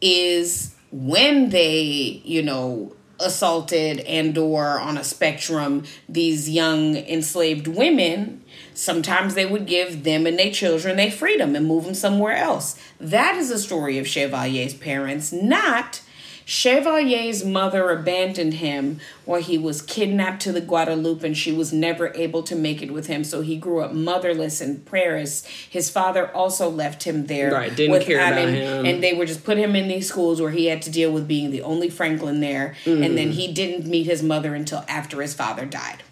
[0.00, 8.44] is when they, you know, assaulted and or on a spectrum these young enslaved women
[8.74, 12.78] sometimes they would give them and their children their freedom and move them somewhere else.
[12.98, 16.02] That is the story of chevalier's parents not
[16.46, 22.12] Chevalier's mother abandoned him while he was kidnapped to the Guadeloupe and she was never
[22.14, 23.24] able to make it with him.
[23.24, 25.44] So he grew up motherless in Paris.
[25.68, 27.50] His father also left him there.
[27.52, 28.86] Right, didn't care without about him.
[28.86, 31.26] And they were just put him in these schools where he had to deal with
[31.26, 32.76] being the only Franklin there.
[32.86, 33.14] And Mm-hmm.
[33.16, 36.04] then he didn't meet his mother until after his father died.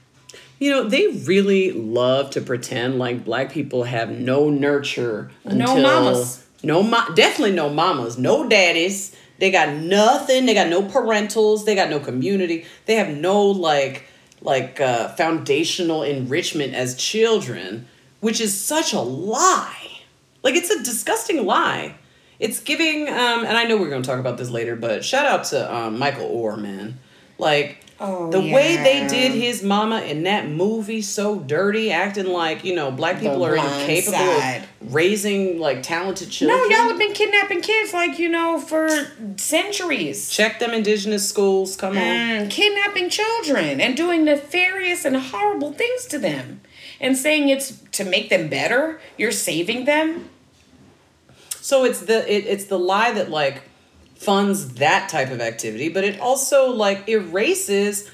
[0.59, 6.45] You know, they really love to pretend like black people have no nurture until mamas.
[6.65, 9.15] no mo- definitely no mamas, no daddies.
[9.39, 10.47] They got nothing.
[10.47, 11.65] They got no parentals.
[11.65, 12.67] They got no community.
[12.87, 14.05] They have no like
[14.41, 17.89] like uh, foundational enrichment as children,
[18.21, 20.01] which is such a lie.
[20.43, 21.97] Like it's a disgusting lie.
[22.39, 25.25] It's giving, um, and I know we're going to talk about this later, but shout
[25.25, 26.99] out to um, Michael Orr, man.
[27.39, 32.65] Like Oh, the way they did his mama in that movie, so dirty, acting like
[32.65, 34.65] you know black people are incapable Side.
[34.81, 36.59] of raising like talented children.
[36.59, 38.89] No, y'all have been kidnapping kids like, you know, for
[39.37, 40.29] centuries.
[40.29, 41.77] Check them indigenous schools.
[41.77, 42.03] Come on.
[42.03, 46.61] Mm, kidnapping children and doing nefarious and horrible things to them
[47.01, 50.29] and saying it's to make them better you're saving them
[51.61, 53.63] So it's the it, it's the lie that like
[54.15, 58.11] funds that type of activity, but it also like erases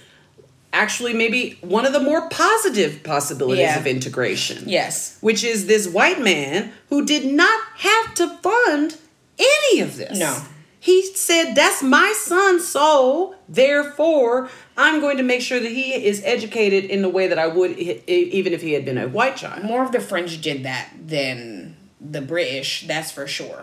[0.73, 3.79] actually maybe one of the more positive possibilities Yeah.
[3.79, 4.65] of integration.
[4.69, 5.17] Yes.
[5.21, 8.97] Which is this white man who did not have to fund
[9.39, 10.19] any of this.
[10.19, 10.37] No.
[10.83, 16.23] He said, That's my son, so therefore I'm going to make sure that he is
[16.25, 19.65] educated in the way that I would even if he had been a white child.
[19.65, 23.61] More of the French did that than the British, that's for sure.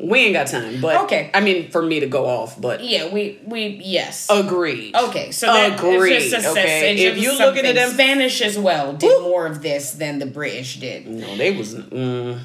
[0.00, 1.30] We ain't got time, but Okay.
[1.32, 4.28] I mean, for me to go off, but Yeah, we we yes.
[4.30, 4.94] agreed.
[4.94, 6.14] Okay, so that agreed.
[6.16, 9.46] It's just a, okay, it's if you looking at them, Spanish as well did more
[9.46, 11.06] of this than the British did.
[11.06, 12.40] no, they was mm,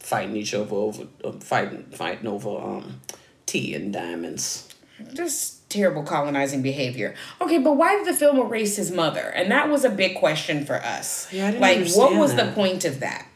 [0.00, 3.00] fighting each other over uh, fighting fighting over um
[3.46, 4.68] tea and diamonds.
[5.14, 7.14] Just terrible colonizing behavior.
[7.40, 9.20] Okay, but why did the film erase his mother?
[9.20, 11.32] And that was a big question for us.
[11.32, 13.26] Yeah, I didn't like, what was the point of that?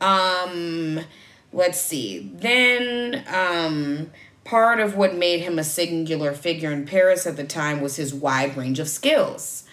[0.00, 1.00] Um,
[1.52, 2.30] let's see.
[2.34, 4.10] Then, um,
[4.44, 8.14] part of what made him a singular figure in Paris at the time was his
[8.14, 9.64] wide range of skills.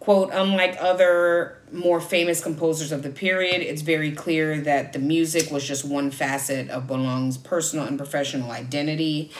[0.00, 5.50] Quote, unlike other more famous composers of the period, it's very clear that the music
[5.50, 9.30] was just one facet of Bologne's personal and professional identity.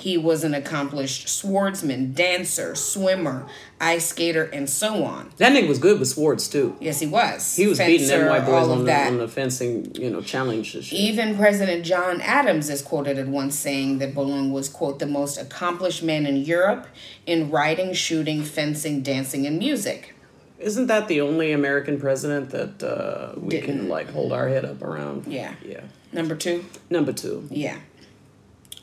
[0.00, 3.46] He was an accomplished swordsman, dancer, swimmer,
[3.80, 5.32] ice skater, and so on.
[5.38, 6.76] That nigga was good with swords too.
[6.78, 7.56] Yes, he was.
[7.56, 9.08] He was beating them Fencer, white boys all of on the, that.
[9.08, 10.96] on the fencing, you know, challenge and shit.
[10.96, 15.36] Even President John Adams is quoted at once saying that Bologne was, quote, the most
[15.36, 16.86] accomplished man in Europe
[17.26, 20.14] in riding, shooting, fencing, dancing, and music.
[20.60, 23.66] Isn't that the only American president that uh, we Didn't.
[23.66, 25.26] can like hold our head up around?
[25.26, 25.54] Yeah.
[25.64, 25.80] Yeah.
[26.12, 26.64] Number two?
[26.88, 27.48] Number two.
[27.50, 27.78] Yeah.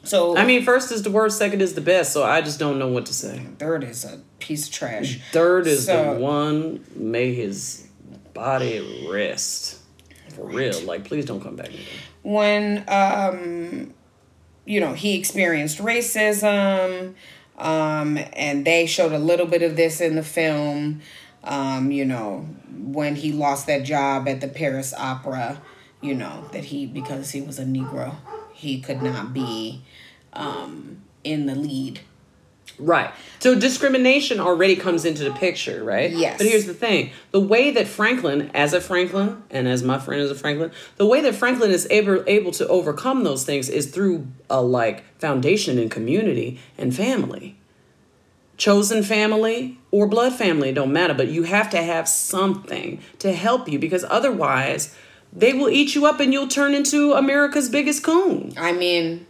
[0.05, 2.79] So, I mean, first is the worst, second is the best, so I just don't
[2.79, 3.41] know what to say.
[3.59, 5.19] third is a piece of trash.
[5.31, 7.87] Third is So- the one, may his
[8.33, 9.79] body rest.
[10.35, 10.79] For real.
[10.81, 11.79] Like, please don't come back again.
[12.23, 13.93] when um
[14.65, 17.13] you know he experienced racism
[17.57, 20.99] um and they showed a little bit of this in the film
[21.43, 22.39] um you know
[22.77, 25.61] when he lost that job at the Paris Opera
[26.01, 28.15] you know that he because he was a negro
[28.55, 29.81] he could not be
[30.33, 31.99] um in the lead
[32.77, 33.11] Right.
[33.39, 36.11] So discrimination already comes into the picture, right?
[36.11, 36.37] Yes.
[36.37, 40.21] But here's the thing the way that Franklin, as a Franklin, and as my friend
[40.21, 43.91] is a Franklin, the way that Franklin is able, able to overcome those things is
[43.91, 47.57] through a like foundation in community and family.
[48.57, 53.69] Chosen family or blood family, don't matter, but you have to have something to help
[53.69, 54.95] you because otherwise
[55.35, 58.53] they will eat you up and you'll turn into America's biggest coon.
[58.57, 59.27] I mean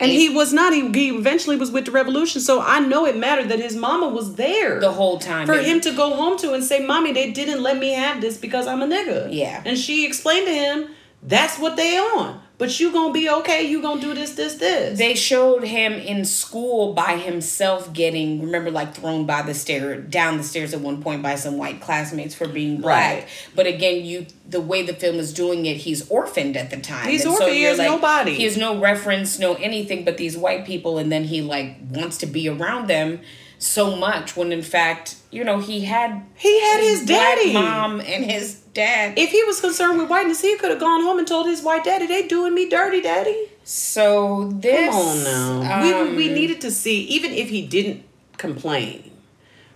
[0.00, 0.72] And he was not.
[0.72, 2.40] He, he eventually was with the revolution.
[2.40, 5.80] So I know it mattered that his mama was there the whole time for him
[5.82, 8.82] to go home to and say, "Mommy, they didn't let me have this because I'm
[8.82, 9.62] a nigga." Yeah.
[9.64, 10.88] And she explained to him,
[11.22, 12.40] "That's what they on.
[12.56, 13.62] But you gonna be okay.
[13.64, 18.70] You gonna do this, this, this." they showed him in school by himself getting remember
[18.70, 22.34] like thrown by the stair down the stairs at one point by some white classmates
[22.34, 23.28] for being black Right.
[23.56, 27.08] but again you the way the film is doing it he's orphaned at the time
[27.08, 27.52] He's And orphaned.
[27.54, 28.34] He you're has nobody.
[28.34, 32.18] he has no reference no anything but these white people and then he like wants
[32.18, 33.20] to be around them
[33.58, 37.52] so much when in fact you know he had He had his daddy.
[37.52, 41.18] mom and his dad if he was concerned with whiteness, he could have gone home
[41.18, 45.82] and told his white daddy, "They doing me dirty, daddy." so this Come on now.
[45.82, 48.04] we, um, we needed to see, even if he didn't
[48.36, 49.10] complain,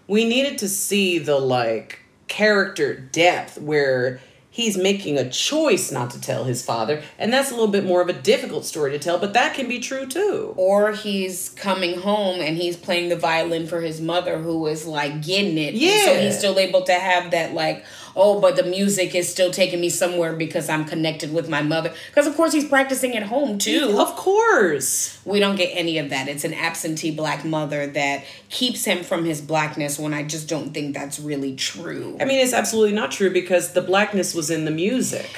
[0.06, 4.20] we needed to see the like character depth where
[4.50, 7.00] he's making a choice not to tell his father.
[7.18, 9.68] And that's a little bit more of a difficult story to tell, but that can
[9.68, 10.52] be true too.
[10.56, 15.22] or he's coming home and he's playing the violin for his mother who is like
[15.22, 15.74] getting it.
[15.74, 17.84] yeah so he's still able to have that like,
[18.18, 21.94] oh, but the music is still taking me somewhere because I'm connected with my mother.
[22.08, 23.96] Because of course he's practicing at home too.
[23.98, 25.18] Of course.
[25.24, 26.28] We don't get any of that.
[26.28, 30.74] It's an absentee black mother that keeps him from his blackness when I just don't
[30.74, 32.16] think that's really true.
[32.20, 35.30] I mean, it's absolutely not true because the blackness was in the music.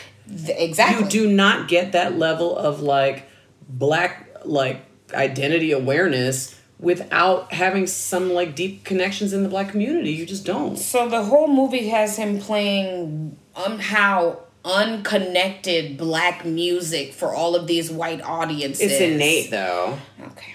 [0.49, 1.05] Exactly.
[1.05, 3.29] You do not get that level of like
[3.69, 4.83] black like
[5.13, 10.13] identity awareness without having some like deep connections in the black community.
[10.13, 10.77] You just don't.
[10.77, 17.67] So the whole movie has him playing um how unconnected black music for all of
[17.67, 18.93] these white audiences.
[18.93, 19.99] It's innate though.
[20.21, 20.55] Okay.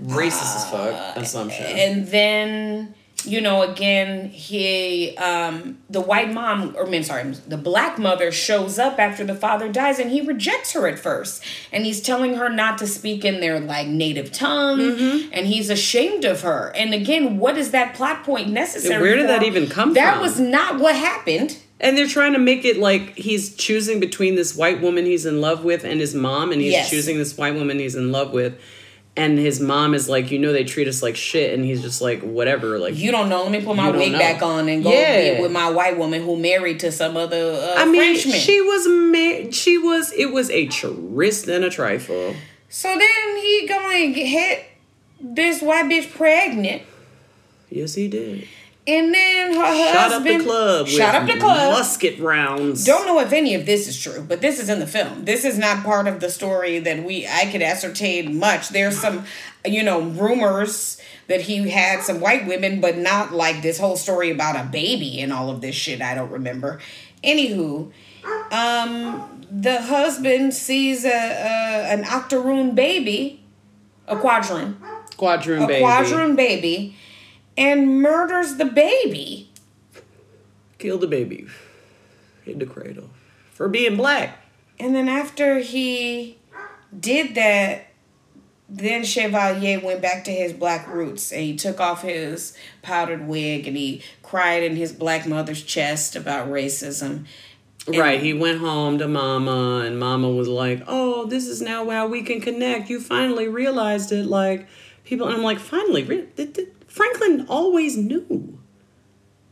[0.00, 1.66] Racist as fuck assumption.
[1.66, 2.94] And then
[3.24, 8.32] you know again he um the white mom or I mean sorry the black mother
[8.32, 12.34] shows up after the father dies and he rejects her at first and he's telling
[12.34, 15.28] her not to speak in their like native tongue Mm-hmm.
[15.32, 19.22] and he's ashamed of her and again what is that plot point necessary Where did
[19.26, 19.28] for?
[19.28, 20.18] that even come that from?
[20.18, 24.34] That was not what happened And they're trying to make it like he's choosing between
[24.34, 26.90] this white woman he's in love with and his mom, and he's Yes.
[26.90, 28.54] choosing this white woman he's in love with.
[29.16, 32.00] And his mom is like, you know, they treat us like shit, and he's just
[32.00, 33.42] like, whatever, like You don't know.
[33.42, 34.18] Let me put my wig know.
[34.18, 35.40] back on and go Yeah.
[35.40, 38.38] with my white woman who married to some other uh, I mean, Frenchman.
[38.38, 42.34] she was ma- she was it was a tryst and a trifle.
[42.68, 44.64] so then he going hit
[45.20, 46.82] this white bitch pregnant,
[47.70, 48.46] Yes, he did.
[48.86, 50.88] And then her Shot up the club.
[50.88, 51.72] Shot with up the club.
[51.72, 52.84] Musket rounds.
[52.84, 55.24] Don't know if any of this is true, but this is in the film.
[55.24, 58.70] This is not part of the story that we I could ascertain much.
[58.70, 59.24] There's some,
[59.64, 64.30] you know, rumors that he had some white women, but not like this whole story
[64.30, 66.02] about a baby and all of this shit.
[66.02, 66.80] I don't remember.
[67.22, 67.92] Anywho,
[68.50, 73.44] um, the husband sees a, a an octoroon baby,
[74.08, 74.76] a quadroon,
[75.16, 75.84] quadroon a baby.
[75.84, 76.96] quadroon baby,
[77.56, 79.50] and murders the baby.
[80.78, 81.46] Killed the baby
[82.46, 83.10] in the cradle
[83.52, 84.38] for being black.
[84.78, 86.38] And then after he
[86.98, 87.86] did that,
[88.68, 93.68] then Chevalier went back to his black roots and he took off his powdered wig
[93.68, 97.26] and he cried in his black mother's chest about racism.
[97.86, 102.06] Right, he went home to mama, and mama was like, "Oh, this is now how
[102.06, 102.88] we can connect.
[102.88, 104.68] You finally realized it." Like
[105.04, 106.28] people, and I'm like, "Finally, re-
[106.92, 108.58] Franklin always knew.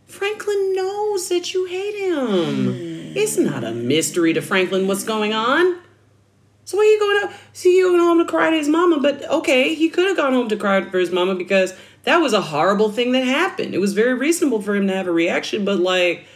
[0.05, 2.67] Franklin knows that you hate him.
[2.67, 3.17] Hmm.
[3.17, 5.79] It's not a mystery to Franklin what's going on."
[6.67, 9.01] So why are you going to see you going home to cry to his mama?
[9.01, 11.73] But okay, he could have gone home to cry for his mama because
[12.03, 13.75] that was a horrible thing that happened.
[13.75, 16.27] It was very reasonable for him to have a reaction, but like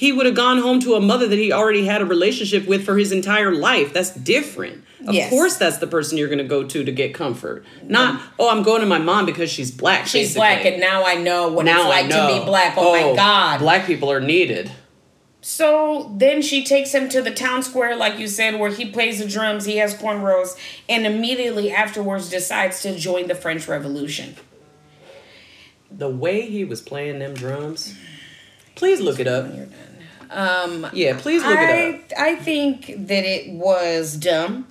[0.00, 2.86] he would have gone home to a mother that he already had a relationship with
[2.86, 3.92] for his entire life.
[3.92, 4.82] That's different.
[5.06, 5.28] Of Yes.
[5.28, 7.66] course, that's the person you're going to go to to get comfort.
[7.82, 10.06] Not, oh, I'm going to my mom because she's black.
[10.06, 10.40] She's basically.
[10.40, 12.78] black and now I know what now it's like to be black.
[12.78, 13.58] Oh, my oh, God.
[13.60, 14.72] Black people are needed.
[15.42, 19.18] So then she takes him to the town square, like you said, where he plays
[19.18, 20.56] the drums, he has cornrows,
[20.88, 24.36] and immediately afterwards decides to join the French Revolution.
[25.90, 27.94] The way he was playing them drums.
[28.76, 29.44] Please look it up.
[30.30, 32.18] Um, Yeah, please look it up.
[32.18, 34.66] I, I think that it was dumb.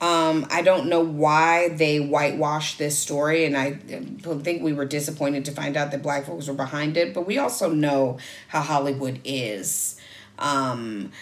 [0.00, 5.44] Um, I don't know why they whitewashed this story, and I think we were disappointed
[5.44, 7.12] to find out that black folks were behind it.
[7.12, 8.18] But we also know
[8.48, 10.00] how Hollywood is.
[10.38, 11.12] Um,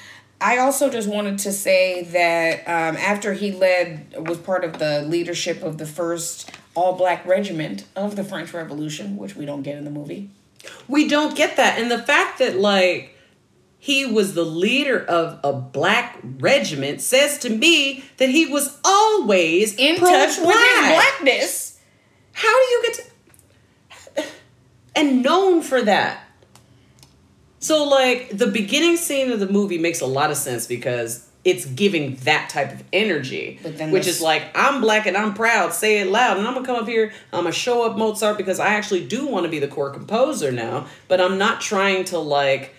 [0.40, 5.02] I also just wanted to say that um, after he led, was part of the
[5.02, 9.76] leadership of the first all black regiment of the French Revolution, which we don't get
[9.76, 10.30] in the movie.
[10.86, 11.80] We don't get that.
[11.80, 13.17] And the fact that, like,
[13.88, 19.74] he was the leader of a black regiment says to me that he was always
[19.76, 21.80] In touch with his blackness.
[22.34, 22.94] How do you get
[24.14, 24.24] to.
[24.94, 26.22] And known for that.
[27.60, 31.64] So, like, the beginning scene of the movie makes a lot of sense because it's
[31.64, 33.58] giving that type of energy.
[33.62, 36.36] But then which is like, I'm black and I'm proud, say it loud.
[36.36, 39.26] And I'm gonna come up here, I'm gonna show up Mozart because I actually do
[39.26, 40.88] wanna be the core composer now.
[41.08, 42.74] But I'm not trying to, like,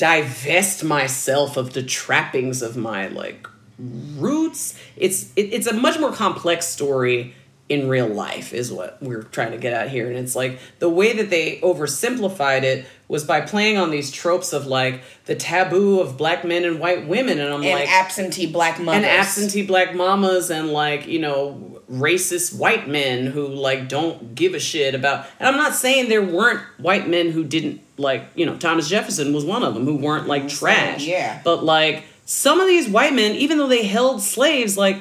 [0.00, 3.46] divest myself of the trappings of my, like,
[3.78, 4.74] roots.
[4.96, 7.34] It's it, it's a much more complex story
[7.68, 10.88] in real life is what we're trying to get at here and it's like the
[10.88, 16.00] way that they oversimplified it was by playing on these tropes of like the taboo
[16.00, 18.96] of black men and white women and I'm And like absentee black mothers.
[18.96, 24.52] and absentee black mamas and like you know racist white men who like don't give
[24.54, 28.46] a shit about and i'm not saying there weren't white men who didn't like you
[28.46, 30.58] know thomas jefferson was one of them who weren't like mm-hmm.
[30.58, 31.40] trash yeah.
[31.44, 34.96] but like some of these white men even though they held slaves like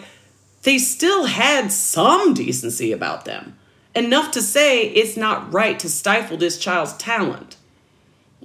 [0.64, 3.58] they still had some decency about them
[3.96, 7.56] enough to say it's not right to stifle this child's talent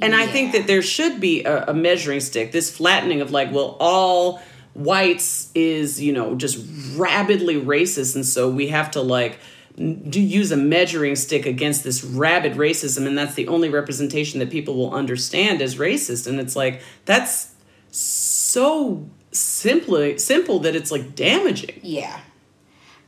[0.02, 2.52] and I think that there should be a, a measuring stick.
[2.52, 4.42] This flattening of like, well, all
[4.74, 6.64] whites is you know just
[6.96, 9.38] rabidly racist, and so we have to like
[9.76, 14.50] do use a measuring stick against this rabid racism, and that's the only representation that
[14.50, 16.26] people will understand as racist.
[16.28, 17.52] And it's like that's
[17.90, 21.80] so simply simple that it's like damaging.
[21.82, 22.20] Yeah.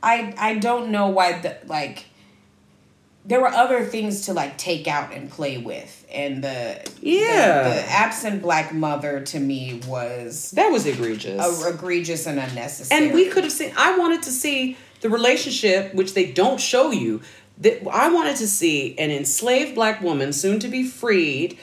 [0.03, 2.05] I I don't know why the like
[3.25, 7.63] there were other things to like take out and play with and the Yeah.
[7.63, 11.65] the, the absent black mother to me was That was egregious.
[11.65, 13.05] a, egregious and unnecessary.
[13.05, 13.73] And we could have seen.
[13.77, 17.21] I wanted to see the relationship, which they don't show you.
[17.59, 21.57] That I wanted to see an enslaved black woman, soon to be freed,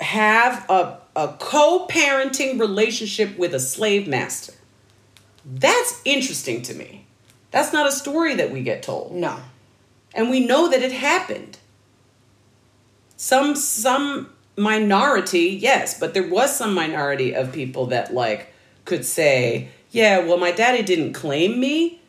[0.00, 4.54] have a a co-parenting relationship with a slave master.
[5.44, 7.06] That's interesting to me.
[7.50, 9.40] That's not a story that we get told, no.
[10.14, 11.58] and we know that it happened.
[13.16, 18.52] Some some minority, yes, but there was some minority of people that like
[18.84, 21.99] could say, "Yeah, well, my daddy didn't claim me,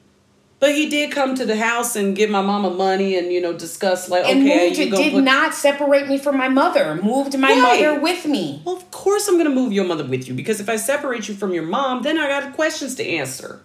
[0.62, 3.52] But he did come to the house and give my mama money and you know
[3.52, 7.00] discuss like And okay moved, you did put- not separate me from my mother.
[7.04, 7.82] Moved my Right.
[7.84, 8.62] mother with me.
[8.64, 11.34] Well, of course I'm gonna move your mother with you because if I separate you
[11.34, 13.60] from your mom, then I got questions to answer.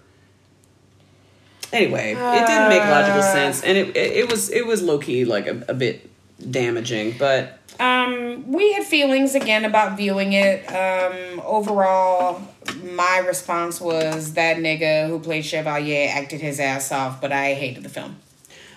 [1.72, 3.32] Anyway, it didn't make logical Uh.
[3.32, 6.08] sense, and it it, it was it was low key like a, a bit
[6.50, 10.64] damaging, but Um, we had feelings again about viewing it.
[10.72, 12.40] Um, overall,
[12.82, 17.82] my response was that nigga who played Chevalier acted his ass off, but I hated
[17.82, 18.16] the film.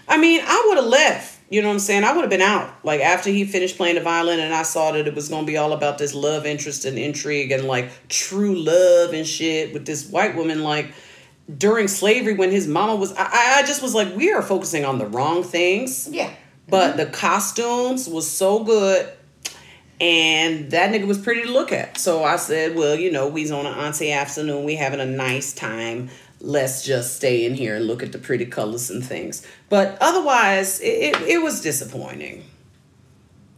[0.08, 1.40] I mean, I would have left.
[1.52, 2.04] You know what I'm saying?
[2.04, 2.74] I would have been out.
[2.84, 5.58] Like after he finished playing the violin, and I saw that it was gonna be
[5.58, 10.10] all about this love interest and intrigue and like true love and shit with this
[10.10, 10.64] white woman.
[10.64, 10.94] Like
[11.58, 14.86] during slavery, when his mama was, I, I I just was like, we are focusing
[14.86, 16.08] on the wrong things.
[16.12, 16.32] Yeah.
[16.68, 16.98] But mm-hmm.
[16.98, 19.12] the costumes was so good.
[20.02, 21.98] And that nigga was pretty to look at.
[21.98, 24.64] So I said, well, you know, we's on an auntie afternoon.
[24.64, 26.10] We having a nice time.
[26.40, 29.46] Let's just stay in here and look at the pretty colors and things.
[29.68, 32.46] But otherwise, it, it, it was disappointing.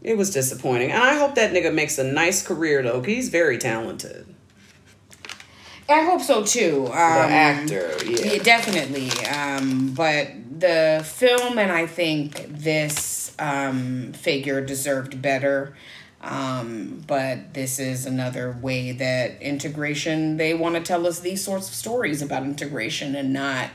[0.02, 0.92] It was disappointing.
[0.92, 4.26] And I hope that nigga makes a nice career, though, he's very talented.
[5.88, 6.86] I hope so too.
[6.86, 8.34] Um, The actor, yeah.
[8.34, 9.12] Yeah, definitely.
[9.28, 15.76] Um, but the film and I think this um, figure deserved better.
[16.22, 21.68] Um, but this is another way that integration, they want to tell us these sorts
[21.68, 23.72] of stories about integration and not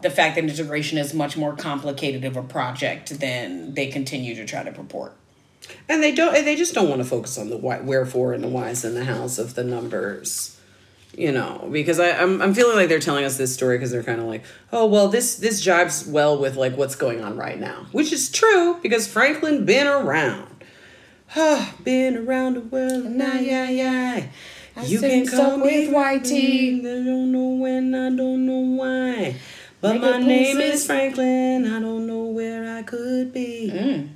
[0.00, 4.46] the fact that integration is much more complicated of a project than they continue to
[4.46, 5.12] try to purport.
[5.88, 6.32] And they don't.
[6.32, 9.04] They just don't want to focus on the why, wherefore and the whys in the
[9.04, 10.58] house of the numbers,
[11.16, 11.68] you know.
[11.70, 14.26] Because I, I'm, I'm feeling like they're telling us this story because they're kind of
[14.26, 14.42] like,
[14.72, 18.30] oh well, this this jives well with like what's going on right now, which is
[18.30, 20.48] true because Franklin been around,
[21.84, 24.26] been around the world, nah, yeah, yeah.
[24.84, 26.32] You can call me with YT.
[26.32, 29.36] I don't know when, I don't know why,
[29.80, 31.66] but Nigga, my name is Franklin.
[31.66, 34.08] I don't know where I could be Mm.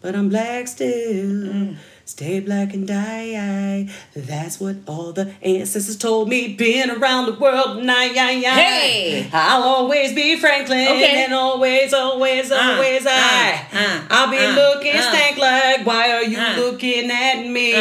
[0.00, 1.74] but I'm black still.
[2.06, 3.88] Stay black and die.
[4.14, 6.54] That's what all the ancestors told me.
[6.54, 8.40] Been around the world, and I, I, I.
[8.40, 11.24] Hey, I'll always be Franklin, okay.
[11.24, 13.66] and always, always, uh, always uh, I.
[13.72, 15.02] Uh, I'll be uh, looking uh.
[15.02, 15.86] stank like.
[15.86, 16.56] Why are you uh.
[16.56, 17.72] looking at me,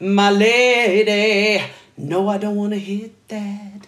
[0.00, 1.62] my lady?
[1.98, 3.86] No, I don't want to hit that.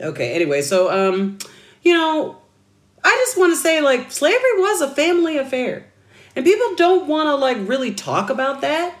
[0.00, 0.32] Okay.
[0.32, 1.38] Anyway, so um,
[1.82, 2.38] you know,
[3.04, 5.87] I just want to say like slavery was a family affair.
[6.38, 8.94] And people don't want to like really talk about that.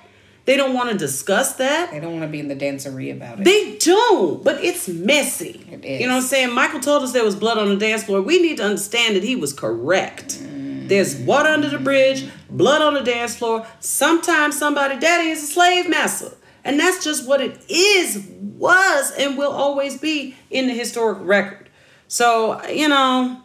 [0.44, 1.92] They don't want to discuss that.
[1.92, 3.44] They don't want to be in the dancery about it.
[3.44, 5.64] They don't, but it's messy.
[5.70, 6.00] It is.
[6.00, 6.52] You know what I'm saying?
[6.52, 8.20] Michael told us there was blood on the dance floor.
[8.22, 10.42] We need to understand that he was correct.
[10.42, 13.64] There's water under the bridge, blood on the dance floor.
[13.78, 16.32] Sometimes somebody daddy is a slave master.
[16.64, 21.70] And that's just what it is, was, and will always be in the historic record.
[22.08, 23.44] So, you know,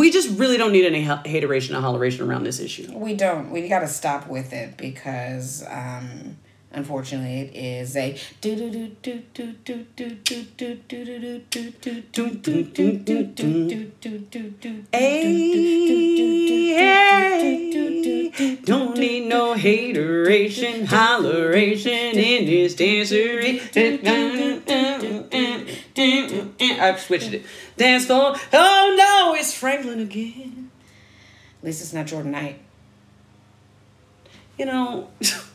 [0.00, 2.90] we just really don't need any hateration or holleration around this issue.
[2.90, 3.50] We don't.
[3.50, 6.38] We got to stop with it because, um,
[6.72, 8.16] unfortunately, it is a
[18.64, 23.60] don't need no hateration, holleration in this dancery.
[26.80, 27.44] I've switched it.
[27.76, 28.36] Dance floor.
[28.52, 30.70] Oh no, it's Franklin again.
[31.60, 32.58] At least it's not Jordan Knight.
[34.58, 35.10] You know,